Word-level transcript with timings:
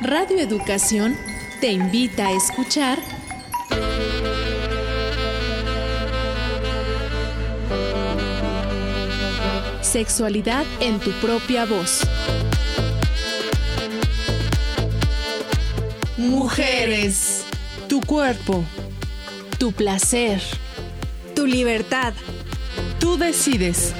Radio 0.00 0.38
Educación 0.38 1.16
te 1.60 1.72
invita 1.72 2.28
a 2.28 2.32
escuchar 2.32 3.00
Sexualidad 9.82 10.64
en 10.78 11.00
tu 11.00 11.10
propia 11.20 11.64
voz. 11.64 12.02
Mujeres. 16.16 17.44
Tu 17.88 18.00
cuerpo. 18.00 18.64
Tu 19.58 19.72
placer. 19.72 20.40
Tu 21.34 21.44
libertad. 21.44 22.12
Tú 23.00 23.16
decides. 23.16 23.94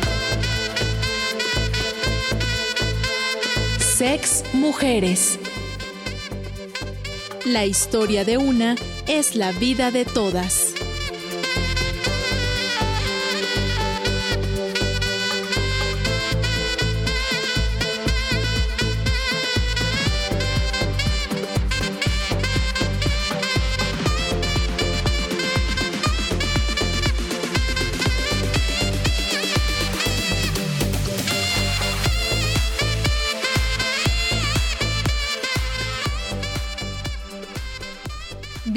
Sex 3.80 4.44
Mujeres. 4.52 5.40
La 7.48 7.64
historia 7.64 8.26
de 8.26 8.36
una 8.36 8.76
es 9.07 9.34
la 9.34 9.52
vida 9.52 9.90
de 9.90 10.04
todas. 10.04 10.78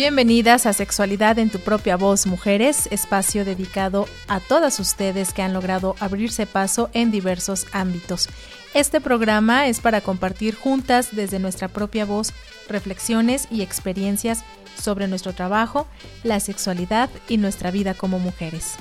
Bienvenidas 0.01 0.65
a 0.65 0.73
Sexualidad 0.73 1.37
en 1.37 1.51
tu 1.51 1.59
propia 1.59 1.95
voz, 1.95 2.25
mujeres, 2.25 2.87
espacio 2.89 3.45
dedicado 3.45 4.07
a 4.27 4.39
todas 4.39 4.79
ustedes 4.79 5.31
que 5.31 5.43
han 5.43 5.53
logrado 5.53 5.95
abrirse 5.99 6.47
paso 6.47 6.89
en 6.93 7.11
diversos 7.11 7.67
ámbitos. 7.71 8.27
Este 8.73 8.99
programa 8.99 9.67
es 9.67 9.79
para 9.79 10.01
compartir 10.01 10.55
juntas 10.55 11.09
desde 11.11 11.37
nuestra 11.37 11.67
propia 11.67 12.05
voz 12.05 12.33
reflexiones 12.67 13.47
y 13.51 13.61
experiencias 13.61 14.43
sobre 14.75 15.07
nuestro 15.07 15.33
trabajo, 15.33 15.85
la 16.23 16.39
sexualidad 16.39 17.11
y 17.29 17.37
nuestra 17.37 17.69
vida 17.69 17.93
como 17.93 18.17
mujeres. 18.17 18.77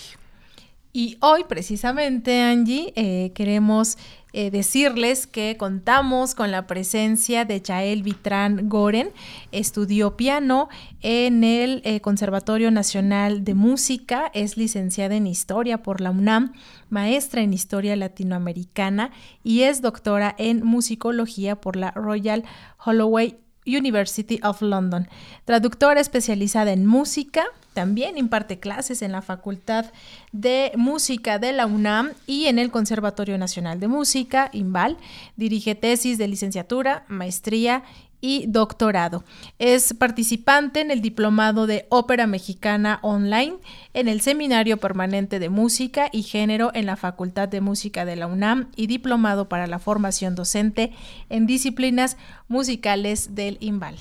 Y 0.92 1.18
hoy 1.22 1.46
precisamente, 1.46 2.42
Angie, 2.42 2.92
eh, 2.98 3.32
queremos 3.34 3.98
eh, 4.34 4.52
decirles 4.52 5.26
que 5.26 5.56
contamos 5.58 6.36
con 6.36 6.52
la 6.52 6.68
presencia 6.68 7.46
de 7.46 7.62
Yael 7.62 8.04
Vitrán 8.04 8.68
Goren. 8.68 9.12
Estudió 9.52 10.18
piano 10.18 10.70
en 11.02 11.44
el 11.44 11.82
eh, 11.86 12.02
Conservatorio 12.02 12.70
Nacional 12.70 13.44
de 13.44 13.54
Música, 13.54 14.30
es 14.34 14.58
licenciada 14.58 15.16
en 15.16 15.28
Historia 15.28 15.82
por 15.82 16.02
la 16.02 16.12
UNAM, 16.12 16.54
maestra 16.90 17.42
en 17.42 17.54
Historia 17.54 17.96
Latinoamericana 17.96 19.12
y 19.44 19.62
es 19.62 19.82
doctora 19.82 20.36
en 20.38 20.64
Musicología 20.66 21.60
por 21.62 21.76
la 21.76 21.92
Royal 21.92 22.44
Holloway 22.86 23.38
University 23.68 24.40
of 24.42 24.62
London. 24.62 25.08
Traductora 25.46 26.00
especializada 26.00 26.72
en 26.72 26.86
música, 26.86 27.46
también 27.74 28.18
imparte 28.18 28.58
clases 28.58 29.04
en 29.04 29.12
la 29.12 29.22
Facultad 29.22 29.86
de 30.32 30.72
Música 30.76 31.38
de 31.38 31.52
la 31.52 31.68
UNAM 31.68 32.14
y 32.26 32.46
en 32.46 32.58
el 32.58 32.72
Conservatorio 32.72 33.38
Nacional 33.38 33.80
de 33.80 33.88
Música, 33.88 34.50
INVAL. 34.52 34.98
Dirige 35.36 35.76
tesis 35.76 36.18
de 36.18 36.28
licenciatura, 36.28 37.06
maestría 37.08 37.84
y 38.22 38.46
doctorado. 38.48 39.24
Es 39.60 39.94
participante 39.94 40.82
en 40.82 40.92
el 40.92 41.02
Diplomado 41.02 41.68
de 41.68 41.86
Ópera 41.90 42.28
Mexicana 42.28 43.00
Online, 43.02 43.56
en 43.94 44.08
el 44.08 44.22
Seminario 44.22 44.78
Permanente 44.78 45.40
de 45.40 45.50
Música 45.50 46.10
y 46.12 46.24
Género 46.24 46.72
en 46.74 46.86
la 46.86 46.96
Facultad 46.96 47.48
de 47.48 47.62
Música 47.62 48.06
de 48.06 48.16
la 48.16 48.28
UNAM 48.28 48.70
y 48.76 48.88
Diplomado 48.88 49.50
para 49.50 49.68
la 49.68 49.80
Formación 49.80 50.36
Docente 50.36 50.92
en 51.30 51.46
Disciplinas 51.46 52.18
Musicales 52.48 53.36
del 53.36 53.58
INVAL. 53.60 53.96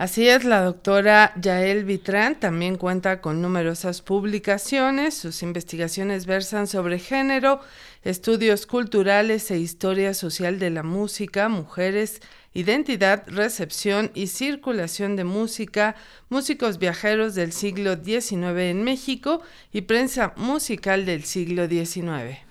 Así 0.00 0.26
es, 0.26 0.44
la 0.44 0.62
doctora 0.62 1.34
Yael 1.38 1.84
Vitrán 1.84 2.40
también 2.40 2.76
cuenta 2.76 3.20
con 3.20 3.42
numerosas 3.42 4.00
publicaciones. 4.00 5.12
Sus 5.12 5.42
investigaciones 5.42 6.24
versan 6.24 6.66
sobre 6.68 6.98
género, 6.98 7.60
estudios 8.02 8.64
culturales 8.64 9.50
e 9.50 9.58
historia 9.58 10.14
social 10.14 10.58
de 10.58 10.70
la 10.70 10.82
música, 10.82 11.50
mujeres, 11.50 12.22
identidad, 12.52 13.24
recepción 13.26 14.10
y 14.14 14.26
circulación 14.26 15.16
de 15.16 15.24
música, 15.24 15.94
músicos 16.28 16.78
viajeros 16.78 17.34
del 17.34 17.52
siglo 17.52 17.96
XIX 17.96 18.58
en 18.58 18.82
México 18.82 19.42
y 19.72 19.82
prensa 19.82 20.34
musical 20.36 21.06
del 21.06 21.24
siglo 21.24 21.68
XIX. 21.68 22.49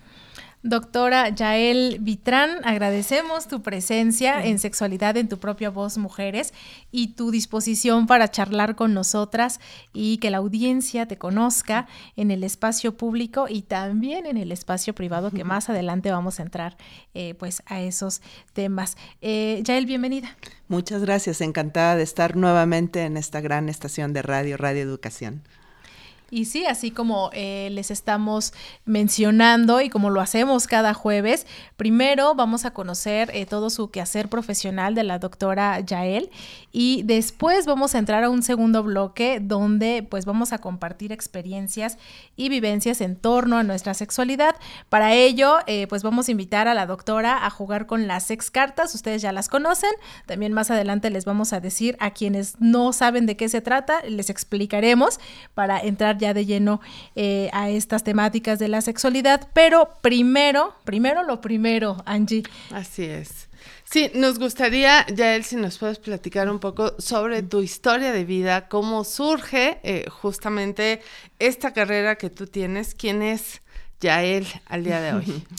Doctora 0.61 1.29
Yael 1.29 2.00
Vitrán, 2.01 2.50
agradecemos 2.65 3.47
tu 3.47 3.61
presencia 3.61 4.44
en 4.45 4.59
Sexualidad 4.59 5.15
en 5.15 5.29
tu 5.29 5.38
propia 5.38 5.69
voz, 5.69 5.97
mujeres, 5.97 6.53
y 6.91 7.13
tu 7.13 7.31
disposición 7.31 8.07
para 8.07 8.29
charlar 8.29 8.75
con 8.75 8.94
nosotras 8.94 9.61
y 9.94 10.17
que 10.17 10.29
la 10.29 10.39
audiencia 10.39 11.06
te 11.06 11.17
conozca 11.17 11.88
en 12.17 12.29
el 12.29 12.44
espacio 12.44 12.97
público 12.97 13.45
y 13.47 13.61
también 13.61 14.25
en 14.25 14.35
el 14.35 14.51
espacio 14.51 14.94
privado, 14.94 15.31
que 15.31 15.44
más 15.45 15.69
adelante 15.69 16.11
vamos 16.11 16.41
a 16.41 16.44
entrar 16.44 16.75
eh, 17.13 17.35
pues 17.35 17.63
a 17.65 17.79
esos 17.79 18.21
temas. 18.51 18.97
Eh, 19.21 19.62
Yael, 19.63 19.85
bienvenida. 19.85 20.35
Muchas 20.67 21.03
gracias, 21.03 21.39
encantada 21.39 21.95
de 21.95 22.03
estar 22.03 22.35
nuevamente 22.35 23.03
en 23.03 23.15
esta 23.15 23.39
gran 23.39 23.69
estación 23.69 24.12
de 24.12 24.23
radio, 24.23 24.57
Radio 24.57 24.81
Educación. 24.81 25.41
Y 26.31 26.45
sí, 26.45 26.65
así 26.65 26.91
como 26.91 27.31
eh, 27.33 27.69
les 27.71 27.89
estamos 27.91 28.53
mencionando 28.85 29.81
y 29.81 29.89
como 29.89 30.09
lo 30.09 30.21
hacemos 30.21 30.67
cada 30.67 30.93
jueves, 30.93 31.47
primero 31.75 32.35
vamos 32.35 32.65
a 32.65 32.71
conocer 32.71 33.31
eh, 33.33 33.45
todo 33.45 33.69
su 33.69 33.89
quehacer 33.89 34.29
profesional 34.29 34.93
de 34.93 35.03
la 35.03 35.17
doctora 35.17 35.79
Yael 35.79 36.29
y 36.71 37.01
después 37.03 37.65
vamos 37.65 37.95
a 37.95 37.97
entrar 37.97 38.23
a 38.23 38.29
un 38.29 38.43
segundo 38.43 38.83
bloque 38.83 39.39
donde 39.41 40.05
pues 40.07 40.25
vamos 40.25 40.53
a 40.53 40.59
compartir 40.59 41.11
experiencias 41.11 41.97
y 42.35 42.49
vivencias 42.49 43.01
en 43.01 43.15
torno 43.15 43.57
a 43.57 43.63
nuestra 43.63 43.95
sexualidad. 43.95 44.55
Para 44.89 45.13
ello, 45.13 45.57
eh, 45.65 45.87
pues 45.87 46.03
vamos 46.03 46.27
a 46.27 46.31
invitar 46.31 46.67
a 46.67 46.75
la 46.75 46.85
doctora 46.85 47.45
a 47.45 47.49
jugar 47.49 47.87
con 47.87 48.07
las 48.07 48.25
sex 48.25 48.51
cartas, 48.51 48.93
ustedes 48.93 49.23
ya 49.23 49.31
las 49.31 49.49
conocen, 49.49 49.89
también 50.27 50.53
más 50.53 50.69
adelante 50.69 51.09
les 51.09 51.25
vamos 51.25 51.53
a 51.53 51.59
decir 51.59 51.97
a 51.99 52.11
quienes 52.11 52.59
no 52.59 52.93
saben 52.93 53.25
de 53.25 53.35
qué 53.35 53.49
se 53.49 53.61
trata, 53.61 54.01
les 54.03 54.29
explicaremos 54.29 55.19
para 55.55 55.79
entrar 55.79 56.19
ya 56.19 56.33
de 56.36 56.45
lleno 56.45 56.81
eh, 57.16 57.50
a 57.54 57.69
estas 57.69 58.04
temáticas 58.04 58.60
de 58.60 58.68
la 58.68 58.81
sexualidad, 58.81 59.48
pero 59.54 59.89
primero, 60.01 60.75
primero 60.83 61.24
lo 61.24 61.42
primero, 61.42 61.98
Angie. 62.06 62.44
Así 62.71 63.06
es. 63.06 63.50
Sí, 63.83 64.12
nos 64.13 64.38
gustaría, 64.38 65.06
Yael, 65.07 65.44
si 65.44 65.56
nos 65.56 65.80
puedes 65.80 65.98
platicar 65.98 66.50
un 66.50 66.60
poco 66.60 66.94
sobre 67.00 67.42
tu 67.42 67.62
historia 67.62 68.12
de 68.12 68.24
vida, 68.24 68.68
cómo 68.68 69.04
surge 69.04 69.80
eh, 69.81 70.06
justamente 70.10 71.01
esta 71.39 71.74
carrera 71.74 72.16
que 72.16 72.30
tú 72.30 72.45
tienes. 72.45 72.94
¿Quién 72.94 73.24
es 73.24 73.62
Yael 74.00 74.45
al 74.68 74.83
día 74.83 75.01
de 75.01 75.13
hoy? 75.13 75.44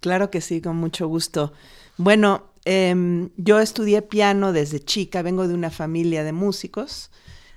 Claro 0.00 0.30
que 0.30 0.42
sí, 0.42 0.60
con 0.60 0.76
mucho 0.76 1.08
gusto. 1.08 1.54
Bueno, 1.96 2.50
em, 2.66 3.30
yo 3.38 3.58
estudié 3.58 4.02
piano 4.02 4.52
desde 4.52 4.78
chica, 4.78 5.22
vengo 5.22 5.48
de 5.48 5.54
una 5.54 5.70
familia 5.70 6.24
de 6.24 6.32
músicos 6.32 7.10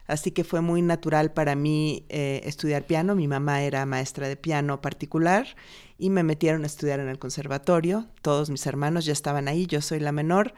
así 0.08 0.32
que 0.32 0.44
fue 0.44 0.62
muy 0.62 0.82
natural 0.82 1.32
para 1.32 1.56
mí 1.56 2.06
eh, 2.10 2.42
estudiar 2.46 2.86
piano. 2.86 3.16
Mi 3.16 3.28
mamá 3.28 3.62
era 3.62 3.86
maestra 3.86 4.28
de 4.28 4.36
piano 4.36 4.82
particular 4.82 5.48
y 5.98 6.10
me 6.10 6.24
metieron 6.24 6.64
a 6.64 6.68
estudiar 6.68 7.00
en 7.00 7.10
el 7.10 7.20
conservatorio. 7.20 8.08
Todos 8.22 8.50
mis 8.50 8.66
hermanos 8.66 9.06
ya 9.06 9.14
estaban 9.14 9.48
ahí, 9.48 9.66
yo 9.68 9.82
soy 9.82 10.00
la 10.00 10.12
menor. 10.12 10.54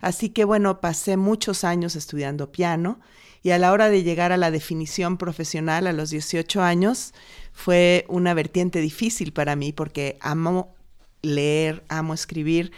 Así 0.00 0.30
que 0.30 0.44
bueno, 0.44 0.80
pasé 0.80 1.16
muchos 1.16 1.64
años 1.64 1.96
estudiando 1.96 2.52
piano 2.52 3.00
y 3.42 3.50
a 3.50 3.58
la 3.58 3.72
hora 3.72 3.88
de 3.88 4.02
llegar 4.02 4.32
a 4.32 4.36
la 4.36 4.50
definición 4.50 5.16
profesional 5.16 5.86
a 5.86 5.92
los 5.92 6.10
18 6.10 6.62
años 6.62 7.14
fue 7.52 8.04
una 8.08 8.34
vertiente 8.34 8.80
difícil 8.80 9.32
para 9.32 9.56
mí 9.56 9.72
porque 9.72 10.18
amo 10.20 10.74
leer, 11.22 11.84
amo 11.88 12.14
escribir 12.14 12.72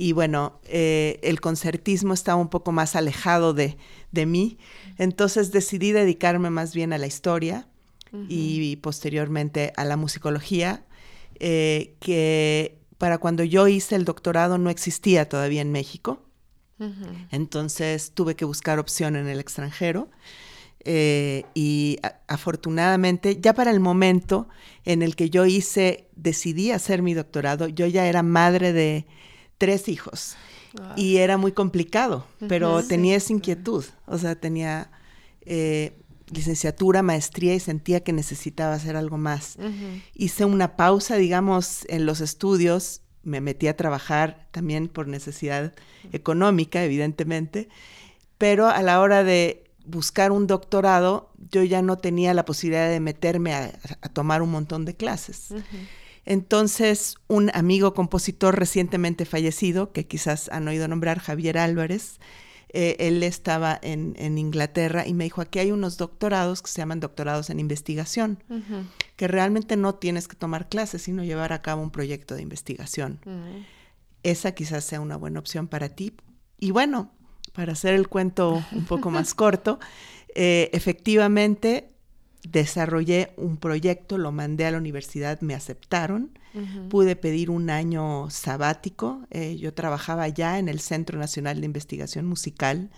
y 0.00 0.12
bueno, 0.12 0.60
eh, 0.62 1.18
el 1.24 1.40
concertismo 1.40 2.14
estaba 2.14 2.40
un 2.40 2.48
poco 2.48 2.70
más 2.70 2.94
alejado 2.94 3.52
de, 3.52 3.76
de 4.12 4.26
mí. 4.26 4.56
Entonces 4.96 5.50
decidí 5.50 5.90
dedicarme 5.90 6.50
más 6.50 6.72
bien 6.72 6.92
a 6.92 6.98
la 6.98 7.08
historia 7.08 7.66
y, 8.28 8.76
posteriormente 8.76 9.72
a 9.76 9.84
la 9.84 9.96
musicología, 9.96 10.86
eh, 11.40 11.96
que 11.98 12.78
para 12.96 13.18
cuando 13.18 13.42
yo 13.42 13.66
hice 13.66 13.96
el 13.96 14.04
doctorado 14.04 14.56
no 14.56 14.70
existía 14.70 15.28
todavía 15.28 15.62
en 15.62 15.72
México. 15.72 16.22
Entonces 17.32 18.12
tuve 18.14 18.36
que 18.36 18.44
buscar 18.44 18.78
opción 18.78 19.16
en 19.16 19.26
el 19.26 19.40
extranjero. 19.40 20.08
Eh, 20.84 21.42
y 21.54 21.98
afortunadamente, 22.28 23.40
ya 23.40 23.52
para 23.52 23.72
el 23.72 23.80
momento 23.80 24.48
en 24.84 25.02
el 25.02 25.16
que 25.16 25.28
yo 25.28 25.44
hice, 25.44 26.06
decidí 26.14 26.70
hacer 26.70 27.02
mi 27.02 27.14
doctorado, 27.14 27.66
yo 27.66 27.88
ya 27.88 28.06
era 28.06 28.22
madre 28.22 28.72
de 28.72 29.06
tres 29.58 29.88
hijos. 29.88 30.36
Y 30.96 31.16
era 31.16 31.36
muy 31.36 31.52
complicado, 31.52 32.26
pero 32.46 32.84
tenía 32.84 33.16
esa 33.16 33.32
inquietud, 33.32 33.84
o 34.06 34.18
sea, 34.18 34.34
tenía 34.36 34.90
eh, 35.40 35.98
licenciatura, 36.30 37.02
maestría 37.02 37.54
y 37.54 37.60
sentía 37.60 38.00
que 38.00 38.12
necesitaba 38.12 38.74
hacer 38.74 38.96
algo 38.96 39.16
más. 39.16 39.56
Hice 40.14 40.44
una 40.44 40.76
pausa, 40.76 41.16
digamos, 41.16 41.84
en 41.88 42.06
los 42.06 42.20
estudios, 42.20 43.00
me 43.22 43.40
metí 43.40 43.66
a 43.66 43.76
trabajar 43.76 44.46
también 44.52 44.88
por 44.88 45.08
necesidad 45.08 45.74
económica, 46.12 46.84
evidentemente, 46.84 47.68
pero 48.36 48.68
a 48.68 48.82
la 48.82 49.00
hora 49.00 49.24
de 49.24 49.64
buscar 49.84 50.32
un 50.32 50.46
doctorado, 50.46 51.32
yo 51.50 51.64
ya 51.64 51.82
no 51.82 51.96
tenía 51.96 52.34
la 52.34 52.44
posibilidad 52.44 52.90
de 52.90 53.00
meterme 53.00 53.54
a, 53.54 53.72
tomar 54.12 54.42
un 54.42 54.50
montón 54.50 54.84
de 54.84 54.94
clases. 54.94 55.48
Entonces, 56.30 57.14
un 57.26 57.50
amigo 57.54 57.94
compositor 57.94 58.58
recientemente 58.58 59.24
fallecido, 59.24 59.92
que 59.92 60.06
quizás 60.06 60.50
han 60.50 60.68
oído 60.68 60.86
nombrar, 60.86 61.20
Javier 61.20 61.56
Álvarez, 61.56 62.20
eh, 62.68 62.96
él 62.98 63.22
estaba 63.22 63.78
en, 63.80 64.36
Inglaterra 64.36 65.06
y 65.06 65.14
me 65.14 65.24
dijo, 65.24 65.40
aquí 65.40 65.58
hay 65.58 65.72
unos 65.72 65.96
doctorados 65.96 66.60
que 66.60 66.70
se 66.70 66.82
llaman 66.82 67.00
doctorados 67.00 67.48
en 67.48 67.60
investigación, 67.60 68.44
que 69.16 69.26
realmente 69.26 69.78
no 69.78 69.94
tienes 69.94 70.28
que 70.28 70.36
tomar 70.36 70.68
clases, 70.68 71.00
sino 71.00 71.24
llevar 71.24 71.54
a 71.54 71.62
cabo 71.62 71.80
un 71.80 71.90
proyecto 71.90 72.34
de 72.34 72.42
investigación. 72.42 73.20
Esa 74.22 74.52
quizás 74.52 74.84
sea 74.84 75.00
una 75.00 75.16
buena 75.16 75.40
opción 75.40 75.66
para 75.66 75.88
ti. 75.88 76.12
Y 76.58 76.72
bueno, 76.72 77.10
para 77.54 77.72
hacer 77.72 77.94
el 77.94 78.06
cuento 78.06 78.62
un 78.72 78.84
poco 78.84 79.10
más 79.10 79.32
corto, 79.32 79.78
eh, 80.34 80.68
efectivamente 80.74 81.88
desarrollé 82.42 83.32
un 83.36 83.56
proyecto, 83.56 84.18
lo 84.18 84.32
mandé 84.32 84.66
a 84.66 84.70
la 84.70 84.78
universidad, 84.78 85.40
me 85.40 85.54
aceptaron, 85.54 86.38
pude 86.88 87.14
pedir 87.14 87.50
un 87.50 87.70
año 87.70 88.30
sabático, 88.30 89.26
eh, 89.30 89.56
yo 89.56 89.74
trabajaba 89.74 90.26
ya 90.28 90.58
en 90.58 90.68
el 90.68 90.80
Centro 90.80 91.18
Nacional 91.18 91.60
de 91.60 91.66
Investigación 91.66 92.26
Musical 92.26 92.90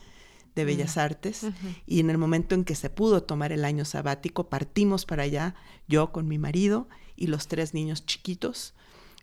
de 0.55 0.65
Bellas 0.65 0.97
Artes 0.97 1.47
y 1.87 2.01
en 2.01 2.11
el 2.11 2.19
momento 2.19 2.55
en 2.55 2.65
que 2.65 2.75
se 2.75 2.91
pudo 2.91 3.23
tomar 3.23 3.53
el 3.53 3.65
año 3.65 3.85
sabático 3.85 4.49
partimos 4.49 5.05
para 5.05 5.25
allá, 5.25 5.55
yo 5.89 6.11
con 6.13 6.27
mi 6.27 6.39
marido 6.39 6.89
y 7.17 7.27
los 7.27 7.49
tres 7.49 7.75
niños 7.75 8.07
chiquitos. 8.07 8.75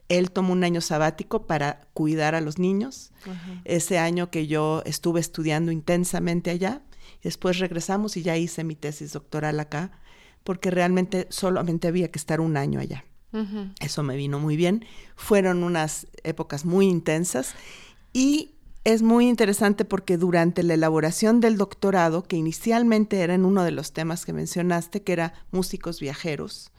Él 0.09 0.31
tomó 0.31 0.53
un 0.53 0.63
año 0.63 0.79
sabático 0.79 1.47
para 1.47 1.81
cuidar 1.93 2.33
a 2.33 2.41
los 2.41 2.59
niños. 2.59 3.11
Ese 3.65 3.97
año 3.97 4.29
que 4.29 4.47
yo 4.47 4.81
estuve 4.85 5.19
estudiando 5.19 5.71
intensamente 5.71 6.49
allá, 6.49 6.81
después 7.23 7.59
regresamos 7.59 8.17
y 8.17 8.23
ya 8.23 8.37
hice 8.37 8.63
mi 8.63 8.75
tesis 8.75 9.13
doctoral 9.13 9.59
acá 9.59 9.91
porque 10.43 10.71
realmente 10.71 11.27
solamente 11.29 11.87
había 11.87 12.09
que 12.09 12.19
estar 12.19 12.39
un 12.39 12.55
año 12.55 12.79
allá. 12.79 13.03
Eso 13.81 14.01
me 14.01 14.15
vino 14.15 14.39
muy 14.39 14.55
bien. 14.55 14.85
Fueron 15.15 15.63
unas 15.63 16.07
épocas 16.23 16.65
muy 16.65 16.87
intensas 16.87 17.53
y 18.13 18.55
es 18.83 19.01
muy 19.01 19.27
interesante 19.27 19.83
porque 19.83 20.17
durante 20.17 20.63
la 20.63 20.75
elaboración 20.75 21.41
del 21.41 21.57
doctorado, 21.57 22.23
que 22.23 22.37
inicialmente 22.37 23.19
era 23.19 23.33
en 23.33 23.43
uno 23.43 23.65
de 23.65 23.71
los 23.71 23.91
temas 23.91 24.25
que 24.25 24.31
mencionaste, 24.31 25.03
que 25.03 25.11
era 25.11 25.33
músicos 25.51 25.99
viajeros, 25.99 26.71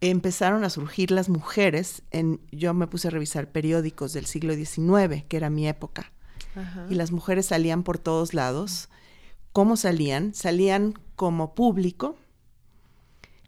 empezaron 0.00 0.62
a 0.62 0.70
surgir 0.70 1.10
las 1.10 1.28
mujeres. 1.28 2.02
En, 2.12 2.40
yo 2.52 2.72
me 2.74 2.86
puse 2.86 3.08
a 3.08 3.10
revisar 3.10 3.50
periódicos 3.50 4.12
del 4.12 4.26
siglo 4.26 4.54
XIX, 4.54 5.24
que 5.28 5.36
era 5.36 5.50
mi 5.50 5.66
época, 5.66 6.12
y 6.88 6.94
las 6.94 7.10
mujeres 7.10 7.46
salían 7.46 7.82
por 7.82 7.98
todos 7.98 8.32
lados. 8.32 8.88
¿Cómo 9.52 9.76
salían? 9.76 10.34
Salían 10.34 10.94
como 11.16 11.54
público, 11.54 12.16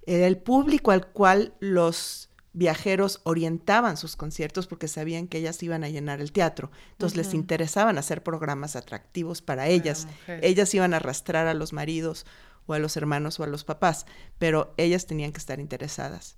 era 0.05 0.27
el 0.27 0.37
público 0.37 0.91
al 0.91 1.07
cual 1.07 1.55
los 1.61 2.29
viajeros 2.55 3.21
orientaban 3.25 3.97
sus 3.97 4.17
conciertos 4.17 4.67
porque 4.67 4.89
sabían 4.89 5.27
que 5.27 5.39
ellas 5.39 5.63
iban 5.63 5.85
a 5.85 5.89
llenar 5.89 6.21
el 6.21 6.33
teatro. 6.33 6.71
Entonces 6.93 7.17
les 7.17 7.35
interesaban 7.35 7.99
hacer 7.99 8.23
programas 8.23 8.77
atractivos 8.77 9.41
para 9.41 9.69
ellas. 9.69 10.07
ellas 10.43 10.75
iban 10.75 10.93
a 10.93 10.97
arrastrar 10.97 11.47
a 11.47 11.55
los 11.55 11.73
maridos 11.73 12.27
o 12.67 12.75
a 12.75 12.79
los 12.79 12.97
hermanos 12.97 13.41
o 13.41 13.45
a 13.45 13.47
los 13.47 13.65
papás, 13.65 14.07
pero 14.39 14.75
ellas 14.77 15.07
tenían 15.07 15.33
que 15.33 15.39
estar 15.39 15.61
interesadas. 15.61 16.37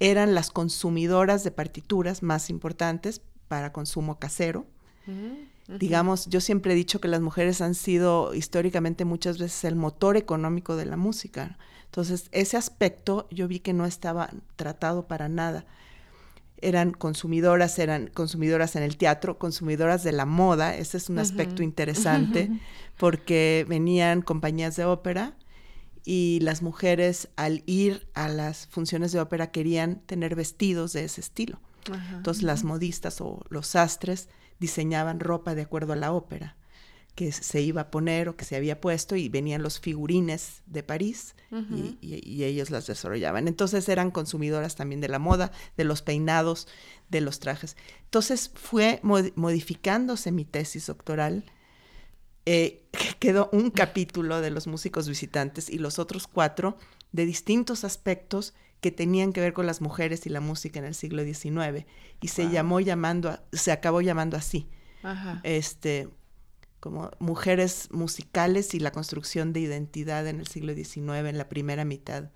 Eran 0.00 0.34
las 0.34 0.50
consumidoras 0.50 1.44
de 1.44 1.52
partituras 1.52 2.22
más 2.22 2.50
importantes 2.50 3.20
para 3.46 3.72
consumo 3.72 4.18
casero. 4.18 4.66
Digamos, 5.78 6.26
yo 6.26 6.40
siempre 6.40 6.72
he 6.72 6.76
dicho 6.76 7.00
que 7.00 7.08
las 7.08 7.20
mujeres 7.20 7.60
han 7.60 7.74
sido 7.74 8.34
históricamente 8.34 9.04
muchas 9.04 9.38
veces 9.38 9.64
el 9.64 9.76
motor 9.76 10.16
económico 10.16 10.76
de 10.76 10.86
la 10.86 10.96
música. 10.96 11.58
Entonces, 11.86 12.28
ese 12.32 12.56
aspecto 12.56 13.26
yo 13.30 13.48
vi 13.48 13.60
que 13.60 13.72
no 13.72 13.84
estaba 13.84 14.30
tratado 14.56 15.06
para 15.06 15.28
nada. 15.28 15.66
Eran 16.58 16.92
consumidoras, 16.92 17.78
eran 17.78 18.06
consumidoras 18.06 18.76
en 18.76 18.82
el 18.82 18.96
teatro, 18.96 19.38
consumidoras 19.38 20.02
de 20.02 20.12
la 20.12 20.24
moda, 20.24 20.74
ese 20.76 20.96
es 20.96 21.08
un 21.08 21.18
aspecto 21.18 21.62
interesante, 21.64 22.50
porque 22.96 23.66
venían 23.68 24.22
compañías 24.22 24.76
de 24.76 24.84
ópera 24.84 25.34
y 26.04 26.40
las 26.40 26.62
mujeres 26.62 27.28
al 27.36 27.62
ir 27.66 28.08
a 28.14 28.28
las 28.28 28.66
funciones 28.68 29.12
de 29.12 29.20
ópera 29.20 29.50
querían 29.50 30.00
tener 30.06 30.34
vestidos 30.34 30.92
de 30.92 31.04
ese 31.04 31.20
estilo. 31.20 31.60
Entonces 32.12 32.42
las 32.44 32.64
modistas 32.64 33.20
o 33.20 33.44
los 33.48 33.66
sastres 33.66 34.28
diseñaban 34.62 35.18
ropa 35.18 35.56
de 35.56 35.62
acuerdo 35.62 35.92
a 35.92 35.96
la 35.96 36.12
ópera 36.12 36.56
que 37.14 37.30
se 37.32 37.60
iba 37.60 37.82
a 37.82 37.90
poner 37.90 38.28
o 38.28 38.36
que 38.36 38.44
se 38.44 38.56
había 38.56 38.80
puesto 38.80 39.16
y 39.16 39.28
venían 39.28 39.62
los 39.62 39.80
figurines 39.80 40.62
de 40.66 40.82
París 40.82 41.34
y, 42.00 42.44
ellos 42.44 42.70
las 42.70 42.86
desarrollaban. 42.86 43.48
Entonces 43.48 43.86
eran 43.90 44.10
consumidoras 44.10 44.76
también 44.76 45.02
de 45.02 45.08
la 45.08 45.18
moda, 45.18 45.52
de 45.76 45.84
los 45.84 46.00
peinados, 46.00 46.68
de 47.10 47.20
los 47.20 47.38
trajes. 47.38 47.76
Entonces 48.04 48.50
fue 48.54 49.00
modificándose 49.02 50.32
mi 50.32 50.46
tesis 50.46 50.86
doctoral. 50.86 51.44
Eh, 52.46 52.82
quedó 53.18 53.48
un 53.52 53.70
capítulo 53.70 54.40
de 54.40 54.50
los 54.50 54.66
músicos 54.66 55.08
visitantes 55.08 55.70
y 55.70 55.78
los 55.78 55.98
otros 55.98 56.26
cuatro 56.26 56.76
de 57.12 57.26
distintos 57.26 57.84
aspectos 57.84 58.54
que 58.80 58.90
tenían 58.90 59.32
que 59.32 59.40
ver 59.40 59.52
con 59.52 59.66
las 59.66 59.80
mujeres 59.80 60.26
y 60.26 60.28
la 60.28 60.40
música 60.40 60.80
en 60.80 60.84
el 60.86 60.94
siglo 60.94 61.22
XIX 61.22 61.86
y 62.20 62.28
se 62.28 62.50
llamó 62.50 62.80
llamando, 62.80 63.38
se 63.52 63.70
acabó 63.70 64.00
llamando 64.00 64.36
así. 64.36 64.68
Este, 65.42 66.08
como 66.80 67.10
mujeres 67.20 67.88
musicales 67.92 68.74
y 68.74 68.80
la 68.80 68.90
construcción 68.90 69.52
de 69.52 69.60
identidad 69.60 70.26
en 70.26 70.40
el 70.40 70.48
siglo 70.48 70.74
XIX, 70.74 71.28
en 71.28 71.38
la 71.38 71.48
primera 71.48 71.84
mitad, 71.84 72.30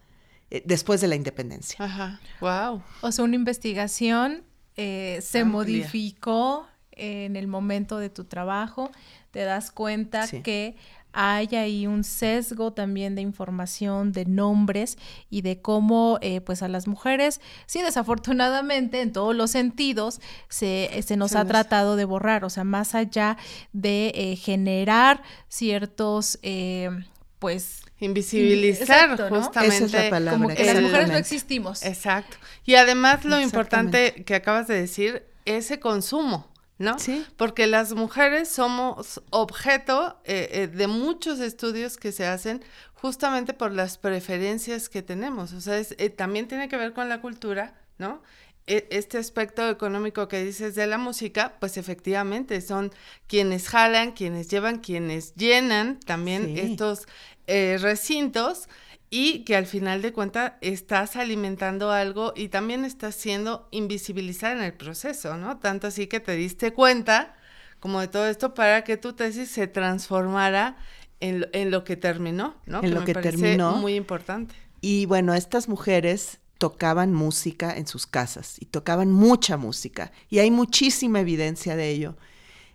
eh, 0.50 0.62
después 0.64 1.00
de 1.00 1.08
la 1.08 1.16
independencia. 1.16 1.84
Ajá, 1.84 2.20
wow. 2.40 2.82
O 3.02 3.10
sea, 3.10 3.24
una 3.24 3.34
investigación 3.34 4.44
eh, 4.76 5.18
se 5.22 5.44
modificó 5.44 6.68
en 6.96 7.36
el 7.36 7.46
momento 7.46 7.98
de 7.98 8.10
tu 8.10 8.24
trabajo, 8.24 8.90
te 9.30 9.44
das 9.44 9.70
cuenta 9.70 10.26
que 10.42 10.76
hay 11.18 11.48
ahí 11.56 11.86
un 11.86 12.04
sesgo 12.04 12.74
también 12.74 13.14
de 13.14 13.22
información, 13.22 14.12
de 14.12 14.26
nombres 14.26 14.98
y 15.30 15.40
de 15.40 15.62
cómo 15.62 16.18
eh, 16.20 16.42
pues 16.42 16.62
a 16.62 16.68
las 16.68 16.86
mujeres, 16.86 17.40
sí, 17.64 17.80
desafortunadamente 17.80 19.00
en 19.00 19.12
todos 19.12 19.34
los 19.34 19.50
sentidos 19.50 20.20
se, 20.50 20.90
se 21.02 21.16
nos 21.16 21.34
ha 21.34 21.46
tratado 21.46 21.96
de 21.96 22.04
borrar, 22.04 22.44
o 22.44 22.50
sea, 22.50 22.64
más 22.64 22.94
allá 22.94 23.38
de 23.72 24.12
eh, 24.14 24.36
generar 24.36 25.22
ciertos... 25.48 26.38
Eh, 26.42 26.90
pues 27.38 27.82
invisibilizar 27.98 29.28
justamente 29.28 29.76
Esa 29.76 29.84
es 29.84 29.92
la 29.92 30.10
palabra, 30.10 30.38
como 30.38 30.54
que 30.54 30.64
las 30.64 30.82
mujeres 30.82 31.08
no 31.08 31.16
existimos. 31.16 31.82
Exacto. 31.82 32.36
Y 32.64 32.74
además 32.74 33.24
lo 33.24 33.40
importante 33.40 34.24
que 34.24 34.34
acabas 34.34 34.68
de 34.68 34.80
decir, 34.80 35.26
ese 35.44 35.80
consumo. 35.80 36.48
¿No? 36.78 36.98
Sí. 36.98 37.24
Porque 37.36 37.66
las 37.66 37.94
mujeres 37.94 38.48
somos 38.48 39.22
objeto 39.30 40.20
eh, 40.24 40.48
eh, 40.52 40.66
de 40.66 40.86
muchos 40.86 41.40
estudios 41.40 41.96
que 41.96 42.12
se 42.12 42.26
hacen 42.26 42.62
justamente 42.94 43.54
por 43.54 43.72
las 43.72 43.98
preferencias 43.98 44.88
que 44.88 45.02
tenemos. 45.02 45.52
O 45.52 45.60
sea, 45.60 45.78
eh, 45.78 46.10
también 46.10 46.48
tiene 46.48 46.68
que 46.68 46.76
ver 46.76 46.92
con 46.92 47.08
la 47.08 47.20
cultura, 47.20 47.74
¿no? 47.98 48.22
E, 48.66 48.88
este 48.90 49.16
aspecto 49.18 49.68
económico 49.70 50.28
que 50.28 50.44
dices 50.44 50.74
de 50.74 50.86
la 50.86 50.98
música, 50.98 51.54
pues 51.60 51.76
efectivamente 51.76 52.60
son 52.60 52.92
quienes 53.26 53.68
jalan, 53.68 54.12
quienes 54.12 54.48
llevan, 54.48 54.80
quienes 54.80 55.34
llenan 55.34 55.98
también 56.00 56.58
estos 56.58 57.06
recintos 57.46 58.68
y 59.10 59.44
que 59.44 59.56
al 59.56 59.66
final 59.66 60.02
de 60.02 60.12
cuentas 60.12 60.54
estás 60.60 61.16
alimentando 61.16 61.90
algo 61.90 62.32
y 62.36 62.48
también 62.48 62.84
estás 62.84 63.14
siendo 63.14 63.68
invisibilizada 63.70 64.54
en 64.54 64.62
el 64.62 64.72
proceso, 64.72 65.36
¿no? 65.36 65.58
Tanto 65.58 65.86
así 65.86 66.06
que 66.06 66.20
te 66.20 66.32
diste 66.32 66.72
cuenta 66.72 67.36
como 67.80 68.00
de 68.00 68.08
todo 68.08 68.26
esto 68.26 68.54
para 68.54 68.82
que 68.84 68.96
tu 68.96 69.12
tesis 69.12 69.50
se 69.50 69.66
transformara 69.68 70.76
en, 71.20 71.46
en 71.52 71.70
lo 71.70 71.84
que 71.84 71.96
terminó, 71.96 72.56
¿no? 72.66 72.82
En 72.82 72.94
lo 72.94 73.00
me 73.00 73.06
que 73.06 73.14
parece 73.14 73.38
terminó. 73.38 73.76
Muy 73.76 73.94
importante. 73.94 74.54
Y 74.80 75.06
bueno, 75.06 75.34
estas 75.34 75.68
mujeres 75.68 76.40
tocaban 76.58 77.12
música 77.12 77.76
en 77.76 77.86
sus 77.86 78.06
casas 78.06 78.56
y 78.60 78.66
tocaban 78.66 79.12
mucha 79.12 79.56
música 79.56 80.10
y 80.30 80.38
hay 80.38 80.50
muchísima 80.50 81.20
evidencia 81.20 81.76
de 81.76 81.90
ello. 81.90 82.16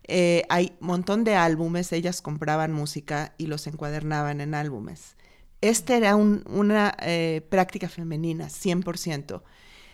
Eh, 0.03 0.43
hay 0.49 0.73
un 0.81 0.87
montón 0.87 1.23
de 1.23 1.35
álbumes, 1.35 1.91
ellas 1.91 2.21
compraban 2.21 2.71
música 2.73 3.33
y 3.37 3.47
los 3.47 3.67
encuadernaban 3.67 4.41
en 4.41 4.55
álbumes. 4.55 5.15
Esta 5.61 5.95
era 5.95 6.15
una 6.15 6.95
eh, 7.01 7.45
práctica 7.49 7.87
femenina, 7.87 8.47
100%. 8.47 9.41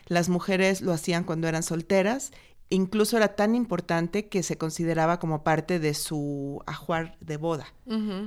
Las 0.07 0.29
mujeres 0.29 0.81
lo 0.81 0.93
hacían 0.93 1.25
cuando 1.25 1.49
eran 1.49 1.63
solteras, 1.63 2.31
incluso 2.69 3.17
era 3.17 3.35
tan 3.35 3.55
importante 3.55 4.27
que 4.27 4.43
se 4.43 4.57
consideraba 4.57 5.19
como 5.19 5.43
parte 5.43 5.79
de 5.79 5.93
su 5.93 6.61
ajuar 6.65 7.17
de 7.19 7.37
boda. 7.37 7.67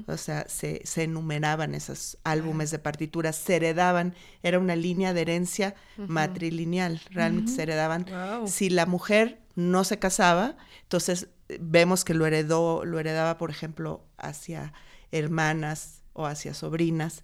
O 0.06 0.16
sea, 0.16 0.46
se, 0.48 0.82
enumeraban 0.96 1.74
esos 1.74 2.18
álbumes 2.24 2.70
de 2.70 2.78
partituras, 2.78 3.36
se 3.36 3.56
heredaban, 3.56 4.14
era 4.42 4.58
una 4.58 4.76
línea 4.76 5.12
de 5.12 5.22
herencia 5.22 5.74
matrilineal, 5.96 7.00
realmente 7.10 7.52
se 7.52 7.62
heredaban. 7.62 8.06
Si 8.46 8.70
la 8.70 8.86
mujer 8.86 9.40
no 9.54 9.84
se 9.84 9.98
casaba, 9.98 10.56
entonces 10.82 11.28
vemos 11.58 12.04
que 12.04 12.14
lo 12.14 12.26
heredó, 12.26 12.84
lo 12.84 12.98
heredaba, 12.98 13.36
por 13.38 13.50
ejemplo, 13.50 14.04
hacia 14.16 14.72
hermanas, 15.12 15.99
o 16.20 16.26
hacia 16.26 16.54
sobrinas 16.54 17.22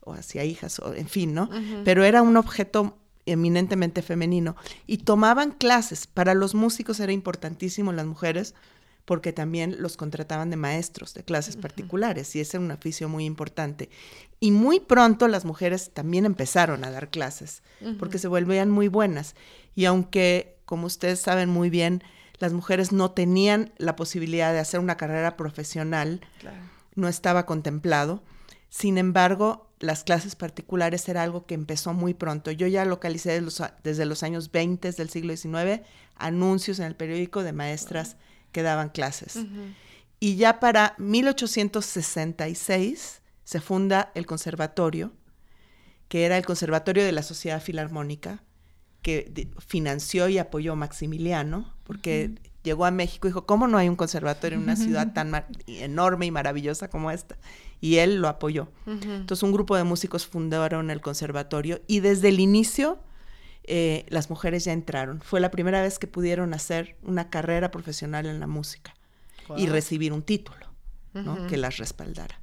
o 0.00 0.12
hacia 0.12 0.44
hijas, 0.44 0.78
o 0.78 0.94
en 0.94 1.08
fin, 1.08 1.34
¿no? 1.34 1.50
Pero 1.84 2.04
era 2.04 2.22
un 2.22 2.36
objeto 2.36 2.96
eminentemente 3.26 4.02
femenino. 4.02 4.56
Y 4.86 4.98
tomaban 4.98 5.50
clases. 5.50 6.06
Para 6.06 6.34
los 6.34 6.54
músicos 6.54 7.00
era 7.00 7.12
importantísimo 7.12 7.92
las 7.92 8.06
mujeres 8.06 8.54
porque 9.04 9.32
también 9.32 9.76
los 9.78 9.96
contrataban 9.96 10.50
de 10.50 10.56
maestros, 10.56 11.14
de 11.14 11.22
clases 11.22 11.56
particulares, 11.56 12.34
y 12.34 12.40
ese 12.40 12.56
era 12.56 12.66
un 12.66 12.72
oficio 12.72 13.08
muy 13.08 13.24
importante. 13.24 13.88
Y 14.40 14.50
muy 14.50 14.80
pronto 14.80 15.28
las 15.28 15.44
mujeres 15.44 15.92
también 15.94 16.26
empezaron 16.26 16.84
a 16.84 16.90
dar 16.90 17.08
clases, 17.08 17.62
porque 18.00 18.18
se 18.18 18.26
volvían 18.26 18.68
muy 18.68 18.88
buenas. 18.88 19.36
Y 19.76 19.84
aunque, 19.84 20.58
como 20.64 20.88
ustedes 20.88 21.20
saben 21.20 21.48
muy 21.48 21.70
bien, 21.70 22.02
las 22.38 22.52
mujeres 22.52 22.90
no 22.90 23.12
tenían 23.12 23.72
la 23.78 23.94
posibilidad 23.94 24.52
de 24.52 24.58
hacer 24.58 24.80
una 24.80 24.96
carrera 24.96 25.36
profesional, 25.36 26.20
no 26.96 27.06
estaba 27.06 27.46
contemplado, 27.46 28.24
sin 28.76 28.98
embargo, 28.98 29.72
las 29.80 30.04
clases 30.04 30.36
particulares 30.36 31.08
era 31.08 31.22
algo 31.22 31.46
que 31.46 31.54
empezó 31.54 31.94
muy 31.94 32.12
pronto. 32.12 32.50
Yo 32.50 32.66
ya 32.66 32.84
localicé 32.84 33.42
desde 33.82 34.04
los, 34.04 34.22
años 34.22 34.52
20 34.52 34.92
del 34.92 35.08
siglo 35.08 35.34
XIX 35.34 35.80
anuncios 36.14 36.78
en 36.78 36.84
el 36.84 36.94
periódico 36.94 37.42
de 37.42 37.54
maestras 37.54 38.18
que 38.52 38.62
daban 38.62 38.90
clases. 38.90 39.38
Y 40.20 40.36
ya 40.36 40.60
para 40.60 40.94
1866 40.98 43.22
se 43.44 43.60
funda 43.62 44.12
el 44.14 44.26
conservatorio, 44.26 45.14
que 46.08 46.26
era 46.26 46.36
el 46.36 46.44
Conservatorio 46.44 47.02
de 47.02 47.12
la 47.12 47.22
Sociedad 47.22 47.62
Filarmónica, 47.62 48.44
que 49.00 49.48
financió 49.66 50.28
y 50.28 50.36
apoyó 50.36 50.76
Maximiliano, 50.76 51.74
porque 51.84 52.34
llegó 52.62 52.84
a 52.84 52.90
México 52.90 53.26
y 53.26 53.30
dijo, 53.30 53.46
¿cómo 53.46 53.68
no 53.68 53.78
hay 53.78 53.88
un 53.88 53.96
conservatorio 53.96 54.58
en 54.58 54.64
una 54.64 54.76
ciudad 54.76 55.12
tan 55.14 55.46
enorme 55.66 56.26
y 56.26 56.30
maravillosa 56.30 56.90
como 56.90 57.10
esta? 57.10 57.38
Y 57.80 57.96
él 57.96 58.16
lo 58.16 58.28
apoyó. 58.28 58.68
Entonces 58.86 59.42
un 59.42 59.52
grupo 59.52 59.76
de 59.76 59.84
músicos 59.84 60.26
fundaron 60.26 60.90
el 60.90 61.00
conservatorio 61.00 61.80
y 61.86 62.00
desde 62.00 62.28
el 62.28 62.40
inicio 62.40 62.98
eh, 63.64 64.06
las 64.08 64.30
mujeres 64.30 64.64
ya 64.64 64.72
entraron. 64.72 65.20
Fue 65.20 65.40
la 65.40 65.50
primera 65.50 65.82
vez 65.82 65.98
que 65.98 66.06
pudieron 66.06 66.54
hacer 66.54 66.96
una 67.02 67.30
carrera 67.30 67.70
profesional 67.70 68.26
en 68.26 68.40
la 68.40 68.46
música 68.46 68.94
y 69.56 69.66
recibir 69.66 70.12
un 70.12 70.22
título 70.22 70.66
¿no? 71.14 71.46
que 71.46 71.56
las 71.56 71.76
respaldara. 71.78 72.40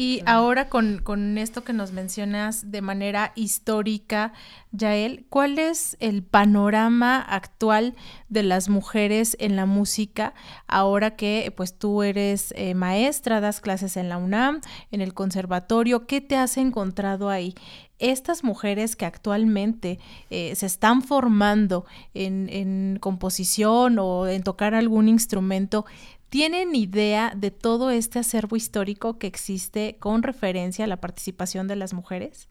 Y 0.00 0.22
ahora 0.26 0.68
con, 0.68 0.98
con, 0.98 1.38
esto 1.38 1.64
que 1.64 1.72
nos 1.72 1.90
mencionas 1.90 2.70
de 2.70 2.82
manera 2.82 3.32
histórica, 3.34 4.32
Yael, 4.70 5.26
¿cuál 5.28 5.58
es 5.58 5.96
el 5.98 6.22
panorama 6.22 7.20
actual 7.20 7.96
de 8.28 8.44
las 8.44 8.68
mujeres 8.68 9.36
en 9.40 9.56
la 9.56 9.66
música 9.66 10.34
ahora 10.68 11.16
que 11.16 11.52
pues 11.56 11.76
tú 11.76 12.04
eres 12.04 12.54
eh, 12.56 12.74
maestra, 12.74 13.40
das 13.40 13.60
clases 13.60 13.96
en 13.96 14.08
la 14.08 14.18
UNAM, 14.18 14.60
en 14.92 15.00
el 15.00 15.14
conservatorio? 15.14 16.06
¿Qué 16.06 16.20
te 16.20 16.36
has 16.36 16.58
encontrado 16.58 17.28
ahí? 17.28 17.56
estas 17.98 18.44
mujeres 18.44 18.94
que 18.94 19.06
actualmente 19.06 19.98
eh, 20.30 20.54
se 20.54 20.66
están 20.66 21.02
formando 21.02 21.84
en, 22.14 22.48
en, 22.48 22.98
composición 23.00 23.98
o 23.98 24.28
en 24.28 24.44
tocar 24.44 24.74
algún 24.74 25.08
instrumento, 25.08 25.84
¿Tienen 26.28 26.74
idea 26.74 27.32
de 27.34 27.50
todo 27.50 27.90
este 27.90 28.18
acervo 28.18 28.56
histórico 28.56 29.18
que 29.18 29.26
existe 29.26 29.96
con 29.98 30.22
referencia 30.22 30.84
a 30.84 30.88
la 30.88 31.00
participación 31.00 31.68
de 31.68 31.76
las 31.76 31.94
mujeres? 31.94 32.48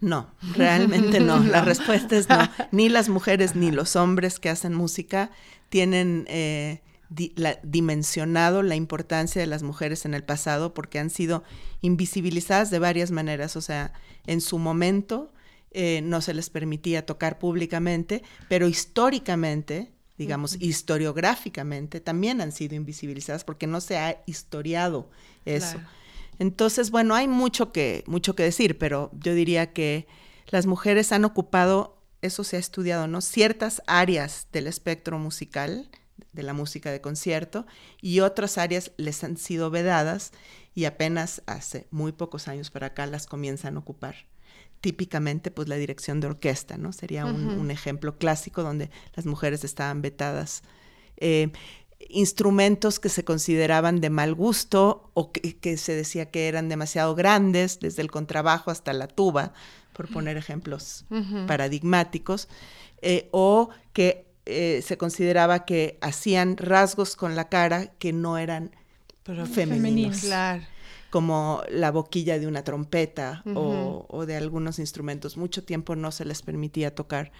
No, 0.00 0.30
realmente 0.54 1.20
no. 1.20 1.38
La 1.44 1.62
respuesta 1.62 2.16
es 2.16 2.28
no. 2.28 2.38
Ni 2.72 2.88
las 2.88 3.08
mujeres 3.08 3.56
ni 3.56 3.70
los 3.70 3.96
hombres 3.96 4.38
que 4.38 4.48
hacen 4.48 4.74
música 4.74 5.30
tienen 5.68 6.24
eh, 6.28 6.80
dimensionado 7.62 8.62
la 8.62 8.76
importancia 8.76 9.40
de 9.40 9.46
las 9.46 9.62
mujeres 9.62 10.04
en 10.04 10.14
el 10.14 10.24
pasado 10.24 10.72
porque 10.72 10.98
han 10.98 11.10
sido 11.10 11.42
invisibilizadas 11.80 12.70
de 12.70 12.78
varias 12.78 13.10
maneras. 13.10 13.56
O 13.56 13.60
sea, 13.60 13.92
en 14.26 14.40
su 14.40 14.58
momento 14.58 15.32
eh, 15.72 16.00
no 16.02 16.20
se 16.20 16.32
les 16.32 16.48
permitía 16.48 17.04
tocar 17.04 17.38
públicamente, 17.38 18.22
pero 18.48 18.68
históricamente 18.68 19.92
digamos, 20.18 20.56
historiográficamente, 20.60 22.00
también 22.00 22.40
han 22.40 22.52
sido 22.52 22.74
invisibilizadas 22.74 23.44
porque 23.44 23.66
no 23.66 23.80
se 23.80 23.96
ha 23.98 24.22
historiado 24.26 25.08
eso. 25.44 25.80
Entonces, 26.38 26.90
bueno, 26.90 27.14
hay 27.14 27.28
mucho 27.28 27.72
que, 27.72 28.04
mucho 28.06 28.34
que 28.34 28.42
decir, 28.42 28.78
pero 28.78 29.10
yo 29.12 29.34
diría 29.34 29.72
que 29.72 30.06
las 30.48 30.66
mujeres 30.66 31.12
han 31.12 31.24
ocupado 31.24 31.98
eso 32.20 32.44
se 32.44 32.56
ha 32.56 32.58
estudiado, 32.58 33.06
¿no? 33.06 33.20
Ciertas 33.20 33.82
áreas 33.86 34.48
del 34.52 34.66
espectro 34.66 35.18
musical, 35.18 35.88
de 36.32 36.42
la 36.42 36.52
música 36.52 36.90
de 36.90 37.00
concierto, 37.00 37.66
y 38.00 38.20
otras 38.20 38.58
áreas 38.58 38.92
les 38.96 39.22
han 39.24 39.36
sido 39.36 39.70
vedadas 39.70 40.32
y 40.74 40.84
apenas 40.84 41.42
hace 41.46 41.86
muy 41.90 42.12
pocos 42.12 42.48
años 42.48 42.70
para 42.70 42.88
acá 42.88 43.06
las 43.06 43.26
comienzan 43.26 43.76
a 43.76 43.80
ocupar. 43.80 44.16
Típicamente, 44.80 45.50
pues 45.50 45.68
la 45.68 45.76
dirección 45.76 46.20
de 46.20 46.28
orquesta, 46.28 46.76
¿no? 46.76 46.92
Sería 46.92 47.24
un, 47.26 47.70
ejemplo 47.70 48.16
clásico 48.16 48.62
donde 48.62 48.90
las 49.14 49.26
mujeres 49.26 49.64
estaban 49.64 50.02
vetadas. 50.02 50.62
Eh, 51.16 51.50
instrumentos 52.08 53.00
que 53.00 53.08
se 53.08 53.24
consideraban 53.24 54.00
de 54.00 54.10
mal 54.10 54.34
gusto 54.34 55.10
o 55.14 55.32
que, 55.32 55.76
se 55.76 55.94
decía 55.94 56.30
que 56.30 56.48
eran 56.48 56.68
demasiado 56.68 57.14
grandes, 57.14 57.80
desde 57.80 58.02
el 58.02 58.10
contrabajo 58.10 58.70
hasta 58.70 58.92
la 58.92 59.08
tuba, 59.08 59.52
por 59.92 60.08
poner 60.08 60.36
ejemplos 60.36 61.04
paradigmáticos, 61.46 62.48
eh, 63.02 63.28
o 63.32 63.70
que 63.92 64.26
eh, 64.46 64.80
se 64.84 64.96
consideraba 64.96 65.64
que 65.64 65.98
hacían 66.00 66.56
rasgos 66.56 67.16
con 67.16 67.36
la 67.36 67.48
cara 67.48 67.88
que 67.98 68.12
no 68.12 68.38
eran 68.38 68.70
femeninos. 69.52 70.24
Como 71.10 71.62
la 71.70 71.90
boquilla 71.90 72.38
de 72.38 72.46
una 72.46 72.64
trompeta 72.64 73.42
o, 73.54 74.06
o, 74.08 74.26
de 74.26 74.36
algunos 74.36 74.78
instrumentos. 74.78 75.36
Mucho 75.36 75.64
tiempo 75.64 75.96
no 75.96 76.12
se 76.12 76.24
les 76.24 76.42
permitía 76.42 76.94
tocar 76.94 77.32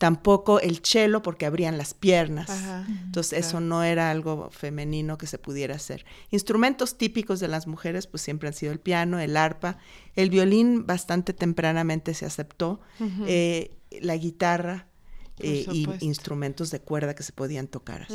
tampoco 0.00 0.60
el 0.60 0.80
chelo 0.80 1.20
porque 1.20 1.44
abrían 1.44 1.76
las 1.76 1.92
piernas. 1.92 2.50
Entonces 3.04 3.46
eso 3.46 3.60
no 3.60 3.82
era 3.82 4.10
algo 4.10 4.48
femenino 4.50 5.18
que 5.18 5.26
se 5.26 5.36
pudiera 5.36 5.74
hacer. 5.74 6.06
Instrumentos 6.30 6.96
típicos 6.96 7.38
de 7.38 7.48
las 7.48 7.66
mujeres 7.66 8.06
pues 8.06 8.22
siempre 8.22 8.48
han 8.48 8.54
sido 8.54 8.72
el 8.72 8.80
piano, 8.80 9.20
el 9.20 9.36
arpa, 9.36 9.76
el 10.16 10.30
violín 10.30 10.86
bastante 10.86 11.34
tempranamente 11.34 12.14
se 12.14 12.24
aceptó, 12.24 12.80
eh, 13.26 13.76
la 14.00 14.16
guitarra. 14.16 14.86
Eh, 15.42 15.66
y 15.72 15.86
instrumentos 16.00 16.70
de 16.70 16.80
cuerda 16.80 17.14
que 17.14 17.22
se 17.22 17.32
podían 17.32 17.66
tocar. 17.66 18.06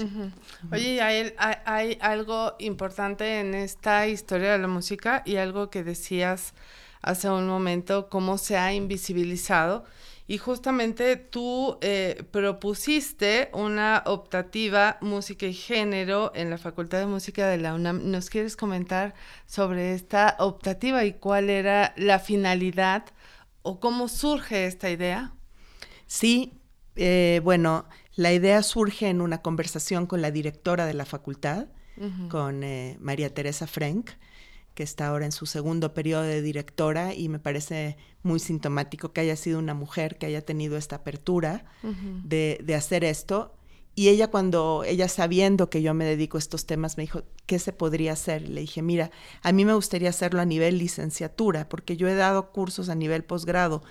Oye, 0.71 1.01
hay, 1.01 1.33
hay 1.37 1.97
algo 2.01 2.55
importante 2.59 3.39
en 3.39 3.53
esta 3.53 4.07
historia 4.07 4.51
de 4.51 4.59
la 4.59 4.67
música 4.67 5.23
y 5.25 5.37
algo 5.37 5.69
que 5.69 5.83
decías 5.83 6.53
hace 7.01 7.29
un 7.29 7.47
momento, 7.47 8.09
cómo 8.09 8.37
se 8.37 8.57
ha 8.57 8.73
invisibilizado 8.73 9.85
y 10.27 10.39
justamente 10.39 11.17
tú 11.17 11.77
eh, 11.81 12.23
propusiste 12.31 13.49
una 13.53 14.01
optativa 14.07 14.97
música 15.01 15.45
y 15.45 15.53
género 15.53 16.31
en 16.33 16.49
la 16.49 16.57
Facultad 16.57 16.99
de 16.99 17.05
Música 17.05 17.47
de 17.47 17.57
la 17.57 17.75
UNAM. 17.75 18.09
¿Nos 18.09 18.31
quieres 18.31 18.55
comentar 18.55 19.13
sobre 19.45 19.93
esta 19.93 20.35
optativa 20.39 21.05
y 21.05 21.13
cuál 21.13 21.51
era 21.51 21.93
la 21.95 22.17
finalidad 22.17 23.05
o 23.61 23.79
cómo 23.79 24.07
surge 24.07 24.65
esta 24.65 24.89
idea? 24.89 25.33
Sí, 26.07 26.53
eh, 26.95 27.41
bueno, 27.43 27.85
la 28.15 28.33
idea 28.33 28.61
surge 28.63 29.09
en 29.09 29.21
una 29.21 29.41
conversación 29.41 30.05
con 30.05 30.21
la 30.21 30.31
directora 30.31 30.85
de 30.85 30.93
la 30.93 31.05
facultad, 31.05 31.67
con 32.29 32.65
eh, 32.65 32.97
María 32.99 33.33
Teresa 33.33 33.67
Frank 33.67 34.11
que 34.75 34.83
está 34.83 35.07
ahora 35.07 35.25
en 35.25 35.31
su 35.31 35.45
segundo 35.45 35.93
periodo 35.93 36.23
de 36.23 36.41
directora 36.41 37.13
y 37.15 37.29
me 37.29 37.39
parece 37.39 37.97
muy 38.21 38.39
sintomático 38.39 39.13
que 39.13 39.21
haya 39.21 39.37
sido 39.37 39.57
una 39.57 39.73
mujer 39.73 40.17
que 40.17 40.25
haya 40.27 40.41
tenido 40.41 40.77
esta 40.77 40.97
apertura 40.97 41.63
de, 42.23 42.59
de, 42.61 42.75
hacer 42.75 43.05
esto. 43.05 43.55
Y 43.95 44.09
ella 44.09 44.29
cuando, 44.29 44.83
ella 44.85 45.07
sabiendo 45.07 45.69
que 45.69 45.81
yo 45.81 45.93
me 45.93 46.03
dedico 46.03 46.37
a 46.37 46.39
estos 46.39 46.65
temas, 46.65 46.97
me 46.97 47.03
dijo, 47.03 47.23
¿qué 47.45 47.57
se 47.57 47.71
podría 47.71 48.11
hacer? 48.11 48.49
le 48.49 48.61
dije, 48.61 48.81
mira, 48.81 49.09
a 49.41 49.53
mí 49.53 49.63
me 49.63 49.73
gustaría 49.73 50.09
hacerlo 50.09 50.41
a 50.41 50.45
nivel 50.45 50.77
licenciatura, 50.77 51.69
porque 51.69 51.95
yo 51.95 52.09
he 52.09 52.15
dado 52.15 52.51
cursos 52.51 52.89
a 52.89 52.95
nivel 52.95 53.23
posgrado, 53.23 53.81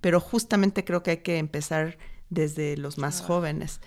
pero 0.00 0.18
justamente 0.18 0.86
creo 0.86 1.02
que 1.02 1.10
hay 1.10 1.16
que 1.18 1.36
empezar 1.36 1.98
desde 2.30 2.76
los 2.76 2.98
más 2.98 3.20
jóvenes. 3.20 3.80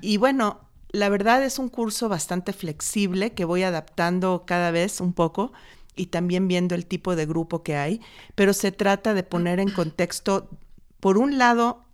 Y 0.00 0.16
bueno, 0.16 0.60
la 0.90 1.08
verdad 1.08 1.44
es 1.44 1.58
un 1.58 1.68
curso 1.68 2.08
bastante 2.08 2.52
flexible 2.52 3.32
que 3.32 3.44
voy 3.44 3.62
adaptando 3.62 4.44
cada 4.46 4.70
vez 4.70 5.00
un 5.00 5.12
poco 5.12 5.52
y 5.94 6.06
también 6.06 6.48
viendo 6.48 6.74
el 6.74 6.86
tipo 6.86 7.14
de 7.14 7.26
grupo 7.26 7.62
que 7.62 7.76
hay, 7.76 8.00
pero 8.34 8.52
se 8.52 8.72
trata 8.72 9.14
de 9.14 9.22
poner 9.22 9.60
en 9.60 9.70
contexto, 9.70 10.48
por 10.98 11.18
un 11.18 11.38
lado, 11.38 11.84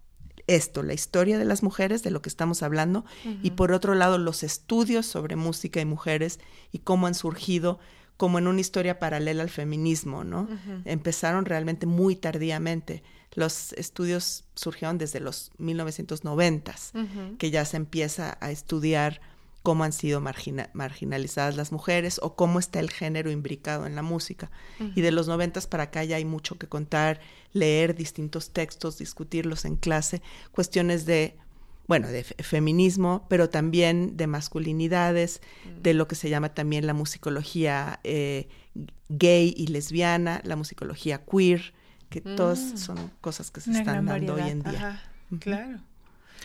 esto, 0.47 0.83
la 0.83 0.95
historia 0.95 1.39
de 1.39 1.45
las 1.45 1.63
mujeres, 1.63 2.03
de 2.03 2.11
lo 2.11 2.23
que 2.23 2.29
estamos 2.29 2.63
hablando, 2.63 3.05
y 3.43 3.53
por 3.53 3.73
otro 3.73 3.95
lado, 3.95 4.19
los 4.19 4.43
estudios 4.43 5.07
sobre 5.07 5.35
música 5.35 5.81
y 5.81 5.85
mujeres 5.85 6.39
y 6.71 6.79
cómo 6.79 7.07
han 7.07 7.15
surgido 7.15 7.79
como 8.17 8.39
en 8.39 8.47
una 8.47 8.61
historia 8.61 8.99
paralela 8.99 9.43
al 9.43 9.51
feminismo, 9.51 10.25
¿no? 10.25 10.49
Empezaron 10.85 11.45
realmente 11.45 11.87
muy 11.87 12.17
tardíamente. 12.17 13.03
Los 13.37 13.75
estudios 13.75 14.45
surgieron 14.55 14.99
desde 14.99 15.21
los 15.21 15.53
1990s, 15.59 17.37
que 17.37 17.51
ya 17.51 17.65
se 17.67 17.77
empieza 17.77 18.39
a 18.41 18.51
estudiar 18.51 19.21
cómo 19.63 19.85
han 19.85 19.93
sido 19.93 20.21
marginalizadas 20.21 21.57
las 21.57 21.71
mujeres 21.71 22.19
o 22.23 22.35
cómo 22.35 22.59
está 22.61 22.81
el 22.81 22.89
género 22.89 23.31
imbricado 23.31 23.85
en 23.87 23.95
la 23.95 24.03
música. 24.03 24.51
Y 24.95 25.03
de 25.03 25.11
los 25.11 25.29
noventas 25.29 25.67
para 25.67 25.83
acá 25.83 26.03
ya 26.03 26.17
hay 26.17 26.25
mucho 26.25 26.57
que 26.57 26.67
contar, 26.67 27.21
leer 27.53 27.95
distintos 27.95 28.51
textos, 28.51 28.97
discutirlos 28.97 29.67
en 29.67 29.77
clase, 29.77 30.23
cuestiones 30.51 31.05
de, 31.05 31.37
bueno, 31.89 32.09
de 32.09 32.25
feminismo, 32.25 33.27
pero 33.29 33.51
también 33.51 34.17
de 34.17 34.27
masculinidades, 34.29 35.43
de 35.83 35.93
lo 35.93 36.09
que 36.09 36.15
se 36.15 36.31
llama 36.31 36.55
también 36.55 36.87
la 36.87 36.95
musicología 36.95 38.01
eh, 38.03 38.49
gay 39.11 39.53
y 39.55 39.67
lesbiana, 39.67 40.41
la 40.45 40.57
musicología 40.57 41.25
queer, 41.25 41.75
que 42.09 42.21
todas 42.21 42.59
mm. 42.59 42.77
son 42.77 43.11
cosas 43.21 43.51
que 43.51 43.61
se 43.61 43.73
están 43.73 44.07
dando 44.07 44.35
hoy 44.35 44.51
en 44.51 44.63
día. 44.63 45.03
Claro. 45.41 45.79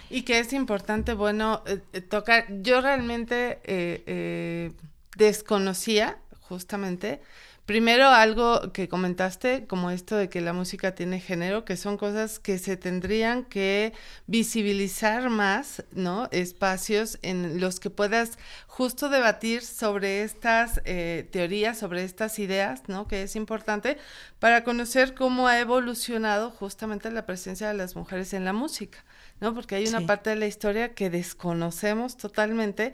Y 0.09 0.23
que 0.23 0.39
es 0.39 0.53
importante, 0.53 1.13
bueno, 1.13 1.63
eh, 1.65 1.81
eh, 1.93 2.01
tocar. 2.01 2.45
Yo 2.61 2.81
realmente 2.81 3.59
eh, 3.63 4.73
desconocía 5.15 6.17
justamente 6.41 7.21
Primero, 7.67 8.07
algo 8.09 8.73
que 8.73 8.89
comentaste, 8.89 9.65
como 9.65 9.91
esto 9.91 10.17
de 10.17 10.27
que 10.29 10.41
la 10.41 10.51
música 10.51 10.93
tiene 10.93 11.21
género, 11.21 11.63
que 11.63 11.77
son 11.77 11.95
cosas 11.95 12.37
que 12.39 12.57
se 12.57 12.75
tendrían 12.75 13.45
que 13.45 13.93
visibilizar 14.27 15.29
más, 15.29 15.85
¿no? 15.93 16.27
Espacios 16.31 17.17
en 17.21 17.61
los 17.61 17.79
que 17.79 17.89
puedas 17.89 18.37
justo 18.67 19.07
debatir 19.07 19.61
sobre 19.61 20.23
estas 20.23 20.81
teorías, 20.83 21.79
sobre 21.79 22.03
estas 22.03 22.39
ideas, 22.39 22.81
¿no? 22.87 23.07
Que 23.07 23.23
es 23.23 23.37
importante 23.37 23.97
para 24.39 24.65
conocer 24.65 25.13
cómo 25.13 25.47
ha 25.47 25.59
evolucionado 25.59 26.49
justamente 26.49 27.09
la 27.09 27.25
presencia 27.25 27.69
de 27.69 27.75
las 27.75 27.95
mujeres 27.95 28.33
en 28.33 28.43
la 28.43 28.53
música. 28.53 29.05
¿No? 29.41 29.55
Porque 29.55 29.75
hay 29.75 29.87
una 29.87 30.05
parte 30.05 30.29
de 30.29 30.35
la 30.37 30.45
historia 30.45 30.93
que 30.93 31.09
desconocemos 31.09 32.15
totalmente 32.15 32.93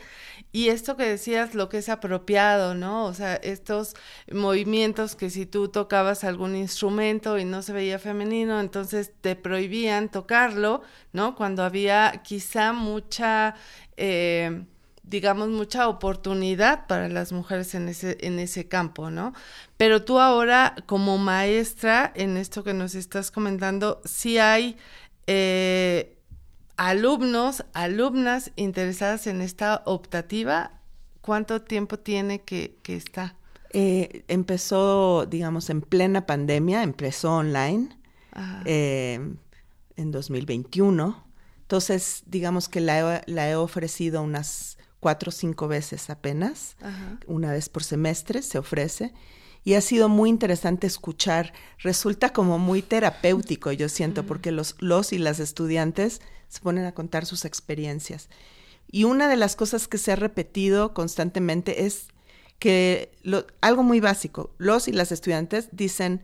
y 0.54 0.70
esto 0.70 0.96
que 0.96 1.04
decías, 1.04 1.54
lo 1.54 1.68
que 1.68 1.80
es 1.80 1.90
apropiado, 1.90 2.74
¿no? 2.74 3.06
O 3.06 3.14
sea, 3.14 3.36
estos 3.36 3.96
movimientos 4.32 5.16
que 5.16 5.30
si 5.30 5.46
tú 5.46 5.68
tocabas 5.68 6.24
algún 6.24 6.56
instrumento 6.56 7.38
y 7.38 7.44
no 7.44 7.62
se 7.62 7.74
veía 7.74 8.00
femenino, 8.00 8.62
entonces 8.62 9.12
te 9.20 9.36
prohibían 9.36 10.10
tocarlo, 10.10 10.82
¿no? 11.12 11.36
Cuando 11.36 11.64
había 11.64 12.22
quizá 12.24 12.74
mucha... 12.74 13.54
Eh, 13.98 14.64
digamos, 15.10 15.48
mucha 15.48 15.88
oportunidad 15.88 16.86
para 16.86 17.08
las 17.08 17.32
mujeres 17.32 17.74
en 17.76 17.88
ese, 17.88 18.18
en 18.20 18.40
ese 18.40 18.68
campo, 18.68 19.10
¿no? 19.10 19.34
Pero 19.78 20.04
tú 20.04 20.20
ahora, 20.20 20.76
como 20.86 21.18
maestra, 21.18 22.12
en 22.14 22.36
esto 22.36 22.62
que 22.62 22.74
nos 22.74 22.94
estás 22.94 23.32
comentando, 23.32 24.02
sí 24.04 24.38
hay 24.38 24.76
eh, 25.28 26.17
alumnos, 26.78 27.66
alumnas 27.74 28.52
interesadas 28.56 29.28
en 29.28 29.42
esta 29.42 29.82
optativa, 29.86 30.80
¿cuánto 31.22 31.62
tiempo 31.62 32.00
tiene 32.00 32.42
que, 32.42 32.78
que 32.84 32.96
está? 32.96 33.36
Eh, 33.72 34.24
empezó, 34.28 35.26
digamos, 35.26 35.70
en 35.70 35.82
plena 35.82 36.26
pandemia, 36.26 36.84
empezó 36.84 37.34
online 37.34 37.90
eh, 38.66 39.20
en 39.96 40.12
2021. 40.12 41.24
Entonces, 41.64 42.24
digamos 42.28 42.70
que 42.70 42.80
la, 42.80 43.22
la, 43.26 43.50
he 43.50 43.56
ofrecido 43.56 44.22
unas 44.22 44.78
cuatro 45.00 45.30
o 45.30 45.32
cinco 45.34 45.68
veces 45.68 46.10
apenas, 46.10 46.78
una 47.28 47.52
vez 47.52 47.68
por 47.68 47.84
semestre 47.84 48.42
se 48.42 48.58
ofrece 48.58 49.14
y 49.64 49.74
ha 49.74 49.82
sido 49.82 50.08
muy 50.08 50.30
interesante 50.30 50.88
escuchar. 50.88 51.52
Resulta 51.80 52.30
como 52.30 52.58
muy 52.58 52.82
terapéutico, 52.82 53.72
yo 53.74 53.90
siento, 53.90 54.26
porque 54.26 54.52
los, 54.54 54.76
los 54.80 55.12
y 55.12 55.18
las 55.18 55.42
estudiantes 55.42 56.22
se 56.48 56.60
ponen 56.62 56.86
a 56.86 56.94
contar 56.94 57.26
sus 57.26 57.46
experiencias. 57.46 58.30
Y 58.90 59.04
una 59.04 59.28
de 59.28 59.36
las 59.36 59.56
cosas 59.56 59.88
que 59.88 59.98
se 59.98 60.12
ha 60.12 60.16
repetido 60.16 60.94
constantemente 60.94 61.86
es 61.86 62.08
que 62.60 63.12
algo 63.62 63.84
muy 63.84 64.00
básico, 64.00 64.52
los 64.58 64.88
y 64.88 64.92
las 64.92 65.12
estudiantes 65.12 65.70
dicen, 65.72 66.24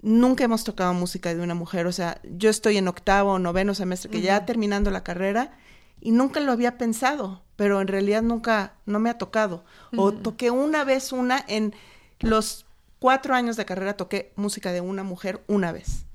nunca 0.00 0.44
hemos 0.44 0.64
tocado 0.64 0.94
música 0.94 1.34
de 1.34 1.42
una 1.42 1.54
mujer, 1.54 1.86
o 1.86 1.92
sea, 1.92 2.20
yo 2.24 2.48
estoy 2.48 2.76
en 2.78 2.88
octavo 2.88 3.32
o 3.32 3.38
noveno 3.38 3.74
semestre, 3.74 4.10
que 4.10 4.22
ya 4.22 4.46
terminando 4.46 4.90
la 4.90 5.04
carrera, 5.04 5.58
y 6.00 6.12
nunca 6.12 6.40
lo 6.40 6.52
había 6.52 6.78
pensado, 6.78 7.42
pero 7.56 7.80
en 7.80 7.88
realidad 7.88 8.22
nunca, 8.22 8.74
no 8.86 9.00
me 9.00 9.10
ha 9.10 9.18
tocado. 9.18 9.64
O 9.96 10.12
toqué 10.12 10.50
una 10.50 10.82
vez 10.84 11.12
una 11.12 11.44
en 11.46 11.74
los 12.20 12.64
cuatro 12.98 13.34
años 13.34 13.56
de 13.56 13.66
carrera 13.66 13.96
toqué 13.96 14.32
música 14.36 14.72
de 14.72 14.80
una 14.80 15.02
mujer 15.02 15.44
una 15.46 15.72
vez. 15.72 16.06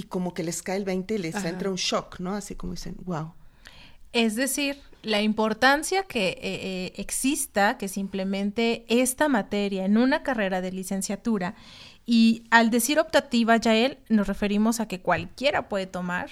Y 0.00 0.04
como 0.04 0.32
que 0.32 0.42
les 0.42 0.62
cae 0.62 0.78
el 0.78 0.86
20 0.86 1.14
y 1.14 1.18
les 1.18 1.44
entra 1.44 1.68
un 1.68 1.76
shock, 1.76 2.20
¿no? 2.20 2.34
Así 2.34 2.54
como 2.54 2.72
dicen, 2.72 2.96
wow. 3.04 3.34
Es 4.14 4.34
decir, 4.34 4.78
la 5.02 5.20
importancia 5.20 6.04
que 6.04 6.28
eh, 6.28 6.38
eh, 6.42 6.92
exista, 6.96 7.76
que 7.76 7.86
simplemente 7.86 8.86
esta 8.88 9.28
materia 9.28 9.84
en 9.84 9.98
una 9.98 10.22
carrera 10.22 10.62
de 10.62 10.72
licenciatura, 10.72 11.54
y 12.06 12.44
al 12.50 12.70
decir 12.70 12.98
optativa, 12.98 13.58
Yael, 13.58 13.98
nos 14.08 14.26
referimos 14.26 14.80
a 14.80 14.88
que 14.88 15.02
cualquiera 15.02 15.68
puede 15.68 15.86
tomar 15.86 16.30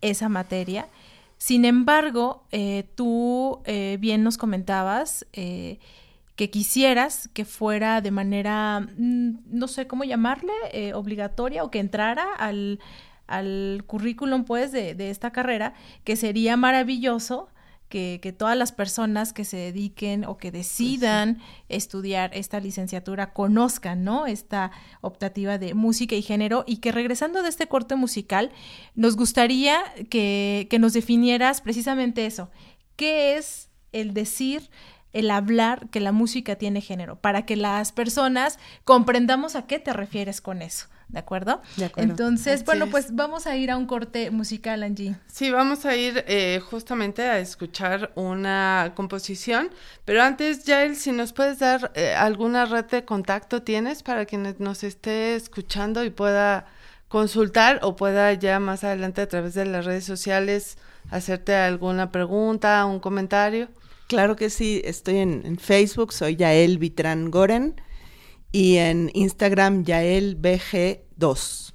esa 0.00 0.28
materia. 0.28 0.86
Sin 1.38 1.64
embargo, 1.64 2.44
eh, 2.52 2.84
tú 2.94 3.62
bien 3.98 4.22
nos 4.22 4.38
comentabas 4.38 5.26
que 6.42 6.50
quisieras 6.50 7.28
que 7.34 7.44
fuera 7.44 8.00
de 8.00 8.10
manera, 8.10 8.80
mm, 8.80 9.42
no 9.46 9.68
sé 9.68 9.86
cómo 9.86 10.02
llamarle, 10.02 10.52
obligatoria 10.92 11.62
o 11.62 11.70
que 11.70 11.78
entrara 11.78 12.34
al, 12.36 12.80
al 13.28 13.84
currículum 13.86 14.42
pues 14.42 14.72
de, 14.72 14.96
de, 14.96 15.10
esta 15.10 15.30
carrera, 15.30 15.74
que 16.02 16.16
sería 16.16 16.56
maravilloso 16.56 17.48
que, 17.88 18.34
todas 18.36 18.56
las 18.56 18.72
personas 18.72 19.32
que 19.32 19.44
se 19.44 19.56
dediquen 19.56 20.24
o 20.24 20.36
que 20.36 20.50
pues 20.50 20.64
decidan 20.64 21.38
estudiar 21.68 22.32
esta 22.34 22.58
licenciatura 22.58 23.32
conozcan, 23.32 24.02
¿no? 24.02 24.26
Esta 24.26 24.72
optativa 25.00 25.58
de 25.58 25.74
música 25.74 26.16
y 26.16 26.22
género 26.22 26.64
y 26.66 26.78
que 26.78 26.90
regresando 26.90 27.44
de 27.44 27.50
este 27.50 27.68
corte 27.68 27.94
musical, 27.94 28.50
nos 28.96 29.14
gustaría 29.14 29.80
que, 30.10 30.66
que 30.68 30.80
nos 30.80 30.92
definieras 30.92 31.60
precisamente 31.60 32.26
eso. 32.26 32.50
¿Qué 32.96 33.36
es 33.36 33.68
el 33.92 34.12
decir 34.12 34.70
el 35.12 35.30
hablar 35.30 35.88
que 35.90 36.00
la 36.00 36.12
música 36.12 36.56
tiene 36.56 36.80
género, 36.80 37.16
para 37.16 37.44
que 37.44 37.56
las 37.56 37.92
personas 37.92 38.58
comprendamos 38.84 39.56
a 39.56 39.66
qué 39.66 39.78
te 39.78 39.92
refieres 39.92 40.40
con 40.40 40.62
eso. 40.62 40.86
¿De 41.08 41.18
acuerdo? 41.18 41.60
De 41.76 41.84
acuerdo. 41.84 42.10
Entonces, 42.10 42.64
bueno, 42.64 42.86
pues 42.86 43.14
vamos 43.14 43.46
a 43.46 43.54
ir 43.54 43.70
a 43.70 43.76
un 43.76 43.84
corte 43.84 44.30
musical, 44.30 44.82
Angie. 44.82 45.14
Sí, 45.26 45.50
vamos 45.50 45.84
a 45.84 45.94
ir 45.94 46.24
eh, 46.26 46.58
justamente 46.64 47.22
a 47.22 47.38
escuchar 47.38 48.12
una 48.14 48.92
composición, 48.94 49.68
pero 50.06 50.22
antes, 50.22 50.64
Yael, 50.64 50.96
si 50.96 51.12
nos 51.12 51.34
puedes 51.34 51.58
dar 51.58 51.92
eh, 51.94 52.14
alguna 52.14 52.64
red 52.64 52.86
de 52.86 53.04
contacto 53.04 53.62
tienes 53.62 54.02
para 54.02 54.24
quien 54.24 54.56
nos 54.58 54.84
esté 54.84 55.34
escuchando 55.34 56.02
y 56.02 56.08
pueda 56.08 56.64
consultar 57.08 57.80
o 57.82 57.94
pueda 57.94 58.32
ya 58.32 58.58
más 58.58 58.82
adelante 58.82 59.20
a 59.20 59.28
través 59.28 59.52
de 59.52 59.66
las 59.66 59.84
redes 59.84 60.04
sociales 60.04 60.78
hacerte 61.10 61.54
alguna 61.54 62.10
pregunta, 62.10 62.86
un 62.86 63.00
comentario. 63.00 63.68
Claro 64.12 64.36
que 64.36 64.50
sí, 64.50 64.82
estoy 64.84 65.16
en, 65.20 65.40
en 65.46 65.56
Facebook, 65.56 66.12
soy 66.12 66.36
Yael 66.36 66.76
Vitran 66.76 67.30
Goren 67.30 67.80
y 68.52 68.76
en 68.76 69.10
Instagram 69.14 69.84
YaelBG2. 69.86 71.72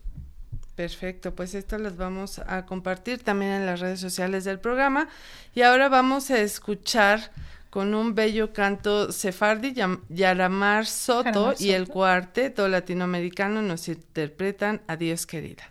Perfecto, 0.75 1.33
pues 1.33 1.55
estas 1.55 1.81
las 1.81 1.97
vamos 1.97 2.37
a 2.37 2.67
compartir 2.67 3.23
también 3.23 3.53
en 3.53 3.65
las 3.65 3.79
redes 3.79 3.99
sociales 3.99 4.43
del 4.43 4.59
programa. 4.59 5.09
Y 5.55 5.63
ahora 5.63 5.89
vamos 5.89 6.29
a 6.29 6.39
escuchar 6.39 7.31
con 7.71 7.95
un 7.95 8.13
bello 8.13 8.53
canto 8.53 9.11
sefardi, 9.11 9.73
Yaramar 10.09 10.85
Soto, 10.85 11.55
y 11.57 11.71
el 11.71 11.87
cuarteto 11.87 12.67
latinoamericano 12.67 13.63
nos 13.63 13.87
interpretan 13.87 14.83
Adiós 14.85 15.25
querida. 15.25 15.63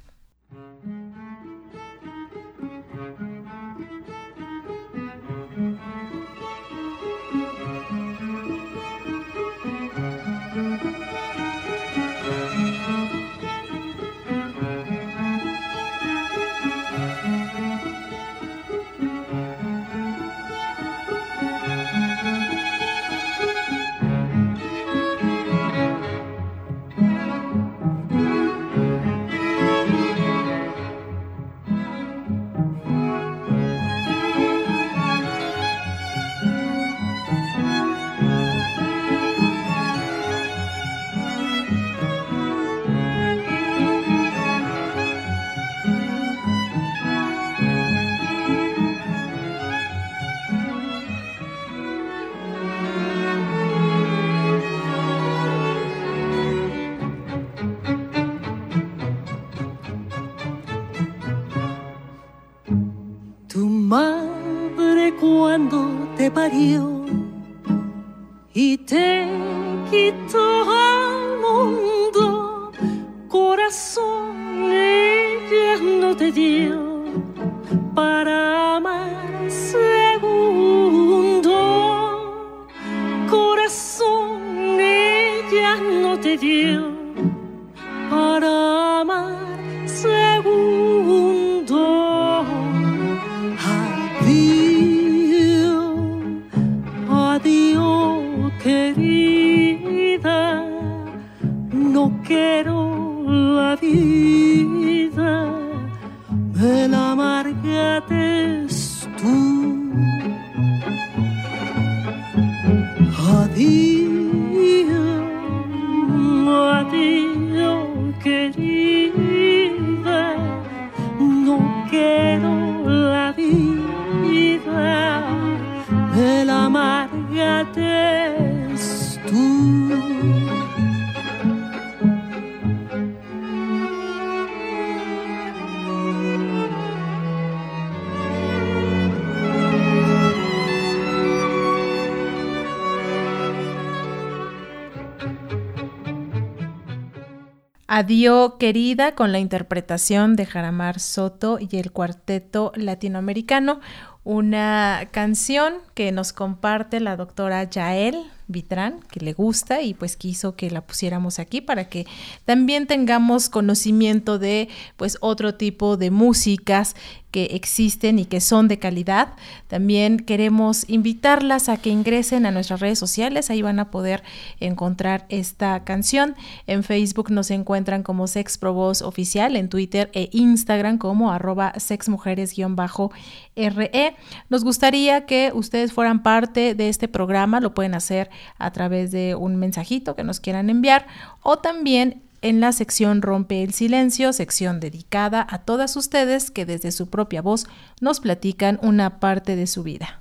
Adiós 147.98 148.52
querida 148.58 149.14
con 149.14 149.32
la 149.32 149.38
interpretación 149.38 150.36
de 150.36 150.44
Jaramar 150.44 151.00
Soto 151.00 151.58
y 151.58 151.78
el 151.78 151.92
cuarteto 151.92 152.70
latinoamericano, 152.74 153.80
una 154.22 155.08
canción 155.12 155.76
que 155.94 156.12
nos 156.12 156.34
comparte 156.34 157.00
la 157.00 157.16
doctora 157.16 157.64
Yael 157.64 158.30
Vitrán, 158.48 159.00
que 159.10 159.20
le 159.20 159.32
gusta 159.32 159.82
y 159.82 159.94
pues 159.94 160.16
quiso 160.16 160.54
que 160.54 160.70
la 160.70 160.80
pusiéramos 160.80 161.38
aquí 161.38 161.60
para 161.60 161.88
que 161.88 162.06
también 162.44 162.86
tengamos 162.86 163.48
conocimiento 163.48 164.38
de 164.38 164.68
pues 164.96 165.18
otro 165.20 165.54
tipo 165.54 165.96
de 165.96 166.10
músicas 166.10 166.94
que 167.36 167.56
existen 167.56 168.18
y 168.18 168.24
que 168.24 168.40
son 168.40 168.66
de 168.66 168.78
calidad. 168.78 169.34
También 169.68 170.20
queremos 170.20 170.88
invitarlas 170.88 171.68
a 171.68 171.76
que 171.76 171.90
ingresen 171.90 172.46
a 172.46 172.50
nuestras 172.50 172.80
redes 172.80 172.98
sociales, 172.98 173.50
ahí 173.50 173.60
van 173.60 173.78
a 173.78 173.90
poder 173.90 174.22
encontrar 174.58 175.26
esta 175.28 175.84
canción. 175.84 176.34
En 176.66 176.82
Facebook 176.82 177.30
nos 177.30 177.50
encuentran 177.50 178.02
como 178.02 178.26
Sex 178.26 178.56
Pro 178.56 178.74
Oficial, 178.76 179.54
en 179.56 179.68
Twitter 179.68 180.10
e 180.14 180.30
Instagram 180.32 180.96
como 180.96 181.30
arroba 181.30 181.74
sexmujeres-re. 181.76 184.16
Nos 184.48 184.64
gustaría 184.64 185.26
que 185.26 185.50
ustedes 185.52 185.92
fueran 185.92 186.22
parte 186.22 186.74
de 186.74 186.88
este 186.88 187.06
programa, 187.06 187.60
lo 187.60 187.74
pueden 187.74 187.94
hacer 187.94 188.30
a 188.58 188.72
través 188.72 189.10
de 189.10 189.34
un 189.34 189.56
mensajito 189.56 190.14
que 190.14 190.24
nos 190.24 190.40
quieran 190.40 190.70
enviar 190.70 191.06
o 191.42 191.58
también 191.58 192.22
en 192.42 192.60
la 192.60 192.72
sección 192.72 193.22
Rompe 193.22 193.62
el 193.62 193.72
Silencio, 193.72 194.32
sección 194.32 194.78
dedicada 194.78 195.46
a 195.48 195.58
todas 195.58 195.96
ustedes 195.96 196.50
que 196.50 196.66
desde 196.66 196.92
su 196.92 197.08
propia 197.08 197.42
voz 197.42 197.66
nos 198.00 198.20
platican 198.20 198.78
una 198.82 199.18
parte 199.18 199.56
de 199.56 199.66
su 199.66 199.82
vida. 199.82 200.18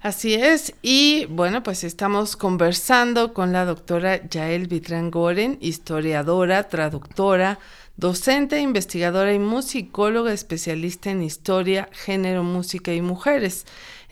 Así 0.00 0.34
es, 0.34 0.74
y 0.82 1.24
bueno, 1.30 1.62
pues 1.62 1.82
estamos 1.82 2.36
conversando 2.36 3.32
con 3.32 3.52
la 3.52 3.64
doctora 3.64 4.28
Yael 4.28 4.66
Vitrán 4.68 5.10
Goren, 5.10 5.56
historiadora, 5.62 6.68
traductora, 6.68 7.58
docente, 7.96 8.60
investigadora 8.60 9.32
y 9.32 9.38
musicóloga 9.38 10.32
especialista 10.32 11.10
en 11.10 11.22
historia, 11.22 11.88
género, 11.92 12.42
música 12.42 12.92
y 12.92 13.00
mujeres. 13.00 13.64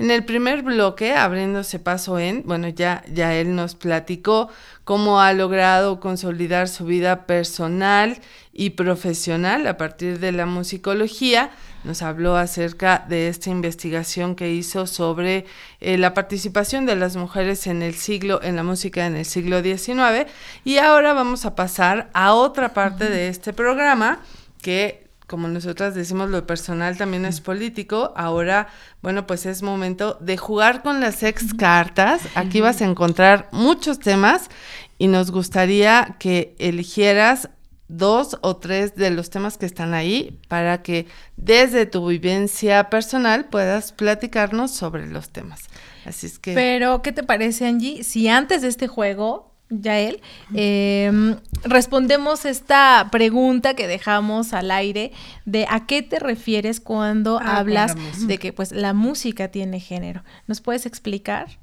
En 0.02 0.10
el 0.10 0.24
primer 0.24 0.64
bloque, 0.64 1.14
abriéndose 1.14 1.78
paso 1.78 2.18
en, 2.18 2.42
bueno, 2.44 2.66
ya, 2.68 3.04
ya 3.14 3.36
él 3.36 3.54
nos 3.54 3.76
platicó 3.76 4.48
cómo 4.82 5.20
ha 5.20 5.32
logrado 5.32 6.00
consolidar 6.00 6.68
su 6.68 6.86
vida 6.86 7.24
personal 7.24 8.18
y 8.52 8.70
profesional 8.70 9.64
a 9.68 9.76
partir 9.76 10.18
de 10.18 10.32
la 10.32 10.44
musicología. 10.44 11.52
Nos 11.84 12.02
habló 12.02 12.36
acerca 12.36 13.06
de 13.08 13.28
esta 13.28 13.50
investigación 13.50 14.34
que 14.34 14.50
hizo 14.50 14.88
sobre 14.88 15.46
eh, 15.78 15.96
la 15.98 16.14
participación 16.14 16.84
de 16.84 16.96
las 16.96 17.14
mujeres 17.14 17.68
en 17.68 17.80
el 17.80 17.94
siglo, 17.94 18.42
en 18.42 18.56
la 18.56 18.64
música 18.64 19.06
en 19.06 19.14
el 19.14 19.24
siglo 19.24 19.62
XIX. 19.62 20.28
Y 20.64 20.78
ahora 20.78 21.12
vamos 21.12 21.46
a 21.46 21.54
pasar 21.54 22.10
a 22.12 22.34
otra 22.34 22.74
parte 22.74 23.08
de 23.08 23.28
este 23.28 23.52
programa 23.52 24.18
que 24.62 25.01
como 25.32 25.48
nosotras 25.48 25.94
decimos, 25.94 26.28
lo 26.28 26.46
personal 26.46 26.98
también 26.98 27.24
es 27.24 27.40
político. 27.40 28.12
Ahora, 28.16 28.68
bueno, 29.00 29.26
pues 29.26 29.46
es 29.46 29.62
momento 29.62 30.18
de 30.20 30.36
jugar 30.36 30.82
con 30.82 31.00
las 31.00 31.22
ex 31.22 31.54
cartas. 31.54 32.20
Aquí 32.34 32.60
vas 32.60 32.82
a 32.82 32.84
encontrar 32.84 33.48
muchos 33.50 33.98
temas 33.98 34.50
y 34.98 35.06
nos 35.06 35.30
gustaría 35.30 36.16
que 36.18 36.54
eligieras 36.58 37.48
dos 37.88 38.36
o 38.42 38.58
tres 38.58 38.94
de 38.94 39.08
los 39.08 39.30
temas 39.30 39.56
que 39.56 39.64
están 39.64 39.94
ahí 39.94 40.38
para 40.48 40.82
que 40.82 41.06
desde 41.38 41.86
tu 41.86 42.06
vivencia 42.08 42.90
personal 42.90 43.46
puedas 43.46 43.92
platicarnos 43.92 44.70
sobre 44.70 45.06
los 45.06 45.30
temas. 45.30 45.60
Así 46.04 46.26
es 46.26 46.38
que... 46.38 46.52
Pero, 46.52 47.00
¿qué 47.00 47.12
te 47.12 47.22
parece, 47.22 47.66
Angie? 47.66 48.04
Si 48.04 48.28
antes 48.28 48.60
de 48.60 48.68
este 48.68 48.86
juego 48.86 49.51
Yael, 49.80 50.20
eh, 50.54 51.36
respondemos 51.64 52.44
esta 52.44 53.08
pregunta 53.10 53.74
que 53.74 53.86
dejamos 53.86 54.52
al 54.52 54.70
aire 54.70 55.12
de 55.44 55.66
a 55.68 55.86
qué 55.86 56.02
te 56.02 56.18
refieres 56.18 56.80
cuando 56.80 57.38
Ah, 57.40 57.58
hablas 57.58 57.96
de 58.26 58.38
que 58.38 58.52
pues 58.52 58.72
la 58.72 58.92
música 58.92 59.48
tiene 59.48 59.80
género. 59.80 60.22
¿Nos 60.46 60.60
puedes 60.60 60.86
explicar? 60.86 61.58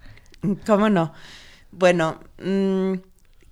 ¿Cómo 0.65 0.89
no? 0.89 1.13
Bueno, 1.71 2.19
mm, 2.43 2.93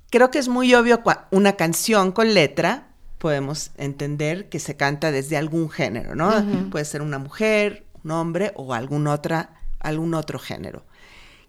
creo 0.10 0.32
que 0.32 0.40
es 0.40 0.48
muy 0.48 0.74
obvio 0.74 1.04
una 1.32 1.54
canción 1.54 2.12
con 2.12 2.34
letra, 2.34 2.88
podemos 3.18 3.72
entender 3.78 4.50
que 4.50 4.60
se 4.60 4.76
canta 4.76 5.12
desde 5.12 5.38
algún 5.38 5.70
género, 5.70 6.16
¿no? 6.16 6.32
Puede 6.70 6.86
ser 6.86 7.02
una 7.02 7.20
mujer, 7.20 7.86
un 8.04 8.12
hombre 8.12 8.54
o 8.56 8.74
algún, 8.74 9.08
otra, 9.08 9.52
algún 9.80 10.14
otro 10.14 10.40
género. 10.40 10.86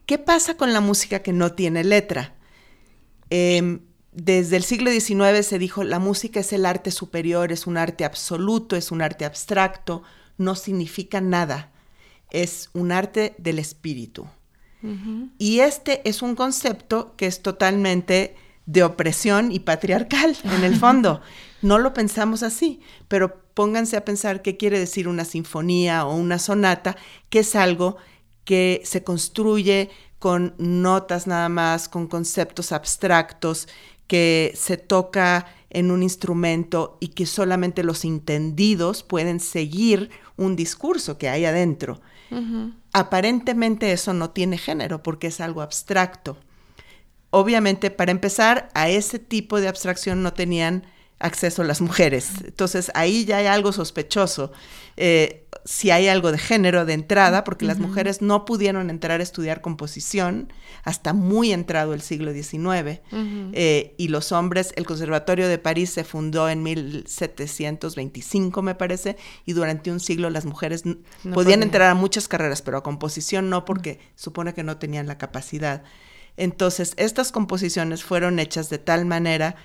¿Qué 0.06 0.18
pasa 0.18 0.56
con 0.56 0.72
la 0.72 0.80
música 0.80 1.20
que 1.20 1.32
no 1.32 1.52
tiene 1.52 1.84
letra? 1.84 2.32
Em, 3.30 3.80
desde 4.12 4.56
el 4.56 4.64
siglo 4.64 4.90
XIX 4.90 5.46
se 5.46 5.58
dijo, 5.58 5.84
la 5.84 5.98
música 5.98 6.40
es 6.40 6.52
el 6.52 6.66
arte 6.66 6.90
superior, 6.90 7.52
es 7.52 7.66
un 7.66 7.76
arte 7.76 8.04
absoluto, 8.04 8.76
es 8.76 8.90
un 8.90 9.02
arte 9.02 9.24
abstracto, 9.24 10.02
no 10.38 10.54
significa 10.54 11.20
nada, 11.20 11.70
es 12.30 12.70
un 12.72 12.92
arte 12.92 13.34
del 13.38 13.58
espíritu. 13.58 14.26
Y 15.38 15.58
este 15.58 16.08
es 16.08 16.22
un 16.22 16.36
concepto 16.36 17.16
que 17.16 17.26
es 17.26 17.42
totalmente 17.42 18.36
de 18.66 18.84
opresión 18.84 19.50
y 19.50 19.58
patriarcal 19.60 20.36
en 20.44 20.64
el 20.64 20.76
fondo. 20.76 21.20
No 21.60 21.78
lo 21.78 21.92
pensamos 21.92 22.44
así, 22.44 22.78
pero 23.08 23.42
pónganse 23.52 23.96
a 23.96 24.04
pensar 24.04 24.42
qué 24.42 24.56
quiere 24.56 24.78
decir 24.78 25.08
una 25.08 25.24
sinfonía 25.24 26.06
o 26.06 26.14
una 26.14 26.38
sonata, 26.38 26.96
que 27.30 27.40
es 27.40 27.56
algo 27.56 27.96
que 28.44 28.80
se 28.84 29.02
construye 29.02 29.90
con 30.18 30.54
notas 30.58 31.26
nada 31.26 31.48
más, 31.48 31.88
con 31.88 32.06
conceptos 32.06 32.72
abstractos, 32.72 33.68
que 34.06 34.52
se 34.56 34.76
toca 34.76 35.46
en 35.70 35.90
un 35.90 36.02
instrumento 36.02 36.96
y 37.00 37.08
que 37.08 37.26
solamente 37.26 37.82
los 37.82 38.04
entendidos 38.04 39.02
pueden 39.02 39.38
seguir 39.38 40.10
un 40.36 40.56
discurso 40.56 41.18
que 41.18 41.28
hay 41.28 41.44
adentro. 41.44 42.00
Aparentemente 42.92 43.92
eso 43.92 44.12
no 44.12 44.30
tiene 44.30 44.58
género 44.58 45.02
porque 45.02 45.28
es 45.28 45.40
algo 45.40 45.62
abstracto. 45.62 46.38
Obviamente, 47.30 47.90
para 47.90 48.10
empezar, 48.10 48.70
a 48.74 48.88
ese 48.88 49.18
tipo 49.18 49.60
de 49.60 49.68
abstracción 49.68 50.22
no 50.22 50.32
tenían 50.32 50.84
acceso 51.20 51.64
las 51.64 51.80
mujeres. 51.80 52.30
Entonces, 52.44 52.90
ahí 52.94 53.24
ya 53.24 53.38
hay 53.38 53.46
algo 53.46 53.72
sospechoso. 53.72 54.52
Eh, 54.96 55.44
si 55.64 55.90
hay 55.90 56.08
algo 56.08 56.32
de 56.32 56.38
género 56.38 56.84
de 56.86 56.92
entrada, 56.94 57.44
porque 57.44 57.66
las 57.66 57.78
mujeres 57.78 58.22
no 58.22 58.44
pudieron 58.44 58.90
entrar 58.90 59.20
a 59.20 59.22
estudiar 59.22 59.60
composición 59.60 60.52
hasta 60.84 61.12
muy 61.12 61.52
entrado 61.52 61.94
el 61.94 62.00
siglo 62.02 62.32
XIX. 62.32 63.00
Eh, 63.12 63.94
y 63.98 64.08
los 64.08 64.32
hombres, 64.32 64.72
el 64.76 64.86
Conservatorio 64.86 65.48
de 65.48 65.58
París 65.58 65.90
se 65.90 66.04
fundó 66.04 66.48
en 66.48 66.62
1725, 66.62 68.62
me 68.62 68.74
parece, 68.74 69.16
y 69.44 69.52
durante 69.52 69.90
un 69.90 70.00
siglo 70.00 70.30
las 70.30 70.44
mujeres 70.44 70.84
n- 70.84 70.96
No 71.24 71.34
podían 71.34 71.34
podían. 71.34 71.62
entrar 71.62 71.90
a 71.90 71.94
muchas 71.94 72.28
carreras, 72.28 72.62
pero 72.62 72.78
a 72.78 72.82
composición 72.82 73.50
no, 73.50 73.64
porque 73.64 73.98
supone 74.14 74.54
que 74.54 74.62
no 74.62 74.78
tenían 74.78 75.06
la 75.06 75.18
capacidad. 75.18 75.82
Entonces, 76.36 76.92
estas 76.96 77.32
composiciones 77.32 78.04
fueron 78.04 78.38
hechas 78.38 78.70
de 78.70 78.78
tal 78.78 79.04
manera 79.06 79.56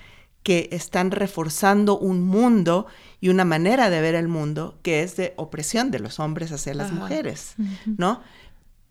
que 0.44 0.68
están 0.72 1.10
reforzando 1.10 1.98
un 1.98 2.22
mundo 2.22 2.86
y 3.20 3.30
una 3.30 3.44
manera 3.44 3.90
de 3.90 4.00
ver 4.00 4.14
el 4.14 4.28
mundo 4.28 4.78
que 4.82 5.02
es 5.02 5.16
de 5.16 5.32
opresión 5.36 5.90
de 5.90 5.98
los 5.98 6.20
hombres 6.20 6.52
hacia 6.52 6.74
las 6.74 6.92
Ajá. 6.92 7.00
mujeres, 7.00 7.54
¿no? 7.86 8.20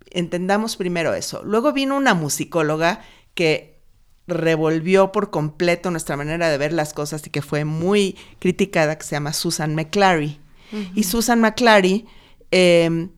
Entendamos 0.10 0.76
primero 0.76 1.14
eso. 1.14 1.44
Luego 1.46 1.72
vino 1.72 1.96
una 1.96 2.16
musicóloga 2.16 3.02
que 3.36 3.82
revolvió 4.26 5.12
por 5.12 5.30
completo 5.30 5.92
nuestra 5.92 6.18
manera 6.18 6.50
de 6.50 6.58
ver 6.58 6.74
las 6.74 6.94
cosas 6.94 7.26
y 7.28 7.30
que 7.30 7.44
fue 7.44 7.66
muy 7.66 8.18
criticada, 8.40 8.98
que 8.98 9.06
se 9.06 9.16
llama 9.16 9.32
Susan 9.32 9.76
McClary. 9.76 10.40
Y 10.96 11.04
Susan 11.04 11.40
McClary 11.40 12.08
em, 12.50 13.12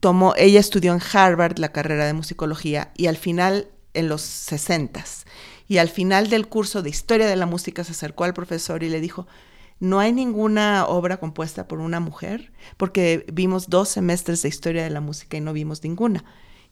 tomó, 0.00 0.34
ella 0.36 0.60
estudió 0.60 0.92
en 0.92 1.00
Harvard 1.14 1.58
la 1.58 1.72
carrera 1.72 2.04
de 2.04 2.12
musicología 2.12 2.92
y 2.94 3.06
al 3.06 3.16
final, 3.16 3.68
en 3.94 4.08
los 4.08 4.20
60 4.20 5.02
y 5.66 5.78
al 5.78 5.88
final 5.88 6.28
del 6.28 6.48
curso 6.48 6.82
de 6.82 6.90
historia 6.90 7.26
de 7.26 7.36
la 7.36 7.46
música 7.46 7.84
se 7.84 7.92
acercó 7.92 8.24
al 8.24 8.34
profesor 8.34 8.82
y 8.82 8.88
le 8.88 9.00
dijo, 9.00 9.26
no 9.80 9.98
hay 10.00 10.12
ninguna 10.12 10.86
obra 10.86 11.18
compuesta 11.18 11.66
por 11.66 11.80
una 11.80 12.00
mujer, 12.00 12.52
porque 12.76 13.26
vimos 13.32 13.68
dos 13.68 13.88
semestres 13.88 14.42
de 14.42 14.48
historia 14.48 14.84
de 14.84 14.90
la 14.90 15.00
música 15.00 15.36
y 15.36 15.40
no 15.40 15.52
vimos 15.52 15.82
ninguna. 15.82 16.24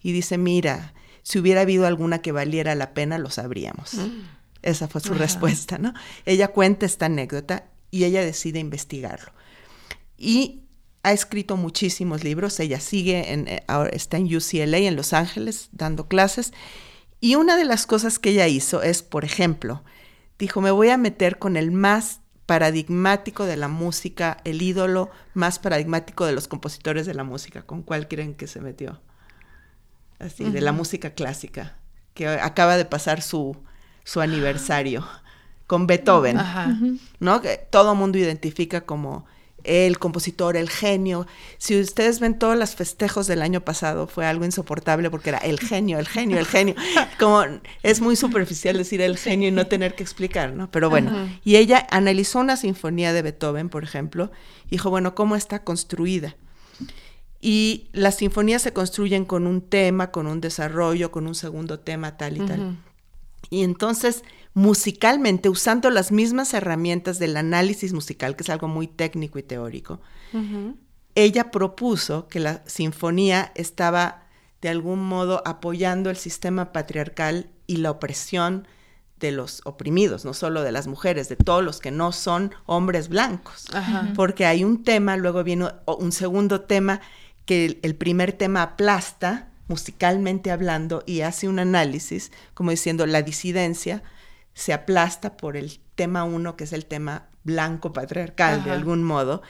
Y 0.03 0.13
dice, 0.13 0.39
mira, 0.39 0.95
si 1.23 1.39
hubiera 1.39 1.63
habido 1.63 1.87
alguna 1.87 2.21
que 2.21 2.33
valiera 2.33 2.75
la 2.75 2.95
pena, 2.95 3.19
lo 3.19 3.31
sabríamos. 3.31 3.97
Esa 4.63 4.89
fue 4.89 5.01
su 5.01 5.15
respuesta, 5.15 5.79
¿no? 5.79 5.95
Ella 6.25 6.49
cuenta 6.49 6.87
esta 6.87 7.07
anécdota 7.07 7.67
y 7.91 8.05
ella 8.05 8.25
decide 8.25 8.59
investigarlo. 8.59 9.33
Y 10.17 10.63
ha 11.03 11.13
escrito 11.13 11.57
muchísimos 11.57 12.25
libros. 12.25 12.59
Ella 12.61 12.81
sigue, 12.81 13.33
en, 13.33 13.49
eh, 13.49 13.65
ahora 13.67 13.91
está 13.91 14.17
en 14.17 14.35
UCLA, 14.35 14.79
en 14.79 14.97
Los 14.97 15.13
Ángeles, 15.13 15.69
dando 15.73 16.07
clases. 16.07 16.53
Y 17.23 17.37
una 17.37 17.57
de 17.57 17.65
las 17.65 17.87
cosas 17.87 18.19
que 18.19 18.31
ella 18.31 18.49
hizo 18.49 18.83
es, 18.83 19.05
por 19.05 19.25
ejemplo, 19.25 19.85
dijo, 20.41 20.61
me 20.61 20.73
voy 20.73 20.89
a 20.89 20.97
meter 20.97 21.39
con 21.39 21.57
el 21.57 21.71
más 21.71 22.21
paradigmático 22.47 23.45
de 23.45 23.57
la 23.57 23.69
música, 23.69 24.39
el 24.43 24.61
ídolo 24.61 25.09
más 25.33 25.61
paradigmático 25.61 26.27
de 26.27 26.33
los 26.33 26.49
compositores 26.49 27.07
de 27.07 27.15
la 27.15 27.23
música. 27.23 27.63
¿Con 27.63 27.85
cuál 27.85 28.09
creen 28.09 28.35
que 28.35 28.49
se 28.49 28.61
metió? 28.61 29.01
Así, 30.19 30.43
de 30.51 30.61
la 30.61 30.73
música 30.73 31.11
clásica, 31.11 31.77
que 32.13 32.27
acaba 32.27 32.77
de 32.77 32.87
pasar 32.87 33.23
su, 33.23 33.57
su 34.03 34.21
aniversario, 34.21 35.07
con 35.69 35.87
Beethoven. 35.87 36.39
Ajá. 36.39 36.77
¿no? 37.21 37.41
Que 37.41 37.57
todo 37.71 37.95
mundo 37.95 38.19
identifica 38.19 38.81
como 38.81 39.27
el 39.65 39.99
compositor, 39.99 40.57
el 40.57 40.69
genio. 40.69 41.27
Si 41.59 41.79
ustedes 41.81 42.21
ven 42.21 42.39
todos 42.39 42.57
los 42.57 42.75
festejos 42.75 43.27
del 43.27 43.43
año 43.43 43.61
pasado, 43.61 44.07
fue 44.07 44.27
algo 44.27 44.45
insoportable 44.45 45.11
porque 45.11 45.31
era 45.31 45.39
el 45.39 45.61
genio, 45.61 45.99
el 45.99 46.09
genio, 46.09 46.39
el 46.39 46.47
genio. 46.47 46.75
Como 47.19 47.43
es 47.83 48.01
muy 48.01 48.17
superficial 48.17 48.77
decir 48.77 49.01
el 49.01 49.17
genio 49.17 49.49
y 49.49 49.53
no 49.53 49.67
tener 49.67 49.95
que 49.95 50.03
explicar, 50.03 50.53
¿no? 50.53 50.71
Pero 50.71 50.91
bueno, 50.91 51.11
Ajá. 51.11 51.29
y 51.45 51.57
ella 51.57 51.87
analizó 51.91 52.41
una 52.41 52.57
sinfonía 52.57 53.13
de 53.13 53.23
Beethoven, 53.23 53.69
por 53.69 53.85
ejemplo, 53.85 54.31
y 54.67 54.73
dijo, 54.73 54.91
bueno, 54.91 55.15
¿cómo 55.15 55.37
está 55.37 55.63
construida? 55.65 56.37
Y 57.41 57.89
las 57.93 58.19
sinfonías 58.19 58.63
se 58.63 58.73
construyen 58.73 59.25
con 59.25 59.49
un 59.49 59.61
tema, 59.63 60.13
con 60.13 60.29
un 60.29 60.41
desarrollo, 60.41 61.11
con 61.11 61.27
un 61.27 61.35
segundo 61.35 61.81
tema, 61.81 62.17
tal 62.17 62.37
y 62.37 62.47
tal. 62.47 62.77
Y 63.51 63.65
entonces, 63.65 64.23
musicalmente, 64.55 65.49
usando 65.49 65.91
las 65.91 66.13
mismas 66.13 66.53
herramientas 66.55 67.19
del 67.19 67.37
análisis 67.37 67.93
musical, 67.93 68.37
que 68.37 68.43
es 68.43 68.51
algo 68.51 68.69
muy 68.69 68.87
técnico 68.87 69.39
y 69.39 69.43
teórico, 69.43 70.01
ella 71.15 71.51
propuso 71.51 72.29
que 72.29 72.41
la 72.41 72.63
sinfonía 72.67 73.53
estaba 73.55 74.27
de 74.61 74.69
algún 74.69 75.03
modo 75.05 75.43
apoyando 75.45 76.11
el 76.11 76.17
sistema 76.17 76.73
patriarcal 76.73 77.51
y 77.67 77.79
la 77.79 77.91
opresión 77.91 78.67
de 79.19 79.33
los 79.33 79.61
oprimidos, 79.65 80.25
no 80.25 80.35
solo 80.35 80.63
de 80.63 80.73
las 80.73 80.87
mujeres, 80.87 81.29
de 81.29 81.37
todos 81.37 81.63
los 81.63 81.81
que 81.81 81.91
no 81.91 82.13
son 82.13 82.53
hombres 82.67 83.09
blancos. 83.09 83.67
Ajá. 83.73 84.13
Porque 84.17 84.47
hay 84.47 84.65
un 84.65 84.83
tema, 84.83 85.17
luego 85.17 85.45
viene 85.45 85.69
un 85.87 86.13
segundo 86.13 86.63
tema 86.63 87.01
que 87.47 87.65
el, 87.67 87.79
el 87.83 87.95
primer 87.95 88.33
tema 88.33 88.63
aplasta 88.63 89.49
musicalmente 89.69 90.51
hablando 90.51 91.03
y 91.07 91.21
hace 91.21 91.49
un 91.49 91.59
análisis, 91.59 92.33
como 92.55 92.71
diciendo 92.71 93.07
la 93.07 93.23
disidencia 93.23 94.03
se 94.55 94.73
aplasta 94.73 95.37
por 95.37 95.57
el 95.57 95.81
tema 95.95 96.25
uno, 96.25 96.57
que 96.57 96.65
es 96.65 96.73
el 96.73 96.87
tema 96.87 97.29
blanco 97.45 97.93
patriarcal 97.93 98.65
de 98.65 98.71
algún 98.71 99.03
modo. 99.03 99.43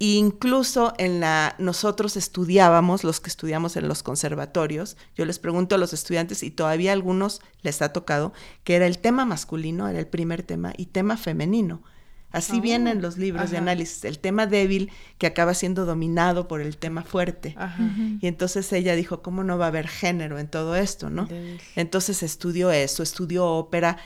E 0.00 0.14
incluso 0.14 0.94
en 0.98 1.18
la 1.18 1.56
nosotros 1.58 2.16
estudiábamos, 2.16 3.02
los 3.02 3.20
que 3.20 3.28
estudiamos 3.28 3.76
en 3.76 3.88
los 3.88 4.04
conservatorios, 4.04 4.96
yo 5.16 5.24
les 5.24 5.40
pregunto 5.40 5.74
a 5.74 5.78
los 5.78 5.92
estudiantes 5.92 6.42
y 6.44 6.52
todavía 6.52 6.92
a 6.92 6.94
algunos 6.94 7.40
les 7.62 7.82
ha 7.82 7.92
tocado 7.92 8.32
que 8.62 8.76
era 8.76 8.86
el 8.86 8.98
tema 8.98 9.24
masculino, 9.24 9.88
era 9.88 9.98
el 9.98 10.06
primer 10.06 10.42
tema 10.44 10.72
y 10.76 10.86
tema 10.86 11.16
femenino. 11.16 11.82
Así 12.30 12.58
Oh, 12.58 12.60
vienen 12.60 13.00
los 13.00 13.16
libros 13.16 13.50
de 13.50 13.56
análisis, 13.56 14.04
el 14.04 14.18
tema 14.18 14.46
débil 14.46 14.92
que 15.16 15.26
acaba 15.26 15.54
siendo 15.54 15.86
dominado 15.86 16.46
por 16.46 16.60
el 16.60 16.76
tema 16.76 17.02
fuerte. 17.02 17.54
Ajá. 17.56 17.82
Y 18.20 18.26
entonces 18.26 18.70
ella 18.74 18.94
dijo, 18.94 19.22
¿cómo 19.22 19.44
no 19.44 19.56
va 19.56 19.64
a 19.64 19.68
haber 19.68 19.88
género 19.88 20.38
en 20.38 20.46
todo 20.46 20.76
esto, 20.76 21.08
no? 21.08 21.24
Débil. 21.24 21.58
Entonces 21.74 22.22
estudió 22.22 22.70
eso, 22.70 23.02
estudió 23.02 23.46
ópera 23.46 23.96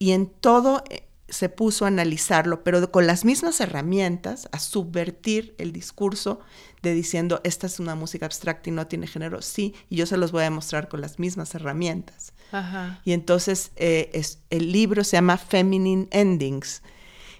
y 0.00 0.12
en 0.12 0.26
todo 0.26 0.82
eh, 0.88 1.06
se 1.28 1.48
puso 1.48 1.84
a 1.84 1.88
analizarlo, 1.88 2.64
pero 2.64 2.90
con 2.90 3.06
las 3.06 3.24
mismas 3.24 3.60
herramientas, 3.60 4.48
a 4.50 4.58
subvertir 4.58 5.54
el 5.58 5.72
discurso 5.72 6.40
de 6.82 6.92
diciendo, 6.92 7.40
esta 7.44 7.66
es 7.68 7.78
una 7.78 7.94
música 7.94 8.26
abstracta 8.26 8.70
y 8.70 8.72
no 8.72 8.88
tiene 8.88 9.06
género, 9.06 9.42
sí, 9.42 9.74
y 9.88 9.96
yo 9.96 10.06
se 10.06 10.16
los 10.16 10.32
voy 10.32 10.40
a 10.40 10.44
demostrar 10.44 10.88
con 10.88 11.02
las 11.02 11.20
mismas 11.20 11.54
herramientas. 11.54 12.32
Ajá. 12.50 13.00
Y 13.04 13.12
entonces 13.12 13.70
eh, 13.76 14.10
es, 14.14 14.40
el 14.48 14.72
libro 14.72 15.04
se 15.04 15.18
llama 15.18 15.36
Feminine 15.36 16.08
Endings, 16.10 16.82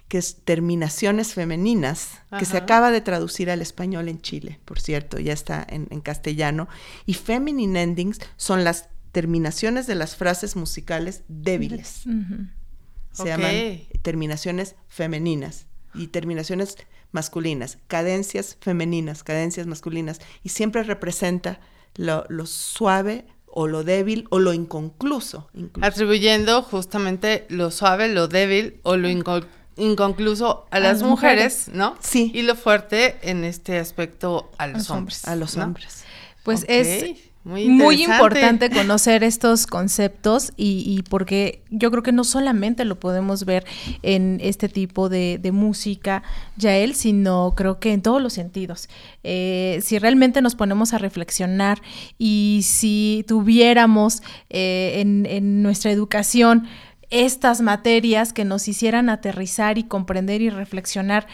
que 0.07 0.19
es 0.19 0.37
terminaciones 0.43 1.33
femeninas, 1.33 2.19
que 2.37 2.45
se 2.45 2.57
acaba 2.57 2.91
de 2.91 3.01
traducir 3.01 3.49
al 3.49 3.61
español 3.61 4.07
en 4.07 4.21
Chile, 4.21 4.59
por 4.65 4.79
cierto, 4.79 5.19
ya 5.19 5.33
está 5.33 5.65
en, 5.67 5.87
en 5.89 6.01
castellano. 6.01 6.67
Y 7.05 7.15
Feminine 7.15 7.81
Endings 7.81 8.19
son 8.35 8.63
las 8.63 8.89
terminaciones 9.11 9.87
de 9.87 9.95
las 9.95 10.15
frases 10.15 10.55
musicales 10.55 11.23
débiles. 11.27 12.03
Se 13.13 13.21
Ok. 13.23 13.27
llaman 13.27 13.55
terminaciones 14.01 14.75
femeninas 14.87 15.65
y 15.93 16.07
terminaciones 16.07 16.77
masculinas, 17.11 17.77
cadencias 17.87 18.57
femeninas, 18.61 19.23
cadencias 19.23 19.67
masculinas, 19.67 20.19
y 20.43 20.49
siempre 20.49 20.83
representa 20.83 21.59
lo, 21.95 22.25
lo 22.29 22.45
suave 22.45 23.25
o 23.47 23.67
lo 23.67 23.83
débil 23.83 24.27
o 24.29 24.39
lo 24.39 24.53
inconcluso. 24.53 25.49
incluso. 25.53 25.85
Atribuyendo 25.85 26.61
justamente 26.61 27.45
lo 27.49 27.69
suave, 27.69 28.07
lo 28.07 28.29
débil 28.29 28.79
o 28.83 28.95
lo 28.95 29.09
inco- 29.09 29.45
inconcluso 29.75 30.67
a, 30.71 30.79
las 30.79 30.99
las 31.01 31.03
mujeres, 31.09 31.69
¿no? 31.73 31.97
Sí. 31.99 32.31
Y 32.33 32.43
lo 32.43 32.55
fuerte 32.55 33.17
en 33.23 33.43
este 33.43 33.77
aspecto 33.77 34.49
a 34.57 34.67
los, 34.67 34.77
los 34.77 34.89
hombres. 34.91 35.25
a 35.27 35.35
los 35.35 35.57
¿no? 35.57 35.65
hombres. 35.65 36.05
Pues 36.43 36.61
Ok, 36.63 36.69
es 36.69 37.17
muy, 37.43 38.03
importante 38.03 38.69
conocer 38.69 39.23
estos 39.23 39.65
conceptos 39.65 40.53
y, 40.57 40.83
y 40.85 41.01
porque 41.03 41.63
yo 41.71 41.89
creo 41.89 42.03
que 42.03 42.11
no 42.11 42.23
solamente 42.23 42.85
lo 42.85 42.99
podemos 42.99 43.45
ver 43.45 43.65
en 44.03 44.39
este 44.43 44.69
tipo 44.69 45.09
de, 45.09 45.39
de 45.41 45.51
música, 45.51 46.21
Yael, 46.57 46.93
sino 46.93 47.53
creo 47.55 47.79
que 47.79 47.93
en 47.93 48.03
todos 48.03 48.21
los 48.21 48.33
sentidos. 48.33 48.89
Eh, 49.23 49.79
si 49.81 49.97
realmente 49.97 50.41
nos 50.41 50.55
ponemos 50.55 50.93
a 50.93 50.99
reflexionar 50.99 51.81
y 52.19 52.61
si 52.63 53.25
tuviéramos 53.27 54.21
eh, 54.49 54.99
en, 54.99 55.25
en 55.25 55.63
nuestra 55.63 55.91
educación 55.91 56.67
estas 57.09 57.61
materias 57.61 58.33
que 58.33 58.45
nos 58.45 58.67
hicieran 58.67 59.09
aterrizar 59.09 59.77
y 59.77 59.83
comprender 59.83 60.41
y 60.41 60.49
reflexionar 60.49 61.27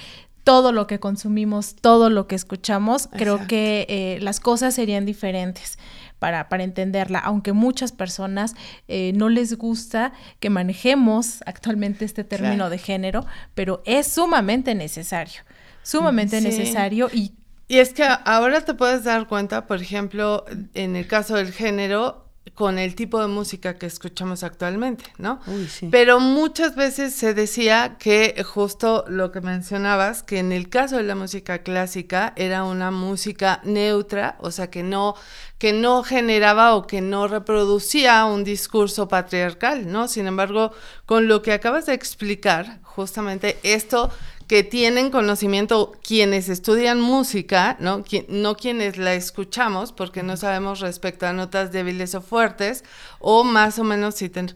todo 0.48 0.72
lo 0.72 0.88
que 0.88 0.98
consumimos, 0.98 1.76
todo 1.76 2.10
lo 2.10 2.26
que 2.26 2.36
escuchamos, 2.36 3.10
creo 3.12 3.48
que 3.48 3.86
eh, 3.90 4.18
las 4.22 4.40
cosas 4.40 4.74
serían 4.74 5.06
diferentes 5.06 5.78
para, 6.20 6.50
para 6.50 6.64
entenderla, 6.64 7.20
aunque 7.20 7.54
muchas 7.54 7.92
personas 7.92 8.56
eh, 8.88 9.12
no 9.16 9.30
les 9.30 9.58
gusta 9.58 10.14
que 10.40 10.50
manejemos 10.50 11.42
actualmente 11.46 12.06
este 12.06 12.24
término 12.24 12.56
Claro. 12.56 12.70
de 12.72 12.78
género, 12.78 13.26
pero 13.54 13.82
es 13.86 14.08
sumamente 14.08 14.76
necesario, 14.76 15.42
sumamente 15.84 16.40
Sí. 16.40 16.48
necesario 16.48 17.10
y 17.14 17.32
Y 17.70 17.80
es 17.80 17.94
que 17.94 18.06
ahora 18.26 18.62
te 18.62 18.74
puedes 18.74 19.04
dar 19.04 19.28
cuenta, 19.28 19.68
por 19.68 19.82
ejemplo, 19.82 20.46
en 20.74 20.96
el 20.96 21.06
caso 21.06 21.36
del 21.36 21.52
género, 21.52 22.27
con 22.54 22.80
el 22.80 22.96
tipo 22.96 23.22
de 23.22 23.28
música 23.28 23.78
que 23.78 23.86
escuchamos 23.86 24.44
actualmente, 24.44 25.06
¿no? 25.18 25.40
Uy, 25.48 25.68
sí. 25.68 25.90
Pero 25.92 26.20
muchas 26.20 26.76
veces 26.76 27.14
se 27.14 27.34
decía 27.34 27.98
que 28.00 28.44
justo 28.44 29.06
lo 29.08 29.32
que 29.32 29.42
mencionabas, 29.42 30.24
que 30.24 30.40
en 30.40 30.52
el 30.52 30.70
caso 30.70 30.98
de 30.98 31.04
la 31.04 31.16
música 31.16 31.60
clásica 31.60 32.34
era 32.36 32.64
una 32.64 32.92
música 32.92 33.62
neutra, 33.64 34.38
o 34.40 34.52
sea, 34.52 34.70
que 34.70 34.84
no, 34.84 35.16
que 35.58 35.74
no 35.74 36.04
generaba 36.04 36.76
o 36.76 36.88
que 36.88 37.02
no 37.02 37.28
reproducía 37.28 38.26
un 38.26 38.44
discurso 38.44 39.08
patriarcal, 39.08 39.92
¿no? 39.92 40.08
Sin 40.08 40.28
embargo, 40.28 40.72
con 41.06 41.28
lo 41.28 41.42
que 41.42 41.54
acabas 41.54 41.86
de 41.86 41.94
explicar, 41.94 42.80
justamente 42.84 43.58
esto 43.64 44.12
que 44.48 44.64
tienen 44.64 45.12
conocimiento 45.12 45.92
quienes 46.02 46.48
estudian 46.50 47.02
música, 47.02 47.76
¿no? 47.80 48.04
Qui- 48.04 48.26
no 48.30 48.56
quienes 48.56 48.98
la 48.98 49.14
escuchamos, 49.14 49.92
porque 49.92 50.24
no 50.24 50.38
sabemos 50.38 50.80
respecto 50.80 51.28
a 51.28 51.34
notas 51.34 51.72
débiles 51.72 52.16
o 52.16 52.22
fuertes, 52.22 52.84
o 53.20 53.44
más 53.44 53.78
o 53.78 53.84
menos 53.84 54.16
si, 54.16 54.30
ten- 54.30 54.56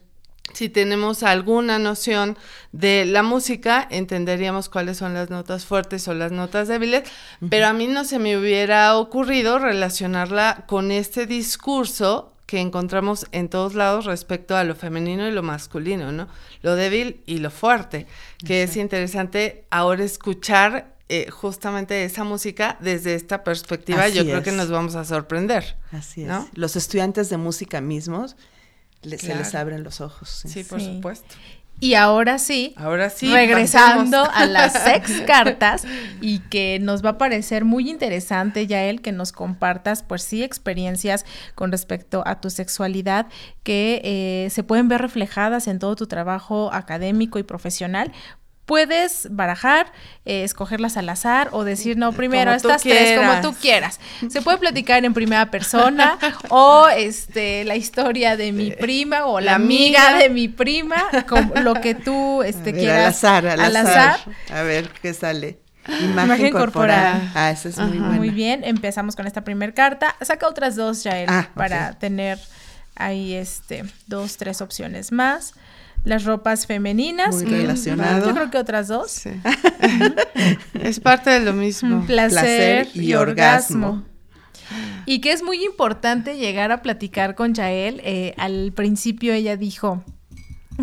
si 0.54 0.70
tenemos 0.70 1.24
alguna 1.24 1.78
noción 1.78 2.38
de 2.72 3.06
la 3.06 3.22
música, 3.24 3.86
entenderíamos 3.92 4.70
cuáles 4.70 4.98
son 4.98 5.14
las 5.14 5.30
notas 5.30 5.66
fuertes 5.66 6.08
o 6.08 6.14
las 6.14 6.32
notas 6.32 6.68
débiles, 6.70 7.04
pero 7.50 7.68
a 7.68 7.74
mí 7.74 7.88
no 7.88 8.06
se 8.06 8.18
me 8.20 8.38
hubiera 8.38 8.98
ocurrido 8.98 9.60
relacionarla 9.60 10.66
con 10.68 10.92
este 10.92 11.26
discurso 11.26 12.31
que 12.52 12.60
encontramos 12.60 13.28
en 13.32 13.48
todos 13.48 13.76
lados 13.76 14.04
respecto 14.04 14.58
a 14.58 14.66
lo 14.66 14.76
femenino 14.76 15.26
y 15.26 15.32
lo 15.32 15.42
masculino, 15.42 16.12
¿no? 16.12 16.28
Lo 16.64 16.76
débil 16.76 17.22
y 17.26 17.38
lo 17.38 17.50
fuerte, 17.50 18.08
que 18.46 18.64
es 18.64 18.76
interesante 18.76 19.64
ahora 19.70 20.04
escuchar 20.04 20.94
eh, 21.08 21.30
justamente 21.32 22.04
esa 22.04 22.26
música 22.26 22.76
desde 22.82 23.16
esta 23.16 23.46
perspectiva. 23.46 24.10
Yo 24.10 24.26
creo 24.26 24.44
que 24.44 24.50
es. 24.50 24.56
nos 24.58 24.70
vamos 24.70 24.96
a 24.96 25.06
sorprender. 25.06 25.78
Así 25.94 26.24
es. 26.24 26.28
¿no? 26.28 26.46
Los 26.54 26.76
estudiantes 26.76 27.30
de 27.30 27.38
música 27.38 27.80
mismos 27.80 28.36
le- 29.02 29.18
se 29.18 29.34
les 29.34 29.56
abren 29.56 29.84
los 29.84 30.02
ojos. 30.02 30.28
sí. 30.30 30.50
Sí, 30.50 30.66
por 30.66 30.82
Sí. 30.82 30.94
supuesto. 30.96 31.34
Y 31.82 31.96
ahora 31.96 32.38
sí, 32.38 32.76
Ahora 32.78 33.10
sí. 33.10 33.34
regresando 33.34 34.24
pasemos. 34.26 34.42
a 34.42 34.46
las 34.46 34.74
sex 34.86 35.22
cartas 35.26 35.84
y 36.22 36.38
que 36.40 36.78
nos 36.80 37.04
va 37.04 37.10
a 37.10 37.18
parecer 37.18 37.66
muy 37.66 37.90
interesante, 37.90 38.68
Yael, 38.68 39.02
que 39.02 39.12
nos 39.12 39.32
compartas, 39.32 40.04
pues 40.04 40.22
sí, 40.22 40.44
experiencias 40.44 41.26
con 41.56 41.72
respecto 41.72 42.22
a 42.28 42.40
tu 42.40 42.52
sexualidad 42.52 43.26
que 43.64 44.00
eh, 44.04 44.50
se 44.52 44.62
pueden 44.64 44.88
ver 44.90 45.02
reflejadas 45.02 45.68
en 45.68 45.80
todo 45.80 45.96
tu 45.96 46.06
trabajo 46.06 46.70
académico 46.72 47.40
y 47.40 47.44
profesional. 47.44 48.12
Puedes 48.72 49.28
barajar, 49.32 49.92
eh, 50.24 50.46
escogerlas 50.46 50.96
al 50.96 51.10
azar 51.10 51.50
o 51.52 51.66
decir, 51.66 51.98
no, 51.98 52.14
primero 52.14 52.46
Como 52.52 52.56
estas 52.56 52.84
tres, 52.84 53.20
como 53.20 53.42
tú 53.42 53.54
quieras. 53.60 54.00
Se 54.30 54.42
puede 54.42 54.60
platicar 54.60 55.04
en 55.04 55.14
primera 55.14 55.52
persona 55.52 56.18
o 56.50 56.88
este 56.88 57.66
la 57.66 57.76
historia 57.76 58.38
de 58.38 58.54
mi 58.54 58.72
prima 58.72 59.26
o 59.26 59.42
la, 59.42 59.52
la 59.52 59.56
amiga 59.56 60.08
amiga. 60.08 60.24
de 60.24 60.30
mi 60.30 60.48
prima, 60.48 61.04
como 61.28 61.54
lo 61.56 61.74
que 61.74 61.96
tú 61.96 62.44
este, 62.44 62.72
ver, 62.72 62.82
quieras. 62.82 63.26
al 63.26 63.46
azar, 63.46 63.48
al, 63.48 63.60
al 63.60 63.76
azar. 63.76 64.20
azar. 64.22 64.58
A 64.58 64.62
ver 64.62 64.90
qué 65.02 65.14
sale. 65.14 65.60
Imagen, 65.90 66.10
Imagen 66.26 66.52
corporal. 66.54 67.12
corporal. 67.14 67.32
Ah, 67.36 67.52
esa 67.52 67.68
es 67.68 67.78
muy 67.78 67.98
buena. 67.98 68.16
Muy 68.16 68.30
bien, 68.30 68.64
empezamos 68.64 69.18
con 69.18 69.28
esta 69.28 69.44
primera 69.44 69.74
carta. 69.74 70.16
Saca 70.22 70.48
otras 70.48 70.78
dos, 70.78 71.04
Yael, 71.04 71.28
Ah, 71.30 71.50
para 71.56 72.00
tener 72.00 72.40
ahí 72.96 73.34
este 73.34 73.84
dos, 74.08 74.38
tres 74.38 74.62
opciones 74.62 75.12
más. 75.12 75.56
Las 76.04 76.24
ropas 76.26 76.66
femeninas. 76.66 77.36
Muy 77.36 77.46
relacionado. 77.46 78.28
Yo 78.28 78.34
creo 78.34 78.50
que 78.52 78.58
otras 78.58 78.88
dos. 78.88 79.12
Sí. 79.12 79.30
es 80.74 81.00
parte 81.00 81.30
de 81.30 81.42
lo 81.42 81.54
mismo. 81.54 82.06
Placer, 82.06 82.88
Placer 82.88 82.88
y, 82.96 83.12
y 83.12 83.14
orgasmo. 83.14 83.88
orgasmo. 83.88 84.12
Y 85.06 85.20
que 85.20 85.32
es 85.32 85.44
muy 85.44 85.64
importante 85.64 86.38
llegar 86.38 86.72
a 86.72 86.82
platicar 86.82 87.36
con 87.36 87.54
Yael. 87.54 88.02
Eh, 88.04 88.34
al 88.38 88.72
principio 88.74 89.34
ella 89.34 89.58
dijo 89.58 90.04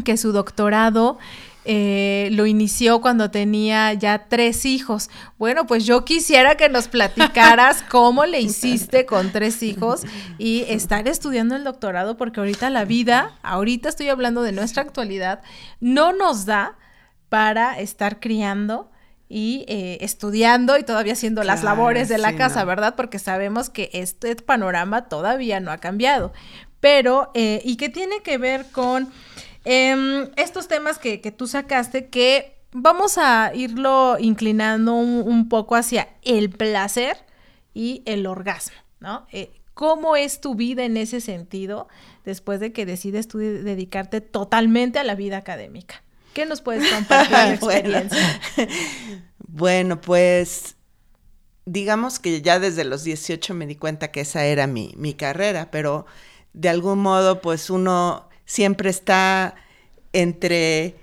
que 0.05 0.17
su 0.17 0.33
doctorado 0.33 1.19
eh, 1.71 2.31
lo 2.33 2.47
inició 2.47 3.03
cuando 3.03 3.31
tenía 3.31 3.93
ya 3.93 4.27
tres 4.29 4.65
hijos. 4.65 5.11
Bueno, 5.37 5.67
pues 5.67 5.85
yo 5.85 6.03
quisiera 6.07 6.55
que 6.55 6.71
nos 6.71 6.89
platicaras 6.89 7.83
cómo 7.91 8.25
le 8.25 8.41
hiciste 8.41 9.05
con 9.05 9.33
tres 9.33 9.63
hijos 9.63 10.01
y 10.39 10.63
estar 10.69 11.07
estudiando 11.07 11.57
el 11.57 11.65
doctorado, 11.65 12.17
porque 12.17 12.41
ahorita 12.41 12.71
la 12.71 12.87
vida, 12.87 13.39
ahorita 13.43 13.91
estoy 13.91 14.09
hablando 14.09 14.41
de 14.41 14.53
nuestra 14.53 14.83
actualidad, 14.83 15.43
no 15.79 16.15
nos 16.15 16.47
da 16.47 16.79
para 17.29 17.79
estar 17.79 18.19
criando 18.19 18.91
y 19.29 19.67
eh, 19.69 19.99
estudiando 20.01 20.79
y 20.79 20.85
todavía 20.85 21.13
haciendo 21.13 21.45
las 21.45 21.63
labores 21.63 22.09
de 22.09 22.17
la 22.17 22.31
sí, 22.31 22.37
casa, 22.37 22.61
no. 22.61 22.67
¿verdad? 22.67 22.95
Porque 22.97 23.19
sabemos 23.19 23.69
que 23.69 23.91
este 23.93 24.35
panorama 24.37 25.11
todavía 25.11 25.61
no 25.61 25.71
ha 25.71 25.77
cambiado. 25.77 26.33
Pero, 26.81 27.31
eh, 27.35 27.61
¿y 27.63 27.77
qué 27.77 27.91
tiene 27.91 28.23
que 28.23 28.39
ver 28.39 28.71
con 28.73 29.13
em, 29.71 30.31
estos 30.37 30.67
temas 30.69 30.99
que, 30.99 31.21
que 31.21 31.31
tú 31.33 31.47
sacaste 31.47 32.09
que 32.09 32.57
vamos 32.73 33.19
a 33.19 33.53
irlo 33.55 34.17
inclinando 34.19 34.95
un, 34.95 35.23
un 35.27 35.49
poco 35.49 35.77
hacia 35.77 36.09
el 36.23 36.49
placer 36.51 37.17
y 37.75 38.03
el 38.07 38.27
orgasmo, 38.27 38.77
¿no? 39.01 39.27
Eh, 39.33 39.51
¿Cómo 39.75 40.17
es 40.17 40.41
tu 40.41 40.55
vida 40.55 40.85
en 40.85 40.97
ese 40.97 41.21
sentido 41.21 41.87
después 42.25 42.61
de 42.61 42.73
que 42.73 42.87
decides 42.87 43.29
tú 43.29 43.39
de- 43.39 43.63
dedicarte 43.63 44.21
totalmente 44.21 44.99
a 44.99 45.05
la 45.05 45.15
vida 45.15 45.37
académica? 45.37 46.03
¿Qué 46.33 46.47
nos 46.47 46.63
puedes 46.63 46.87
compartir 46.87 47.45
de 47.45 47.57
Bueno. 47.61 47.89
experiencia? 47.91 48.41
Bueno, 49.51 50.01
pues 50.01 50.77
digamos 51.65 52.19
que 52.19 52.43
ya 52.43 52.59
desde 52.59 52.85
los 52.85 53.05
18 53.05 53.55
me 53.55 53.67
di 53.67 53.77
cuenta 53.77 54.11
que 54.11 54.21
esa 54.23 54.45
era 54.47 54.67
mi, 54.67 54.95
mi 54.97 55.15
carrera, 55.15 55.71
pero 55.71 56.07
de 56.53 56.69
algún 56.69 56.99
modo 57.01 57.41
pues 57.41 57.71
uno 57.71 58.28
siempre 58.49 58.91
está 58.91 59.55
entre 60.13 60.97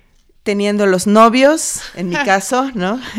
teniendo 0.44 0.86
los 0.86 1.08
novios, 1.08 1.80
en 1.96 2.10
mi 2.10 2.16
caso, 2.26 2.70
¿no? 2.74 3.00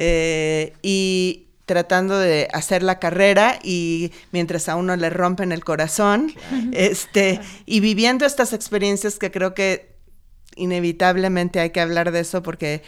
Eh, 0.00 0.74
y 0.80 1.48
tratando 1.66 2.16
de 2.20 2.46
hacer 2.52 2.84
la 2.84 3.00
carrera 3.00 3.58
y 3.64 4.12
mientras 4.30 4.68
a 4.68 4.76
uno 4.76 4.94
le 4.94 5.10
rompen 5.10 5.50
el 5.50 5.64
corazón, 5.64 6.32
este, 6.72 7.40
y 7.66 7.80
viviendo 7.80 8.24
estas 8.24 8.52
experiencias 8.52 9.18
que 9.18 9.32
creo 9.32 9.54
que 9.54 9.96
inevitablemente 10.54 11.58
hay 11.58 11.70
que 11.70 11.80
hablar 11.80 12.12
de 12.12 12.20
eso 12.20 12.44
porque 12.44 12.84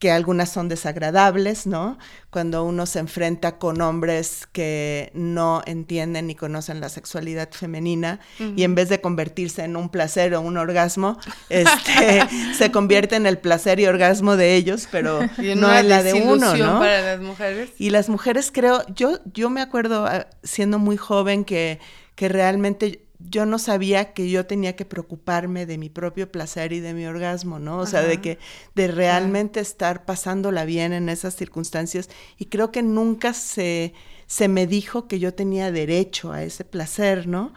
que 0.00 0.10
algunas 0.10 0.50
son 0.50 0.68
desagradables, 0.68 1.66
¿no? 1.66 1.98
Cuando 2.30 2.64
uno 2.64 2.86
se 2.86 3.00
enfrenta 3.00 3.58
con 3.58 3.82
hombres 3.82 4.48
que 4.50 5.12
no 5.14 5.62
entienden 5.66 6.26
ni 6.26 6.34
conocen 6.34 6.80
la 6.80 6.88
sexualidad 6.88 7.50
femenina 7.52 8.18
y 8.56 8.64
en 8.64 8.74
vez 8.74 8.88
de 8.88 9.02
convertirse 9.02 9.62
en 9.62 9.76
un 9.76 9.90
placer 9.90 10.34
o 10.34 10.40
un 10.40 10.56
orgasmo, 10.56 11.18
este, 11.50 12.22
se 12.56 12.70
convierte 12.72 13.16
en 13.16 13.26
el 13.26 13.36
placer 13.36 13.78
y 13.78 13.86
orgasmo 13.86 14.36
de 14.36 14.56
ellos, 14.56 14.88
pero 14.90 15.20
no 15.56 15.76
en 15.76 15.88
la 15.90 16.02
de 16.02 16.14
uno, 16.14 16.56
¿no? 16.56 16.78
para 16.78 17.02
las 17.02 17.20
mujeres. 17.20 17.70
Y 17.76 17.90
las 17.90 18.08
mujeres 18.08 18.50
creo, 18.50 18.82
yo, 18.94 19.18
yo 19.34 19.50
me 19.50 19.60
acuerdo 19.60 20.06
ah, 20.06 20.28
siendo 20.42 20.78
muy 20.78 20.96
joven 20.96 21.44
que, 21.44 21.78
que 22.14 22.30
realmente 22.30 23.04
yo 23.28 23.46
no 23.46 23.58
sabía 23.58 24.12
que 24.12 24.30
yo 24.30 24.46
tenía 24.46 24.76
que 24.76 24.84
preocuparme 24.84 25.66
de 25.66 25.78
mi 25.78 25.88
propio 25.88 26.30
placer 26.32 26.72
y 26.72 26.80
de 26.80 26.94
mi 26.94 27.06
orgasmo, 27.06 27.58
¿no? 27.58 27.78
O 27.78 27.86
sea, 27.86 28.02
de 28.02 28.20
que, 28.20 28.38
de 28.74 28.88
realmente 28.88 29.60
estar 29.60 30.04
pasándola 30.04 30.64
bien 30.64 30.92
en 30.92 31.08
esas 31.08 31.34
circunstancias. 31.34 32.08
Y 32.38 32.46
creo 32.46 32.70
que 32.72 32.82
nunca 32.82 33.34
se, 33.34 33.92
se 34.26 34.48
me 34.48 34.66
dijo 34.66 35.06
que 35.06 35.18
yo 35.18 35.34
tenía 35.34 35.70
derecho 35.70 36.32
a 36.32 36.42
ese 36.42 36.64
placer, 36.64 37.26
¿no? 37.26 37.52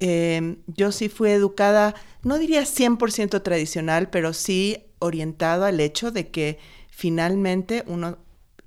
Eh, 0.00 0.56
yo 0.66 0.92
sí 0.92 1.08
fui 1.08 1.30
educada, 1.30 1.94
no 2.22 2.38
diría 2.38 2.62
100% 2.62 3.42
tradicional, 3.42 4.10
pero 4.10 4.32
sí 4.32 4.84
orientado 4.98 5.64
al 5.64 5.80
hecho 5.80 6.10
de 6.10 6.28
que 6.28 6.58
finalmente 6.90 7.84
uno, 7.86 8.18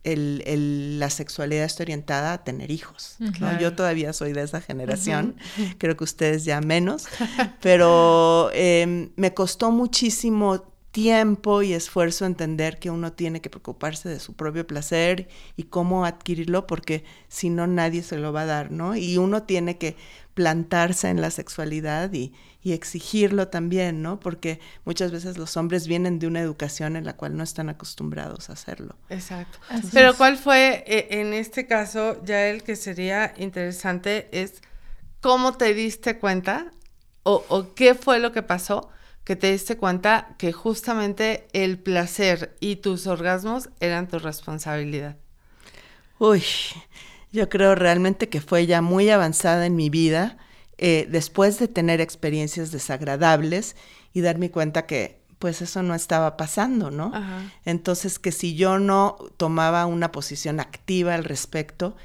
el, 0.05 0.43
el- 0.45 0.99
la 0.99 1.09
sexualidad 1.09 1.65
está 1.65 1.83
orientada 1.83 2.33
a 2.33 2.43
tener 2.43 2.71
hijos. 2.71 3.15
¿no? 3.19 3.31
Claro. 3.31 3.59
Yo 3.59 3.73
todavía 3.75 4.13
soy 4.13 4.31
de 4.33 4.43
esa 4.43 4.61
generación, 4.61 5.35
creo 5.77 5.97
que 5.97 6.03
ustedes 6.03 6.45
ya 6.45 6.61
menos, 6.61 7.05
pero 7.61 8.49
eh, 8.53 9.09
me 9.15 9.33
costó 9.33 9.71
muchísimo 9.71 10.63
tiempo 10.95 11.61
y 11.61 11.73
esfuerzo 11.73 12.25
entender 12.25 12.79
que 12.79 12.89
uno 12.89 13.11
tiene 13.11 13.41
que 13.41 13.49
preocuparse 13.49 14.07
de 14.07 14.21
su 14.21 14.33
propio 14.33 14.65
placer 14.65 15.27
y 15.57 15.63
cómo 15.63 16.05
adquirirlo 16.05 16.67
porque 16.67 17.03
si 17.27 17.49
no 17.49 17.67
nadie 17.67 18.01
se 18.01 18.17
lo 18.17 18.31
va 18.31 18.43
a 18.43 18.45
dar, 18.45 18.71
¿no? 18.71 18.95
Y 18.95 19.17
uno 19.17 19.43
tiene 19.43 19.77
que 19.77 19.97
plantarse 20.35 21.09
en 21.09 21.19
la 21.19 21.31
sexualidad 21.31 22.13
y, 22.13 22.31
y 22.61 22.71
exigirlo 22.71 23.49
también, 23.49 24.01
¿no? 24.01 24.21
Porque 24.21 24.61
muchas 24.85 25.11
veces 25.11 25.37
los 25.37 25.57
hombres 25.57 25.85
vienen 25.85 26.17
de 26.17 26.27
una 26.27 26.39
educación 26.39 26.95
en 26.95 27.03
la 27.03 27.17
cual 27.17 27.35
no 27.35 27.43
están 27.43 27.67
acostumbrados 27.67 28.49
a 28.49 28.53
hacerlo. 28.53 28.95
Exacto. 29.09 29.59
Pero. 29.91 30.15
¿cuál 30.15 30.37
fue 30.37 30.85
eh, 30.87 31.07
en 31.19 31.33
este 31.33 31.67
caso, 31.67 32.23
ya 32.23 32.47
el 32.47 32.63
que 32.63 32.77
sería 32.77 33.33
interesante 33.35 34.29
es 34.31 34.61
cómo 35.19 35.57
te 35.57 35.73
diste 35.73 36.19
cuenta 36.19 36.71
o, 37.23 37.43
o 37.49 37.73
qué 37.73 37.95
fue 37.95 38.19
lo 38.19 38.31
que 38.31 38.43
pasó 38.43 38.91
que 39.25 39.35
te 39.35 39.51
diste 39.51 39.75
cuenta 39.75 40.35
que 40.37 40.53
justamente 40.53 41.47
el 41.51 41.79
placer 41.79 42.55
y 42.61 42.77
tus 42.77 43.07
orgasmos 43.07 43.69
eran 43.79 44.07
tu 44.07 44.19
responsabilidad? 44.19 45.17
Uy, 46.19 46.43
yo 47.33 47.49
creo 47.49 47.75
realmente 47.75 48.29
que 48.29 48.39
fue 48.39 48.67
ya 48.67 48.81
muy 48.81 49.09
avanzada 49.09 49.65
en 49.65 49.75
mi 49.75 49.89
vida, 49.89 50.37
eh, 50.77 51.07
después 51.09 51.57
de 51.59 51.67
tener 51.67 52.01
experiencias 52.01 52.71
desagradables 52.71 53.75
y 54.13 54.21
darme 54.21 54.51
cuenta 54.51 54.85
que 54.85 55.19
pues 55.39 55.61
eso 55.61 55.83
no 55.83 55.95
estaba 55.95 56.37
pasando, 56.37 56.91
¿no? 56.91 57.11
Ajá. 57.13 57.51
Entonces 57.65 58.19
que 58.19 58.31
si 58.31 58.55
yo 58.55 58.79
no 58.79 59.17
tomaba 59.37 59.85
una 59.85 60.11
posición 60.11 60.59
activa 60.59 61.15
al 61.15 61.23
respecto, 61.23 61.97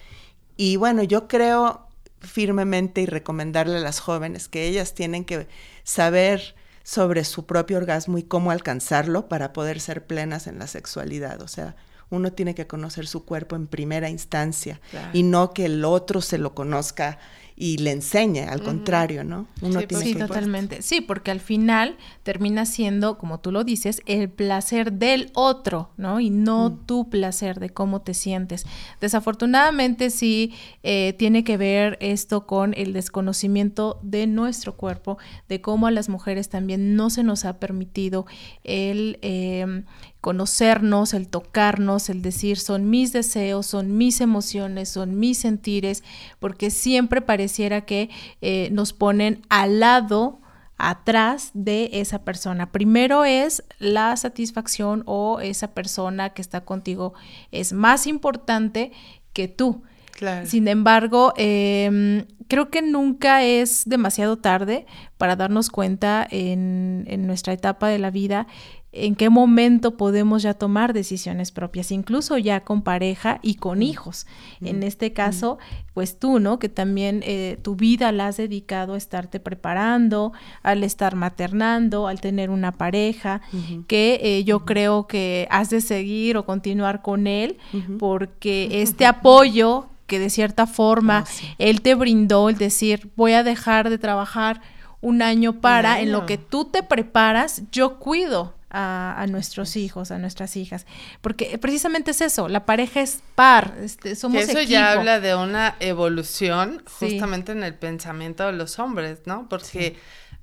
y 0.56 0.76
bueno, 0.76 1.02
yo 1.02 1.28
creo 1.28 1.86
firmemente 2.20 3.02
y 3.02 3.06
recomendarle 3.06 3.76
a 3.76 3.80
las 3.80 4.00
jóvenes 4.00 4.48
que 4.48 4.66
ellas 4.66 4.94
tienen 4.94 5.24
que 5.24 5.46
saber 5.84 6.54
sobre 6.82 7.24
su 7.24 7.46
propio 7.46 7.76
orgasmo 7.78 8.18
y 8.18 8.22
cómo 8.22 8.50
alcanzarlo 8.50 9.28
para 9.28 9.52
poder 9.52 9.80
ser 9.80 10.06
plenas 10.06 10.46
en 10.46 10.58
la 10.58 10.66
sexualidad. 10.66 11.40
O 11.42 11.48
sea, 11.48 11.76
uno 12.10 12.32
tiene 12.32 12.54
que 12.54 12.66
conocer 12.66 13.06
su 13.06 13.24
cuerpo 13.24 13.54
en 13.56 13.66
primera 13.68 14.08
instancia 14.08 14.80
Claro. 14.90 15.10
y 15.12 15.22
no 15.22 15.52
que 15.52 15.66
el 15.66 15.84
otro 15.84 16.20
se 16.20 16.38
lo 16.38 16.54
conozca 16.54 17.18
y 17.62 17.76
le 17.76 17.90
enseñe, 17.90 18.48
al 18.48 18.62
contrario, 18.62 19.22
¿no? 19.22 19.46
Uno 19.60 19.80
Sí, 19.80 19.86
tiene 19.86 20.04
Sí, 20.04 20.12
que 20.14 20.20
totalmente. 20.20 20.80
Sí, 20.80 21.02
porque 21.02 21.30
al 21.30 21.40
final 21.40 21.98
termina 22.22 22.64
siendo, 22.64 23.18
como 23.18 23.38
tú 23.40 23.52
lo 23.52 23.64
dices, 23.64 24.00
el 24.06 24.30
placer 24.30 24.94
del 24.94 25.30
otro, 25.34 25.90
¿no? 25.98 26.20
Y 26.20 26.30
no 26.30 26.72
tu 26.72 27.10
placer 27.10 27.60
de 27.60 27.68
cómo 27.68 28.00
te 28.00 28.14
sientes. 28.14 28.64
Desafortunadamente 29.02 30.08
sí 30.08 30.54
eh, 30.82 31.14
tiene 31.18 31.44
que 31.44 31.58
ver 31.58 31.98
esto 32.00 32.46
con 32.46 32.72
el 32.78 32.94
desconocimiento 32.94 34.00
de 34.02 34.26
nuestro 34.26 34.78
cuerpo, 34.78 35.18
de 35.50 35.60
cómo 35.60 35.86
a 35.86 35.90
las 35.90 36.08
mujeres 36.08 36.48
también 36.48 36.96
no 36.96 37.10
se 37.10 37.22
nos 37.22 37.44
ha 37.44 37.58
permitido 37.60 38.24
el... 38.64 39.18
eh, 39.20 39.82
conocernos, 40.20 41.14
el 41.14 41.28
tocarnos, 41.28 42.10
el 42.10 42.20
decir 42.22 42.58
son 42.58 42.90
mis 42.90 43.12
deseos, 43.12 43.66
son 43.66 43.96
mis 43.96 44.20
emociones, 44.20 44.90
son 44.90 45.18
mis 45.18 45.38
sentires, 45.38 46.04
porque 46.38 46.70
siempre 46.70 47.22
pareciera 47.50 47.80
que 47.80 48.10
eh, 48.42 48.68
nos 48.70 48.92
ponen 48.92 49.42
al 49.48 49.80
lado 49.80 50.38
atrás 50.78 51.50
de 51.52 51.90
esa 51.94 52.22
persona. 52.24 52.70
Primero 52.70 53.24
es 53.24 53.64
la 53.80 54.16
satisfacción 54.16 55.02
o 55.06 55.40
esa 55.40 55.74
persona 55.74 56.30
que 56.30 56.42
está 56.42 56.60
contigo 56.60 57.12
es 57.50 57.72
más 57.72 58.06
importante 58.06 58.92
que 59.32 59.48
tú. 59.48 59.82
Claro. 60.12 60.46
Sin 60.46 60.68
embargo, 60.68 61.32
eh, 61.36 62.24
creo 62.46 62.70
que 62.70 62.82
nunca 62.82 63.42
es 63.42 63.82
demasiado 63.86 64.36
tarde 64.36 64.86
para 65.18 65.34
darnos 65.34 65.70
cuenta 65.70 66.26
en, 66.30 67.04
en 67.08 67.26
nuestra 67.26 67.52
etapa 67.52 67.88
de 67.88 67.98
la 67.98 68.10
vida 68.10 68.46
en 68.92 69.14
qué 69.14 69.30
momento 69.30 69.96
podemos 69.96 70.42
ya 70.42 70.54
tomar 70.54 70.92
decisiones 70.92 71.52
propias, 71.52 71.92
incluso 71.92 72.38
ya 72.38 72.60
con 72.64 72.82
pareja 72.82 73.38
y 73.40 73.54
con 73.54 73.82
hijos. 73.82 74.26
En 74.60 74.82
este 74.82 75.12
caso, 75.12 75.58
pues 75.94 76.18
tú, 76.18 76.40
¿no? 76.40 76.58
Que 76.58 76.68
también 76.68 77.22
eh, 77.24 77.58
tu 77.62 77.76
vida 77.76 78.10
la 78.10 78.26
has 78.26 78.36
dedicado 78.36 78.94
a 78.94 78.98
estarte 78.98 79.38
preparando, 79.38 80.32
al 80.62 80.82
estar 80.82 81.14
maternando, 81.14 82.08
al 82.08 82.20
tener 82.20 82.50
una 82.50 82.72
pareja, 82.72 83.42
que 83.86 84.18
eh, 84.22 84.42
yo 84.42 84.64
creo 84.64 85.06
que 85.06 85.46
has 85.50 85.70
de 85.70 85.80
seguir 85.80 86.36
o 86.36 86.44
continuar 86.44 87.00
con 87.00 87.28
él, 87.28 87.58
porque 87.98 88.82
este 88.82 89.06
apoyo 89.06 89.86
que 90.08 90.18
de 90.18 90.30
cierta 90.30 90.66
forma 90.66 91.24
él 91.58 91.82
te 91.82 91.94
brindó, 91.94 92.48
el 92.48 92.58
decir, 92.58 93.12
voy 93.14 93.34
a 93.34 93.44
dejar 93.44 93.88
de 93.88 93.98
trabajar 93.98 94.60
un 95.00 95.22
año 95.22 95.60
para, 95.60 96.00
en 96.00 96.10
lo 96.10 96.26
que 96.26 96.38
tú 96.38 96.64
te 96.64 96.82
preparas, 96.82 97.62
yo 97.70 98.00
cuido 98.00 98.59
a, 98.70 99.14
a 99.20 99.26
nuestros 99.26 99.76
hijos, 99.76 100.10
a 100.10 100.18
nuestras 100.18 100.56
hijas, 100.56 100.86
porque 101.20 101.58
precisamente 101.58 102.12
es 102.12 102.20
eso, 102.20 102.48
la 102.48 102.64
pareja 102.66 103.00
es 103.00 103.20
par, 103.34 103.74
este, 103.82 104.14
somos 104.16 104.42
eso 104.42 104.58
equipo. 104.58 104.70
ya 104.70 104.92
habla 104.92 105.20
de 105.20 105.34
una 105.34 105.76
evolución 105.80 106.82
Sí. 106.98 107.10
justamente 107.10 107.52
en 107.52 107.62
el 107.62 107.74
pensamiento 107.74 108.46
de 108.46 108.52
los 108.52 108.78
hombres, 108.78 109.18
¿no? 109.26 109.48
Porque 109.48 109.96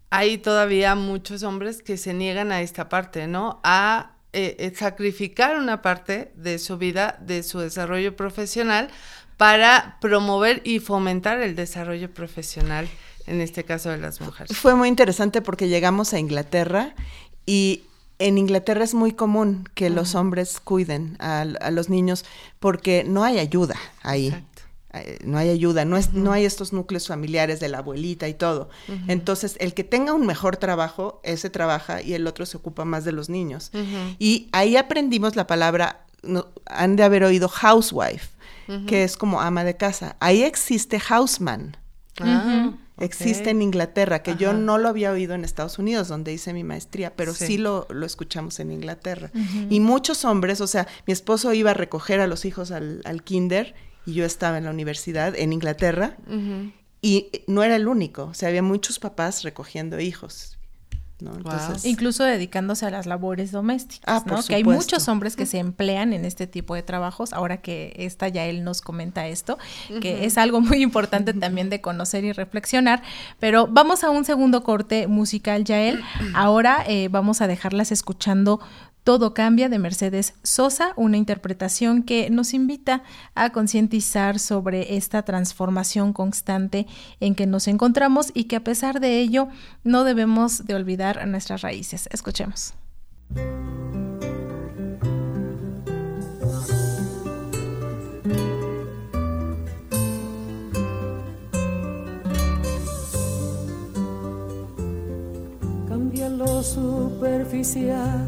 hay 0.10 0.38
todavía 0.38 0.96
muchos 0.96 1.44
hombres 1.44 1.82
que 1.84 1.98
se 1.98 2.14
niegan 2.14 2.52
a 2.52 2.62
esta 2.62 2.90
parte, 2.90 3.28
¿no? 3.28 3.60
A 3.64 4.12
eh, 4.34 4.56
eh, 4.60 4.74
sacrificar 4.76 5.58
una 5.58 5.82
parte 5.82 6.32
de 6.36 6.60
su 6.60 6.78
vida, 6.78 7.18
de 7.22 7.44
su 7.44 7.60
desarrollo 7.60 8.16
profesional, 8.16 8.90
para 9.38 9.98
promover 10.02 10.62
y 10.64 10.80
fomentar 10.80 11.40
el 11.42 11.56
desarrollo 11.56 12.12
profesional, 12.14 12.88
en 13.26 13.42
este 13.42 13.64
caso 13.64 13.90
de 13.90 13.98
las 13.98 14.20
mujeres. 14.22 14.56
Fue 14.58 14.76
muy 14.76 14.88
interesante 14.90 15.42
porque 15.42 15.68
llegamos 15.68 16.14
a 16.14 16.20
Inglaterra 16.20 16.94
y 17.46 17.84
en 18.20 18.38
Inglaterra 18.38 18.84
es 18.84 18.94
muy 18.94 19.12
común 19.12 19.70
que 19.76 19.90
los 19.90 20.16
hombres 20.16 20.60
cuiden 20.60 21.18
a, 21.20 21.42
a 21.42 21.72
los 21.72 21.90
niños 21.90 22.26
porque 22.60 23.04
no 23.04 23.24
hay 23.24 23.40
ayuda 23.40 23.76
ahí. 24.02 24.28
Exacto. 24.28 24.64
no 25.26 25.38
hay 25.38 25.50
ayuda, 25.50 25.86
no, 25.86 25.98
es, 25.98 26.14
no 26.14 26.32
hay 26.32 26.46
estos 26.46 26.74
núcleos 26.74 27.08
familiares 27.08 27.60
de 27.60 27.68
la 27.68 27.80
abuelita 27.80 28.28
y 28.28 28.34
todo. 28.34 28.70
Entonces, 29.08 29.56
el 29.60 29.74
que 29.74 29.84
tenga 29.84 30.14
un 30.14 30.26
mejor 30.26 30.58
trabajo, 30.58 31.22
ese 31.24 31.50
trabaja 31.50 32.02
y 32.02 32.14
el 32.14 32.26
otro 32.26 32.46
se 32.46 32.58
ocupa 32.58 32.86
más 32.86 33.06
de 33.06 33.12
los 33.12 33.30
niños. 33.30 33.72
Y 34.18 34.50
ahí 34.52 34.76
aprendimos 34.78 35.36
la 35.36 35.46
palabra, 35.46 36.06
no, 36.24 36.48
han 36.66 36.96
de 36.96 37.04
haber 37.04 37.24
oído 37.24 37.48
housewife, 37.48 38.30
que 38.88 39.04
es 39.04 39.18
como 39.18 39.42
ama 39.42 39.64
de 39.64 39.78
casa. 39.78 40.16
Ahí 40.20 40.44
existe 40.44 41.00
houseman. 41.00 41.78
Existe 43.00 43.50
en 43.52 43.62
Inglaterra, 43.62 44.24
que 44.24 44.36
yo 44.38 44.54
no 44.54 44.78
lo 44.78 44.90
había 44.90 45.12
oído 45.12 45.36
en 45.36 45.44
Estados 45.44 45.78
Unidos, 45.78 46.08
donde 46.08 46.34
hice 46.34 46.52
mi 46.54 46.64
maestría, 46.64 47.16
pero 47.16 47.34
Sí. 47.34 47.46
sí, 47.46 47.58
lo, 47.58 47.86
lo 47.90 48.06
escuchamos 48.06 48.60
en 48.60 48.72
Inglaterra. 48.72 49.32
Y 49.70 49.80
muchos 49.80 50.26
hombres, 50.26 50.62
o 50.62 50.68
sea, 50.68 50.88
mi 51.06 51.14
esposo 51.14 51.54
iba 51.54 51.72
a 51.72 51.74
recoger 51.76 52.20
a 52.22 52.28
los 52.28 52.46
hijos 52.46 52.72
al, 52.72 53.02
al 53.06 53.24
kinder 53.24 53.76
y 54.06 54.14
yo 54.14 54.26
estaba 54.26 54.58
en 54.58 54.64
la 54.64 54.72
universidad 54.72 55.36
en 55.36 55.54
Inglaterra 55.54 56.18
y 57.02 57.30
no 57.48 57.62
era 57.64 57.76
el 57.76 57.88
único, 57.88 58.24
o 58.26 58.34
sea, 58.34 58.50
había 58.50 58.64
muchos 58.64 58.98
papás 59.00 59.44
recogiendo 59.44 60.00
hijos. 60.00 60.57
¿No? 61.20 61.36
Entonces, 61.36 61.86
Incluso 61.86 62.24
dedicándose 62.24 62.86
a 62.86 62.90
las 62.90 63.06
labores 63.06 63.52
domésticas, 63.52 64.24
Ah. 64.28 64.44
Que 64.48 64.56
hay 64.56 64.64
muchos 64.64 65.08
hombres 65.08 65.36
que 65.36 65.46
se 65.46 65.58
emplean 65.60 66.14
en 66.14 66.26
este 66.26 66.48
tipo 66.48 66.76
de 66.76 66.84
trabajos, 66.84 67.34
ahora 67.34 67.58
que 67.58 67.94
esta 67.98 68.28
ya 68.28 68.46
él 68.46 68.64
nos 68.64 68.82
comenta 68.82 69.28
esto, 69.28 69.58
que 70.02 70.26
es 70.26 70.38
algo 70.38 70.62
muy 70.62 70.82
importante 70.82 71.34
también 71.34 71.70
de 71.70 71.82
conocer 71.82 72.24
y 72.24 72.32
reflexionar. 72.32 73.02
Pero 73.40 73.68
vamos 73.68 74.04
a 74.04 74.10
un 74.10 74.26
segundo 74.26 74.64
corte 74.64 75.08
musical, 75.08 75.64
Yael. 75.64 76.04
Ahora 76.36 76.84
eh, 76.88 77.08
vamos 77.10 77.42
a 77.42 77.48
dejarlas 77.48 77.92
escuchando 77.92 78.60
todo 79.08 79.34
cambia 79.34 79.70
de 79.70 79.80
Mercedes 79.80 80.34
Sosa, 80.44 80.92
una 80.98 81.16
interpretación 81.16 82.04
que 82.04 82.30
nos 82.30 82.54
invita 82.54 83.04
a 83.36 83.52
concientizar 83.52 84.38
sobre 84.38 84.98
esta 84.98 85.22
transformación 85.22 86.12
constante 86.12 86.88
en 87.22 87.34
que 87.34 87.48
nos 87.48 87.70
encontramos 87.70 88.32
y 88.34 88.50
que 88.50 88.58
a 88.58 88.66
pesar 88.66 89.00
de 89.00 89.22
ello 89.22 89.48
no 89.86 90.04
debemos 90.04 90.66
de 90.66 90.76
olvidar 90.76 91.26
nuestras 91.26 91.62
raíces. 91.62 92.10
Escuchemos. 92.12 92.74
Cambia 105.88 106.28
lo 106.28 106.62
superficial, 106.62 108.28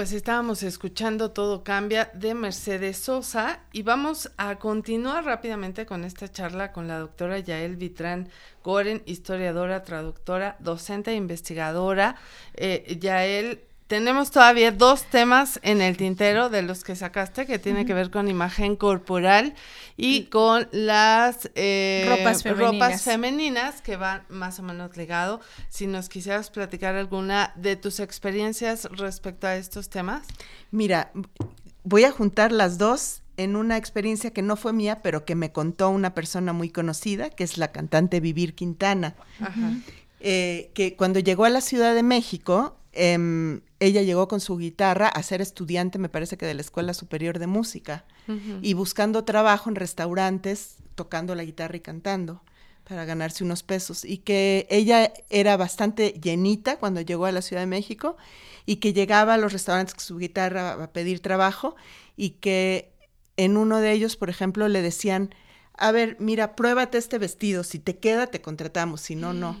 Pues 0.00 0.12
estábamos 0.12 0.62
escuchando 0.62 1.32
Todo 1.32 1.62
Cambia 1.62 2.10
de 2.14 2.32
Mercedes 2.32 2.96
Sosa 2.96 3.60
y 3.70 3.82
vamos 3.82 4.30
a 4.38 4.56
continuar 4.56 5.26
rápidamente 5.26 5.84
con 5.84 6.04
esta 6.04 6.26
charla 6.26 6.72
con 6.72 6.88
la 6.88 6.98
doctora 6.98 7.38
Yael 7.38 7.76
Vitrán 7.76 8.30
Goren, 8.64 9.02
historiadora, 9.04 9.82
traductora, 9.82 10.56
docente 10.58 11.10
e 11.10 11.16
investigadora. 11.16 12.16
Eh, 12.54 12.96
Yael, 12.98 13.60
tenemos 13.90 14.30
todavía 14.30 14.70
dos 14.70 15.02
temas 15.02 15.58
en 15.64 15.80
el 15.80 15.96
tintero 15.96 16.48
de 16.48 16.62
los 16.62 16.84
que 16.84 16.94
sacaste 16.94 17.44
que 17.44 17.58
tiene 17.58 17.84
que 17.84 17.92
ver 17.92 18.12
con 18.12 18.28
imagen 18.28 18.76
corporal 18.76 19.52
y 19.96 20.26
con 20.26 20.68
las 20.70 21.50
eh, 21.56 22.06
Ropas 22.08 22.44
femeninas. 22.44 22.72
ropas 22.72 23.02
femeninas 23.02 23.82
que 23.82 23.96
van 23.96 24.22
más 24.28 24.60
o 24.60 24.62
menos 24.62 24.96
ligado. 24.96 25.40
Si 25.70 25.88
nos 25.88 26.08
quisieras 26.08 26.50
platicar 26.50 26.94
alguna 26.94 27.52
de 27.56 27.74
tus 27.74 27.98
experiencias 27.98 28.84
respecto 28.92 29.48
a 29.48 29.56
estos 29.56 29.90
temas. 29.90 30.24
Mira, 30.70 31.10
voy 31.82 32.04
a 32.04 32.12
juntar 32.12 32.52
las 32.52 32.78
dos 32.78 33.22
en 33.38 33.56
una 33.56 33.76
experiencia 33.76 34.32
que 34.32 34.42
no 34.42 34.54
fue 34.54 34.72
mía, 34.72 35.00
pero 35.02 35.24
que 35.24 35.34
me 35.34 35.50
contó 35.50 35.90
una 35.90 36.14
persona 36.14 36.52
muy 36.52 36.70
conocida, 36.70 37.28
que 37.28 37.42
es 37.42 37.58
la 37.58 37.72
cantante 37.72 38.20
Vivir 38.20 38.54
Quintana, 38.54 39.16
Ajá. 39.40 39.72
eh, 40.20 40.70
que 40.74 40.94
cuando 40.94 41.18
llegó 41.18 41.44
a 41.44 41.50
la 41.50 41.60
Ciudad 41.60 41.92
de 41.92 42.04
México, 42.04 42.76
em, 42.92 43.60
ella 43.78 44.02
llegó 44.02 44.28
con 44.28 44.40
su 44.40 44.56
guitarra 44.56 45.08
a 45.08 45.22
ser 45.22 45.40
estudiante, 45.40 45.98
me 45.98 46.08
parece 46.08 46.36
que 46.36 46.46
de 46.46 46.54
la 46.54 46.60
Escuela 46.60 46.94
Superior 46.94 47.38
de 47.38 47.46
Música, 47.46 48.04
y 48.62 48.74
buscando 48.74 49.24
trabajo 49.24 49.68
en 49.70 49.74
restaurantes, 49.74 50.76
tocando 50.94 51.34
la 51.34 51.42
guitarra 51.42 51.76
y 51.76 51.80
cantando 51.80 52.42
para 52.88 53.04
ganarse 53.04 53.42
unos 53.42 53.62
pesos, 53.62 54.04
y 54.04 54.18
que 54.18 54.66
ella 54.70 55.12
era 55.30 55.56
bastante 55.56 56.10
llenita 56.20 56.78
cuando 56.78 57.00
llegó 57.00 57.26
a 57.26 57.32
la 57.32 57.42
Ciudad 57.42 57.62
de 57.62 57.66
México, 57.66 58.16
y 58.66 58.76
que 58.76 58.92
llegaba 58.92 59.34
a 59.34 59.38
los 59.38 59.52
restaurantes 59.52 59.94
con 59.94 60.04
su 60.04 60.18
guitarra 60.18 60.72
a 60.82 60.92
pedir 60.92 61.20
trabajo, 61.20 61.74
y 62.16 62.30
que 62.30 62.92
en 63.36 63.56
uno 63.56 63.78
de 63.78 63.92
ellos, 63.92 64.16
por 64.16 64.30
ejemplo, 64.30 64.68
le 64.68 64.82
decían, 64.82 65.34
a 65.74 65.92
ver, 65.92 66.16
mira, 66.20 66.54
pruébate 66.54 66.98
este 66.98 67.18
vestido, 67.18 67.64
si 67.64 67.78
te 67.78 67.98
queda, 67.98 68.26
te 68.26 68.42
contratamos, 68.42 69.00
si 69.00 69.16
no, 69.16 69.32
no 69.32 69.56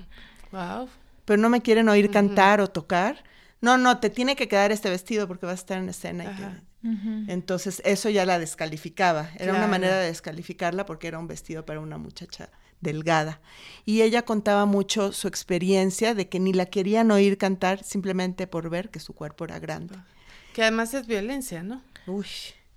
Wow. 0.52 0.88
Pero 1.30 1.40
no 1.40 1.48
me 1.48 1.62
quieren 1.62 1.88
oír 1.88 2.10
cantar 2.10 2.60
o 2.60 2.66
tocar. 2.66 3.22
No, 3.60 3.78
no, 3.78 4.00
te 4.00 4.10
tiene 4.10 4.34
que 4.34 4.48
quedar 4.48 4.72
este 4.72 4.90
vestido 4.90 5.28
porque 5.28 5.46
vas 5.46 5.52
a 5.52 5.62
estar 5.62 5.78
en 5.78 5.88
escena. 5.88 6.24
y 6.24 6.26
que-. 6.26 7.32
Entonces 7.32 7.80
eso 7.84 8.10
ya 8.10 8.26
la 8.26 8.40
descalificaba. 8.40 9.30
Era 9.38 9.54
una 9.54 9.68
manera 9.68 9.96
de 9.98 10.06
descalificarla 10.06 10.86
porque 10.86 11.06
era 11.06 11.20
un 11.20 11.28
vestido 11.28 11.64
para 11.64 11.78
una 11.78 11.98
muchacha 11.98 12.50
delgada. 12.80 13.40
Y 13.84 14.02
ella 14.02 14.22
contaba 14.22 14.66
mucho 14.66 15.12
su 15.12 15.28
experiencia 15.28 16.16
de 16.16 16.28
que 16.28 16.40
ni 16.40 16.52
la 16.52 16.66
querían 16.66 17.12
oír 17.12 17.38
cantar 17.38 17.84
simplemente 17.84 18.48
por 18.48 18.68
ver 18.68 18.90
que 18.90 18.98
su 18.98 19.14
cuerpo 19.14 19.44
era 19.44 19.60
grande. 19.60 19.94
Que 20.52 20.62
además 20.62 20.94
es 20.94 21.06
violencia, 21.06 21.62
¿no? 21.62 21.80
Uy. 22.08 22.26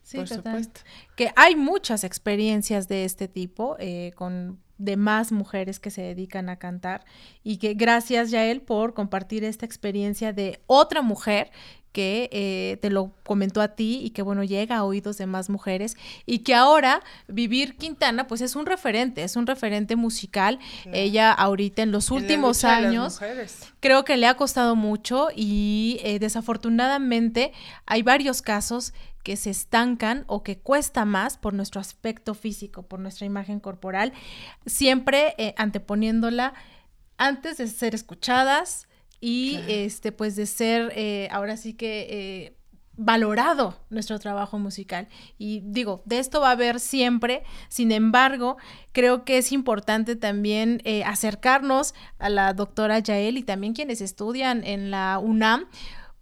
Sí, 0.04 0.18
por 0.18 0.28
supuesto. 0.28 0.82
Que 1.16 1.32
hay 1.36 1.56
muchas 1.56 2.04
experiencias 2.04 2.88
de 2.88 3.04
este 3.04 3.28
tipo 3.28 3.78
eh, 3.80 4.12
con 4.16 4.60
demás 4.78 5.32
mujeres 5.32 5.80
que 5.80 5.92
se 5.92 6.02
dedican 6.02 6.50
a 6.50 6.58
cantar 6.58 7.06
y 7.44 7.58
que 7.58 7.74
gracias 7.74 8.32
Yael 8.32 8.62
por 8.62 8.94
compartir 8.94 9.44
esta 9.44 9.66
experiencia 9.66 10.34
de 10.34 10.62
otra 10.68 11.02
mujer 11.02 11.52
que 11.94 12.28
eh, 12.32 12.78
te 12.82 12.90
lo 12.90 13.12
comentó 13.24 13.62
a 13.62 13.70
ti 13.70 14.02
y 14.04 14.10
que 14.10 14.24
bueno 14.24 14.44
llega 14.44 14.78
a 14.78 14.84
oídos 14.84 15.18
de 15.20 15.28
más 15.28 15.50
mujeres 15.50 15.96
y 16.26 16.40
que 16.40 16.56
ahora 16.56 17.02
Vivir 17.28 17.78
Quintana 17.78 18.28
pues 18.28 18.42
es 18.42 18.56
un 18.56 18.66
referente, 18.66 19.24
es 19.24 19.36
un 19.36 19.46
referente 19.46 19.96
musical. 19.96 20.60
Ella 20.92 21.32
ahorita 21.32 21.84
en 21.84 21.92
los 21.92 22.10
últimos 22.10 22.64
años 22.64 23.20
creo 23.80 24.04
que 24.04 24.18
le 24.18 24.26
ha 24.26 24.34
costado 24.36 24.76
mucho 24.76 25.28
y 25.36 26.00
eh, 26.04 26.18
desafortunadamente 26.18 27.54
hay 27.86 28.02
varios 28.02 28.42
casos 28.42 28.94
que 29.24 29.36
se 29.38 29.50
estancan 29.50 30.26
o 30.28 30.44
que 30.44 30.60
cuesta 30.60 31.06
más 31.06 31.38
por 31.38 31.54
nuestro 31.54 31.82
aspecto 31.82 32.34
físico, 32.34 32.84
por 32.84 33.00
nuestra 33.00 33.26
imagen 33.26 33.60
corporal, 33.60 34.14
siempre 34.66 35.34
eh, 35.38 35.56
anteponiéndola 35.58 36.54
antes 37.18 37.58
de 37.58 37.68
ser 37.68 37.96
escuchadas, 37.96 38.88
y 39.26 39.62
este 39.70 40.12
pues 40.12 40.36
de 40.36 40.46
ser 40.46 40.92
eh, 40.98 41.30
ahora 41.32 41.56
sí 41.56 41.76
que 41.76 42.08
eh, 42.10 42.58
valorado 42.98 43.80
nuestro 43.90 44.20
trabajo 44.20 44.60
musical. 44.60 45.08
Y 45.38 45.62
digo, 45.64 46.02
de 46.04 46.20
esto 46.20 46.42
va 46.42 46.50
a 46.50 46.52
haber 46.52 46.82
siempre, 46.82 47.44
sin 47.70 47.94
embargo, 47.94 48.58
creo 48.92 49.24
que 49.24 49.38
es 49.38 49.54
importante 49.54 50.18
también 50.18 50.82
eh, 50.84 51.06
acercarnos 51.06 51.96
a 52.20 52.28
la 52.28 52.54
doctora 52.54 53.00
Yael 53.00 53.38
y 53.38 53.44
también 53.44 53.72
quienes 53.72 54.02
estudian 54.02 54.66
en 54.66 54.92
la 54.92 55.18
UNAM, 55.20 55.68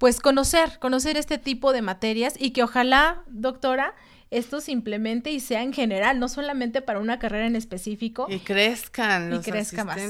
pues 0.01 0.19
conocer, 0.19 0.79
conocer 0.79 1.15
este 1.15 1.37
tipo 1.37 1.73
de 1.73 1.83
materias 1.83 2.33
y 2.35 2.53
que 2.53 2.63
ojalá, 2.63 3.21
doctora, 3.27 3.93
esto 4.31 4.59
simplemente 4.59 5.29
y 5.29 5.39
sea 5.39 5.61
en 5.61 5.73
general, 5.73 6.19
no 6.19 6.27
solamente 6.27 6.81
para 6.81 6.97
una 6.97 7.19
carrera 7.19 7.45
en 7.45 7.55
específico. 7.55 8.25
Y 8.27 8.39
crezcan 8.39 9.29
los 9.29 9.47
y 9.47 9.51
crezca 9.51 9.85
más. 9.85 10.01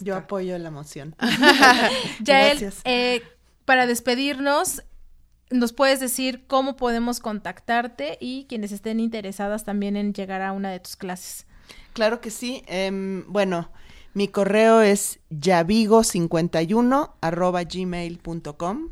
Yo 0.00 0.16
apoyo 0.16 0.56
la 0.56 0.70
moción. 0.70 1.14
Yael, 2.20 2.72
eh, 2.86 3.20
para 3.66 3.86
despedirnos, 3.86 4.82
¿nos 5.50 5.74
puedes 5.74 6.00
decir 6.00 6.46
cómo 6.46 6.76
podemos 6.76 7.20
contactarte 7.20 8.16
y 8.22 8.46
quienes 8.48 8.72
estén 8.72 8.98
interesadas 8.98 9.66
también 9.66 9.98
en 9.98 10.14
llegar 10.14 10.40
a 10.40 10.52
una 10.52 10.70
de 10.70 10.80
tus 10.80 10.96
clases? 10.96 11.44
Claro 11.92 12.22
que 12.22 12.30
sí. 12.30 12.62
Em, 12.66 13.30
bueno, 13.30 13.70
mi 14.14 14.26
correo 14.26 14.80
es 14.80 15.18
yavigo51 15.28 17.12
arroba 17.20 17.62
gmail.com. 17.64 18.88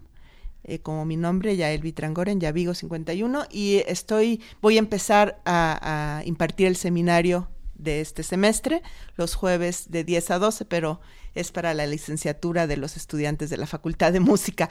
Eh, 0.64 0.78
como 0.78 1.04
mi 1.04 1.16
nombre, 1.16 1.56
Yael 1.56 1.82
Vitrangoren, 1.82 2.40
Yavigo 2.40 2.74
51, 2.74 3.46
y 3.50 3.82
estoy, 3.86 4.40
voy 4.60 4.76
a 4.76 4.78
empezar 4.78 5.40
a, 5.44 6.22
impartir 6.24 6.68
el 6.68 6.76
seminario 6.76 7.48
de 7.74 8.00
este 8.00 8.22
semestre, 8.22 8.82
los 9.16 9.34
jueves 9.34 9.90
de 9.90 10.04
10 10.04 10.30
a 10.30 10.38
12, 10.38 10.64
pero 10.66 11.00
es 11.34 11.50
para 11.50 11.74
la 11.74 11.86
licenciatura 11.86 12.68
de 12.68 12.76
los 12.76 12.96
estudiantes 12.96 13.50
de 13.50 13.56
la 13.56 13.66
Facultad 13.66 14.12
de 14.12 14.20
Música. 14.20 14.70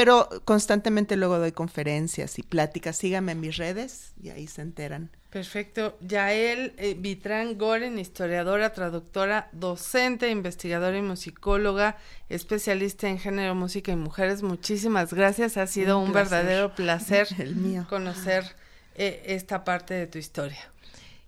Pero 0.00 0.30
constantemente 0.46 1.14
luego 1.14 1.38
doy 1.38 1.52
conferencias 1.52 2.38
y 2.38 2.42
pláticas. 2.42 2.96
Síganme 2.96 3.32
en 3.32 3.40
mis 3.40 3.58
redes 3.58 4.14
y 4.22 4.30
ahí 4.30 4.46
se 4.46 4.62
enteran. 4.62 5.10
Perfecto. 5.28 5.98
Yael 6.00 6.72
eh, 6.78 6.96
Vitrán 6.98 7.58
Goren, 7.58 7.98
historiadora, 7.98 8.72
traductora, 8.72 9.50
docente, 9.52 10.30
investigadora 10.30 10.96
y 10.96 11.02
musicóloga, 11.02 11.98
especialista 12.30 13.10
en 13.10 13.18
género, 13.18 13.54
música 13.54 13.92
y 13.92 13.96
mujeres. 13.96 14.42
Muchísimas 14.42 15.12
gracias. 15.12 15.58
Ha 15.58 15.66
sido 15.66 15.98
un, 15.98 16.14
verdadero 16.14 16.74
placer 16.74 17.28
el 17.38 17.54
mío. 17.56 17.86
conocer 17.90 18.56
eh, 18.94 19.22
esta 19.26 19.64
parte 19.64 19.92
de 19.92 20.06
tu 20.06 20.16
historia. 20.16 20.72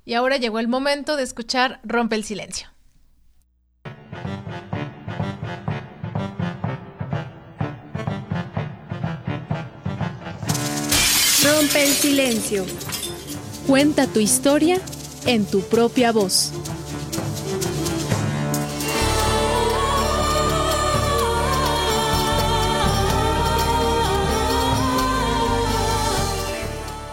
Y 0.06 0.14
ahora 0.14 0.38
llegó 0.38 0.60
el 0.60 0.68
momento 0.68 1.16
de 1.16 1.24
escuchar 1.24 1.78
Rompe 1.84 2.16
el 2.16 2.24
Silencio. 2.24 2.68
Rompe 11.54 11.82
el 11.82 11.90
silencio. 11.90 12.64
Cuenta 13.66 14.06
tu 14.06 14.20
historia 14.20 14.80
en 15.26 15.44
tu 15.44 15.60
propia 15.60 16.10
voz. 16.10 16.50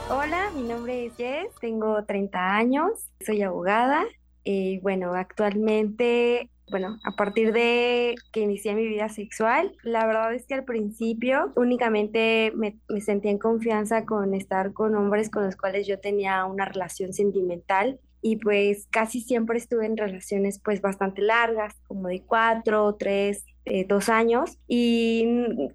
Hola, 0.10 0.52
mi 0.56 0.64
nombre 0.64 1.08
es 1.08 1.18
Jess, 1.18 1.54
tengo 1.60 2.02
30 2.06 2.56
años, 2.56 2.92
soy 3.26 3.42
abogada 3.42 4.06
y 4.46 4.80
bueno, 4.80 5.16
actualmente 5.16 6.50
bueno, 6.70 7.00
a 7.04 7.12
partir 7.12 7.54
de 7.54 8.16
que 8.32 8.42
inicié 8.42 8.76
mi 8.76 8.88
vida 8.88 9.10
sexual, 9.10 9.76
la 9.84 10.06
verdad 10.06 10.34
es 10.34 10.46
que 10.46 10.54
al 10.54 10.64
principio 10.64 11.52
únicamente 11.56 12.52
me, 12.56 12.78
sentía 13.02 13.32
en 13.32 13.40
confianza 13.40 14.06
con 14.06 14.34
estar 14.34 14.74
con 14.74 14.96
hombres 14.96 15.30
con 15.30 15.44
los 15.46 15.56
cuales 15.56 15.88
yo 15.88 16.00
tenía 16.00 16.46
una 16.46 16.66
relación 16.66 17.14
sentimental 17.14 18.00
y 18.22 18.36
pues 18.38 18.88
casi 18.90 19.22
siempre 19.22 19.58
estuve 19.58 19.86
en 19.86 19.96
relaciones 19.96 20.60
pues 20.60 20.82
bastante 20.82 21.22
largas, 21.22 21.76
como 21.88 22.10
de 22.10 22.22
cuatro, 22.22 22.96
tres, 22.96 23.46
eh, 23.66 23.86
dos 23.88 24.10
años 24.10 24.58
y 24.68 25.26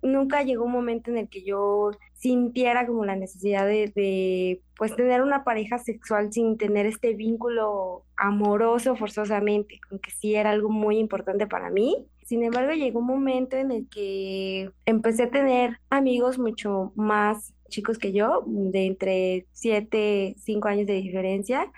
nunca 0.03 0.43
llegó 0.43 0.65
un 0.65 0.73
momento 0.73 1.11
en 1.11 1.19
el 1.19 1.29
que 1.29 1.43
yo 1.43 1.91
sintiera 2.25 2.87
como 2.87 3.05
la 3.05 3.17
necesidad 3.17 3.67
de, 3.67 4.63
pues 4.79 4.97
tener 4.97 5.21
una 5.21 5.45
pareja 5.45 5.77
sexual 5.77 6.33
sin 6.33 6.57
tener 6.57 6.87
este 6.87 7.13
vínculo 7.13 8.07
amoroso 8.17 8.97
forzosamente, 8.97 9.79
aunque 9.91 10.11
sí 10.11 10.35
era 10.35 10.53
algo 10.53 10.71
muy 10.71 10.97
importante 10.97 11.47
para 11.47 11.69
mí. 11.69 12.07
Sin 12.25 12.43
embargo, 12.43 12.73
llegó 12.73 13.01
un 13.01 13.09
momento 13.09 13.59
en 13.59 13.73
el 13.73 13.87
que 13.91 14.71
empecé 14.87 15.25
a 15.25 15.31
tener 15.31 15.77
amigos 15.91 16.39
mucho 16.39 16.93
más 16.95 17.53
chicos 17.69 17.99
que 17.99 18.15
yo, 18.15 18.43
de 18.47 18.87
entre 18.87 19.47
7, 19.53 20.37
5 20.39 20.69
años 20.69 20.87
de 20.87 20.95
diferencia, 20.95 21.71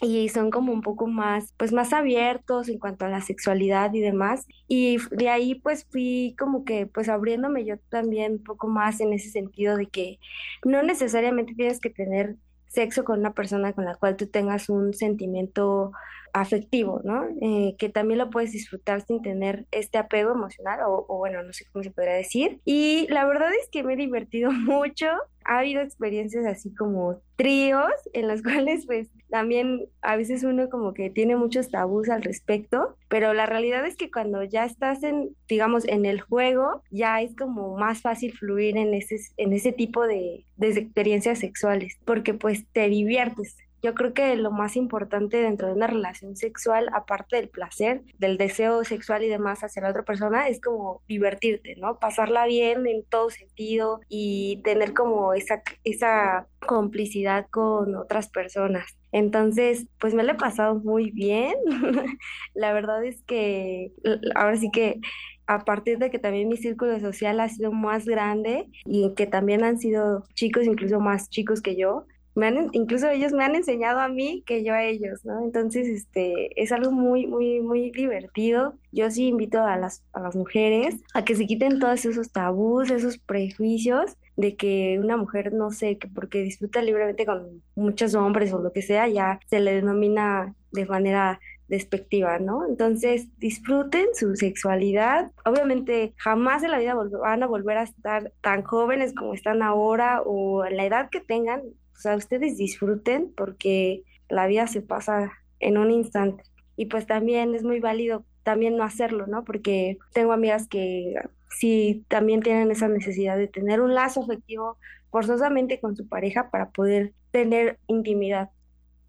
y 0.00 0.28
son 0.30 0.50
como 0.50 0.72
un 0.72 0.82
poco 0.82 1.06
más, 1.06 1.54
pues 1.56 1.72
más 1.72 1.92
abiertos 1.92 2.68
en 2.68 2.78
cuanto 2.78 3.04
a 3.04 3.08
la 3.08 3.20
sexualidad 3.20 3.92
y 3.94 4.00
demás. 4.00 4.46
Y 4.68 4.98
de 5.10 5.28
ahí 5.28 5.54
pues 5.56 5.86
fui 5.90 6.34
como 6.38 6.64
que 6.64 6.86
pues 6.86 7.08
abriéndome 7.08 7.64
yo 7.64 7.76
también 7.88 8.32
un 8.32 8.44
poco 8.44 8.68
más 8.68 9.00
en 9.00 9.12
ese 9.12 9.30
sentido 9.30 9.76
de 9.76 9.86
que 9.86 10.18
no 10.64 10.82
necesariamente 10.82 11.54
tienes 11.54 11.80
que 11.80 11.90
tener 11.90 12.36
sexo 12.66 13.04
con 13.04 13.20
una 13.20 13.34
persona 13.34 13.74
con 13.74 13.84
la 13.84 13.94
cual 13.94 14.16
tú 14.16 14.26
tengas 14.26 14.68
un 14.68 14.94
sentimiento 14.94 15.92
afectivo, 16.32 17.00
¿no? 17.04 17.26
Eh, 17.42 17.76
que 17.78 17.90
también 17.90 18.18
lo 18.18 18.30
puedes 18.30 18.52
disfrutar 18.52 19.02
sin 19.02 19.20
tener 19.20 19.66
este 19.70 19.98
apego 19.98 20.32
emocional 20.32 20.80
o, 20.86 21.04
o, 21.06 21.18
bueno, 21.18 21.42
no 21.42 21.52
sé 21.52 21.66
cómo 21.70 21.82
se 21.82 21.90
podría 21.90 22.14
decir. 22.14 22.60
Y 22.64 23.06
la 23.10 23.26
verdad 23.26 23.50
es 23.52 23.68
que 23.70 23.82
me 23.82 23.94
he 23.94 23.96
divertido 23.96 24.50
mucho. 24.50 25.08
Ha 25.44 25.58
habido 25.58 25.82
experiencias 25.82 26.46
así 26.46 26.74
como 26.74 27.20
tríos 27.36 27.90
en 28.12 28.28
los 28.28 28.42
cuales 28.42 28.86
pues 28.86 29.08
también 29.30 29.86
a 30.02 30.16
veces 30.16 30.44
uno 30.44 30.68
como 30.68 30.92
que 30.92 31.08
tiene 31.08 31.36
muchos 31.36 31.70
tabús 31.70 32.08
al 32.10 32.22
respecto, 32.22 32.96
pero 33.08 33.32
la 33.32 33.46
realidad 33.46 33.86
es 33.86 33.96
que 33.96 34.10
cuando 34.10 34.42
ya 34.44 34.64
estás 34.64 35.02
en, 35.02 35.34
digamos, 35.48 35.86
en 35.86 36.04
el 36.04 36.20
juego, 36.20 36.82
ya 36.90 37.22
es 37.22 37.34
como 37.34 37.76
más 37.76 38.02
fácil 38.02 38.32
fluir 38.32 38.76
en 38.76 38.92
ese, 38.92 39.16
en 39.38 39.52
ese 39.52 39.72
tipo 39.72 40.06
de, 40.06 40.44
de 40.56 40.68
experiencias 40.68 41.38
sexuales, 41.38 41.98
porque 42.04 42.34
pues 42.34 42.66
te 42.72 42.88
diviertes, 42.88 43.56
yo 43.82 43.94
creo 43.94 44.14
que 44.14 44.36
lo 44.36 44.50
más 44.50 44.76
importante 44.76 45.38
dentro 45.38 45.66
de 45.66 45.74
una 45.74 45.88
relación 45.88 46.36
sexual, 46.36 46.88
aparte 46.92 47.36
del 47.36 47.48
placer, 47.48 48.02
del 48.18 48.38
deseo 48.38 48.84
sexual 48.84 49.24
y 49.24 49.28
demás 49.28 49.64
hacia 49.64 49.82
la 49.82 49.90
otra 49.90 50.04
persona, 50.04 50.48
es 50.48 50.60
como 50.60 51.02
divertirte, 51.08 51.74
¿no? 51.76 51.98
Pasarla 51.98 52.46
bien 52.46 52.86
en 52.86 53.04
todo 53.04 53.30
sentido 53.30 54.00
y 54.08 54.60
tener 54.62 54.94
como 54.94 55.34
esa, 55.34 55.62
esa 55.84 56.46
complicidad 56.60 57.46
con 57.50 57.96
otras 57.96 58.28
personas. 58.28 58.96
Entonces, 59.10 59.86
pues 59.98 60.14
me 60.14 60.22
lo 60.22 60.32
he 60.32 60.36
pasado 60.36 60.76
muy 60.76 61.10
bien. 61.10 61.54
la 62.54 62.72
verdad 62.72 63.04
es 63.04 63.20
que 63.22 63.92
ahora 64.34 64.56
sí 64.56 64.70
que 64.72 65.00
a 65.46 65.64
partir 65.64 65.98
de 65.98 66.10
que 66.10 66.18
también 66.18 66.48
mi 66.48 66.56
círculo 66.56 66.98
social 67.00 67.40
ha 67.40 67.48
sido 67.48 67.72
más 67.72 68.06
grande 68.06 68.68
y 68.84 69.12
que 69.14 69.26
también 69.26 69.64
han 69.64 69.78
sido 69.78 70.24
chicos 70.34 70.64
incluso 70.66 71.00
más 71.00 71.28
chicos 71.30 71.60
que 71.60 71.76
yo, 71.76 72.06
me 72.34 72.46
han, 72.46 72.70
incluso 72.72 73.08
ellos 73.08 73.32
me 73.32 73.44
han 73.44 73.54
enseñado 73.54 74.00
a 74.00 74.08
mí 74.08 74.42
que 74.46 74.64
yo 74.64 74.74
a 74.74 74.84
ellos, 74.84 75.24
¿no? 75.24 75.42
Entonces, 75.44 75.86
este, 75.88 76.60
es 76.60 76.72
algo 76.72 76.90
muy, 76.90 77.26
muy, 77.26 77.60
muy 77.60 77.90
divertido. 77.90 78.74
Yo 78.90 79.10
sí 79.10 79.26
invito 79.26 79.62
a 79.62 79.76
las, 79.76 80.02
a 80.12 80.20
las 80.20 80.36
mujeres 80.36 80.96
a 81.14 81.24
que 81.24 81.36
se 81.36 81.46
quiten 81.46 81.78
todos 81.78 82.04
esos 82.04 82.32
tabús, 82.32 82.90
esos 82.90 83.18
prejuicios 83.18 84.16
de 84.36 84.56
que 84.56 84.98
una 84.98 85.16
mujer, 85.16 85.52
no 85.52 85.70
sé, 85.70 85.98
que 85.98 86.08
porque 86.08 86.42
disfruta 86.42 86.82
libremente 86.82 87.26
con 87.26 87.62
muchos 87.74 88.14
hombres 88.14 88.52
o 88.52 88.58
lo 88.60 88.72
que 88.72 88.82
sea, 88.82 89.08
ya 89.08 89.40
se 89.48 89.60
le 89.60 89.74
denomina 89.74 90.54
de 90.72 90.86
manera 90.86 91.38
despectiva, 91.72 92.38
¿no? 92.38 92.66
Entonces, 92.66 93.28
disfruten 93.38 94.06
su 94.14 94.36
sexualidad. 94.36 95.32
Obviamente, 95.44 96.12
jamás 96.18 96.62
en 96.62 96.70
la 96.70 96.78
vida 96.78 96.94
van 96.94 97.42
a 97.42 97.46
volver 97.46 97.78
a 97.78 97.84
estar 97.84 98.30
tan 98.42 98.62
jóvenes 98.62 99.14
como 99.14 99.32
están 99.32 99.62
ahora 99.62 100.20
o 100.20 100.66
en 100.66 100.76
la 100.76 100.84
edad 100.84 101.08
que 101.10 101.20
tengan. 101.20 101.62
Sea, 102.02 102.16
ustedes 102.16 102.56
disfruten 102.56 103.32
porque 103.36 104.02
la 104.28 104.48
vida 104.48 104.66
se 104.66 104.82
pasa 104.82 105.32
en 105.60 105.78
un 105.78 105.92
instante. 105.92 106.42
Y 106.76 106.86
pues 106.86 107.06
también 107.06 107.54
es 107.54 107.62
muy 107.62 107.78
válido 107.78 108.24
también 108.42 108.76
no 108.76 108.82
hacerlo, 108.82 109.28
¿no? 109.28 109.44
Porque 109.44 109.98
tengo 110.12 110.32
amigas 110.32 110.66
que 110.66 111.14
sí 111.48 112.04
también 112.08 112.40
tienen 112.40 112.72
esa 112.72 112.88
necesidad 112.88 113.36
de 113.36 113.46
tener 113.46 113.80
un 113.80 113.94
lazo 113.94 114.22
afectivo 114.22 114.78
forzosamente 115.12 115.78
con 115.78 115.94
su 115.94 116.08
pareja 116.08 116.50
para 116.50 116.70
poder 116.70 117.12
tener 117.30 117.78
intimidad. 117.86 118.50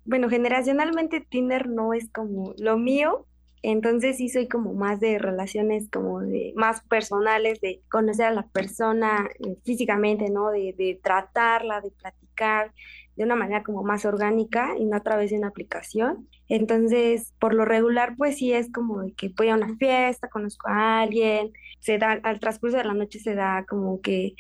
Bueno, 0.06 0.30
generacionalmente 0.30 1.20
Tinder 1.22 1.68
no 1.68 1.94
es 1.94 2.10
como 2.12 2.54
lo 2.60 2.78
mío, 2.78 3.26
entonces 3.64 4.18
sí 4.18 4.30
soy 4.30 4.48
como 4.48 4.74
más 4.74 5.00
de 5.00 5.18
relaciones 5.18 5.90
como 5.90 6.20
de 6.20 6.54
más 6.56 6.82
personales, 6.82 7.62
de 7.62 7.82
conocer 7.90 8.26
a 8.26 8.32
la 8.32 8.46
persona 8.48 9.30
eh, 9.40 9.58
físicamente, 9.64 10.30
¿no? 10.30 10.52
De, 10.52 10.76
de 10.78 11.00
tratarla, 11.02 11.82
de 11.82 11.92
platicar 11.92 12.74
de 13.16 13.24
una 13.24 13.36
manera 13.36 13.64
como 13.64 13.84
más 13.84 14.06
orgánica 14.06 14.76
y 14.78 14.86
no 14.86 14.98
a 14.98 15.04
través 15.04 15.32
de 15.32 15.38
una 15.38 15.48
aplicación. 15.48 16.28
Entonces, 16.50 17.34
por 17.40 17.54
lo 17.54 17.64
regular, 17.64 18.16
pues 18.18 18.38
sí 18.38 18.54
es 18.54 18.72
como 18.72 19.02
de 19.02 19.14
que 19.14 19.30
voy 19.30 19.50
a 19.50 19.56
una 19.56 19.76
fiesta, 19.78 20.30
conozco 20.30 20.68
a 20.68 21.02
alguien, 21.02 21.54
se 21.80 21.98
da, 21.98 22.20
al 22.24 22.40
transcurso 22.40 22.78
de 22.78 22.84
la 22.84 22.94
noche 22.94 23.20
se 23.20 23.36
da 23.36 23.66
como 23.68 24.02
que 24.02 24.36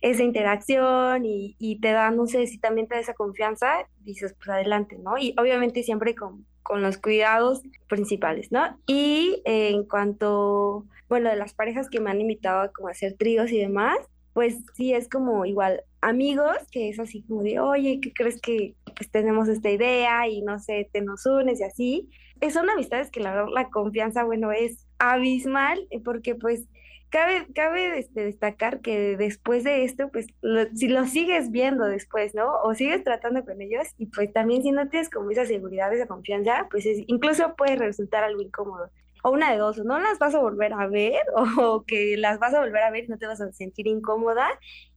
esa 0.00 0.22
interacción 0.22 1.24
y, 1.24 1.56
y 1.58 1.80
te 1.80 1.90
da, 1.90 2.10
no 2.10 2.26
sé, 2.26 2.46
si 2.46 2.58
también 2.58 2.86
te 2.86 2.94
da 2.94 3.00
esa 3.00 3.14
confianza, 3.14 3.88
dices, 4.00 4.34
pues 4.34 4.48
adelante, 4.50 4.98
¿no? 4.98 5.18
Y 5.18 5.34
obviamente 5.38 5.82
siempre 5.82 6.14
con, 6.14 6.46
con 6.68 6.82
los 6.82 6.98
cuidados 6.98 7.62
principales, 7.88 8.52
¿no? 8.52 8.78
Y 8.86 9.40
en 9.46 9.84
cuanto, 9.84 10.84
bueno, 11.08 11.30
de 11.30 11.36
las 11.36 11.54
parejas 11.54 11.88
que 11.88 11.98
me 11.98 12.10
han 12.10 12.20
invitado 12.20 12.60
a 12.60 12.90
hacer 12.90 13.14
tríos 13.14 13.50
y 13.50 13.58
demás, 13.58 13.96
pues 14.34 14.58
sí 14.74 14.92
es 14.92 15.08
como 15.08 15.46
igual 15.46 15.80
amigos, 16.02 16.58
que 16.70 16.90
es 16.90 17.00
así 17.00 17.22
como 17.22 17.42
de, 17.42 17.58
oye, 17.58 18.00
¿qué 18.02 18.12
crees 18.12 18.38
que 18.42 18.74
pues, 18.94 19.10
tenemos 19.10 19.48
esta 19.48 19.70
idea 19.70 20.28
y 20.28 20.42
no 20.42 20.58
sé, 20.58 20.90
te 20.92 21.00
nos 21.00 21.24
unes 21.24 21.58
y 21.58 21.64
así? 21.64 22.10
Son 22.52 22.68
amistades 22.68 23.10
que 23.10 23.20
la 23.20 23.46
la 23.46 23.70
confianza, 23.70 24.24
bueno, 24.24 24.52
es 24.52 24.86
abismal 24.98 25.86
eh, 25.88 26.00
porque 26.04 26.34
pues 26.34 26.66
cabe, 27.10 27.46
cabe 27.54 27.98
este, 27.98 28.24
destacar 28.24 28.80
que 28.80 29.16
después 29.16 29.64
de 29.64 29.84
esto, 29.84 30.10
pues 30.10 30.26
si 30.74 30.88
lo 30.88 31.06
sigues 31.06 31.50
viendo 31.50 31.84
después, 31.84 32.34
¿no? 32.34 32.52
O 32.62 32.74
sigues 32.74 33.04
tratando 33.04 33.44
con 33.44 33.60
ellos 33.60 33.86
y 33.98 34.06
pues 34.06 34.32
también 34.32 34.62
si 34.62 34.72
no 34.72 34.88
tienes 34.88 35.10
como 35.10 35.30
esa 35.30 35.46
seguridad, 35.46 35.92
esa 35.92 36.06
confianza, 36.06 36.66
pues 36.70 36.86
incluso 37.06 37.54
puede 37.56 37.76
resultar 37.76 38.24
algo 38.24 38.42
incómodo. 38.42 38.90
O 39.22 39.30
una 39.30 39.50
de 39.50 39.58
dos, 39.58 39.78
no 39.78 39.98
las 39.98 40.18
vas 40.18 40.34
a 40.34 40.40
volver 40.40 40.72
a 40.72 40.86
ver 40.86 41.22
o 41.58 41.84
que 41.84 42.16
las 42.16 42.38
vas 42.38 42.54
a 42.54 42.60
volver 42.60 42.82
a 42.82 42.90
ver 42.90 43.04
y 43.04 43.08
no 43.08 43.18
te 43.18 43.26
vas 43.26 43.40
a 43.40 43.52
sentir 43.52 43.86
incómoda 43.86 44.48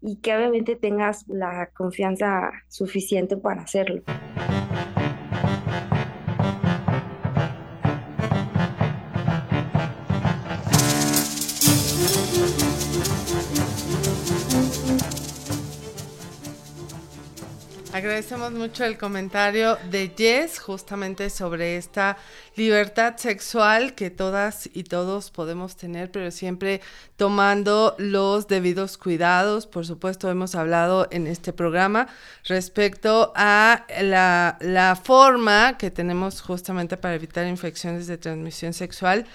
y 0.01 0.17
que 0.17 0.35
obviamente 0.35 0.75
tengas 0.75 1.27
la 1.27 1.69
confianza 1.73 2.51
suficiente 2.67 3.37
para 3.37 3.63
hacerlo. 3.63 4.03
Agradecemos 18.01 18.51
mucho 18.51 18.83
el 18.83 18.97
comentario 18.97 19.77
de 19.91 20.11
Jess 20.17 20.57
justamente 20.57 21.29
sobre 21.29 21.77
esta 21.77 22.17
libertad 22.55 23.17
sexual 23.17 23.93
que 23.93 24.09
todas 24.09 24.67
y 24.73 24.85
todos 24.85 25.29
podemos 25.29 25.75
tener, 25.75 26.09
pero 26.09 26.31
siempre 26.31 26.81
tomando 27.15 27.93
los 27.99 28.47
debidos 28.47 28.97
cuidados. 28.97 29.67
Por 29.67 29.85
supuesto, 29.85 30.31
hemos 30.31 30.55
hablado 30.55 31.07
en 31.11 31.27
este 31.27 31.53
programa 31.53 32.07
respecto 32.45 33.33
a 33.35 33.85
la, 34.01 34.57
la 34.61 34.95
forma 34.95 35.77
que 35.77 35.91
tenemos 35.91 36.41
justamente 36.41 36.97
para 36.97 37.13
evitar 37.13 37.45
infecciones 37.45 38.07
de 38.07 38.17
transmisión 38.17 38.73
sexual, 38.73 39.27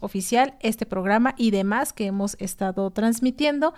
oficial, 0.00 0.54
este 0.60 0.86
programa 0.86 1.34
y 1.36 1.50
demás 1.50 1.92
que 1.92 2.06
hemos 2.06 2.38
estado 2.40 2.90
transmitiendo. 2.90 3.74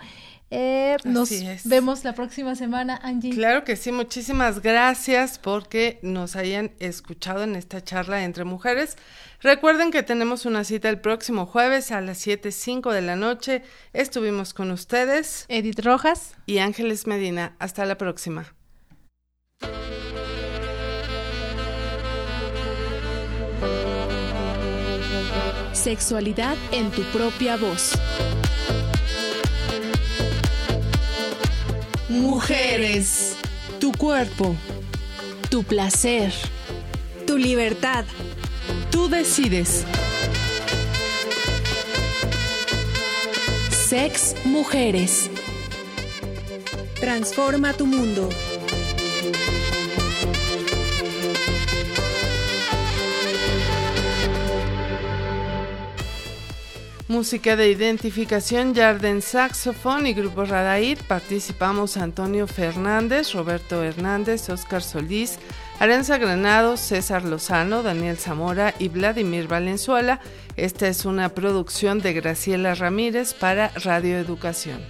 Eh, 0.49 0.97
nos 1.03 1.31
vemos 1.63 2.03
la 2.03 2.13
próxima 2.13 2.55
semana, 2.55 2.99
Angie. 3.01 3.31
Claro 3.31 3.63
que 3.63 3.75
sí, 3.75 3.91
muchísimas 3.91 4.61
gracias 4.61 5.39
porque 5.39 5.99
nos 6.03 6.35
hayan 6.35 6.71
escuchado 6.79 7.43
en 7.43 7.55
esta 7.55 7.83
charla 7.83 8.23
entre 8.23 8.43
mujeres. 8.43 8.97
Recuerden 9.41 9.91
que 9.91 10.03
tenemos 10.03 10.45
una 10.45 10.63
cita 10.63 10.89
el 10.89 11.01
próximo 11.01 11.45
jueves 11.45 11.91
a 11.91 12.01
las 12.01 12.25
7.05 12.25 12.91
de 12.91 13.01
la 13.01 13.15
noche. 13.15 13.63
Estuvimos 13.91 14.53
con 14.53 14.71
ustedes. 14.71 15.45
Edith 15.49 15.79
Rojas. 15.79 16.35
Y 16.45 16.59
Ángeles 16.59 17.07
Medina. 17.07 17.55
Hasta 17.59 17.85
la 17.85 17.97
próxima. 17.97 18.53
Sexualidad 25.73 26.55
en 26.71 26.91
tu 26.91 27.01
propia 27.11 27.57
voz. 27.57 27.93
Mujeres. 32.13 33.35
Tu 33.79 33.91
cuerpo. 33.91 34.55
Tu 35.49 35.63
placer. 35.63 36.31
Tu 37.25 37.39
libertad. 37.39 38.05
Tú 38.91 39.09
decides. 39.09 39.83
Sex 43.71 44.35
Mujeres. 44.45 45.31
Transforma 46.99 47.73
tu 47.73 47.87
mundo. 47.87 48.29
Música 57.13 57.55
de 57.55 57.69
identificación, 57.69 58.73
Yarden 58.73 59.21
Saxofón 59.21 60.07
y 60.07 60.15
Grupo 60.15 60.45
Radaid. 60.45 60.97
Participamos 61.07 61.95
Antonio 61.95 62.47
Fernández, 62.47 63.33
Roberto 63.33 63.83
Hernández, 63.83 64.49
Oscar 64.49 64.81
Solís, 64.81 65.37
Arenza 65.79 66.17
Granado, 66.17 66.75
César 66.75 67.23
Lozano, 67.23 67.83
Daniel 67.83 68.17
Zamora 68.17 68.73
y 68.79 68.87
Vladimir 68.87 69.47
Valenzuela. 69.47 70.21
Esta 70.57 70.87
es 70.87 71.05
una 71.05 71.29
producción 71.29 71.99
de 72.01 72.13
Graciela 72.13 72.73
Ramírez 72.73 73.35
para 73.35 73.67
Radio 73.75 74.17
Educación. 74.17 74.81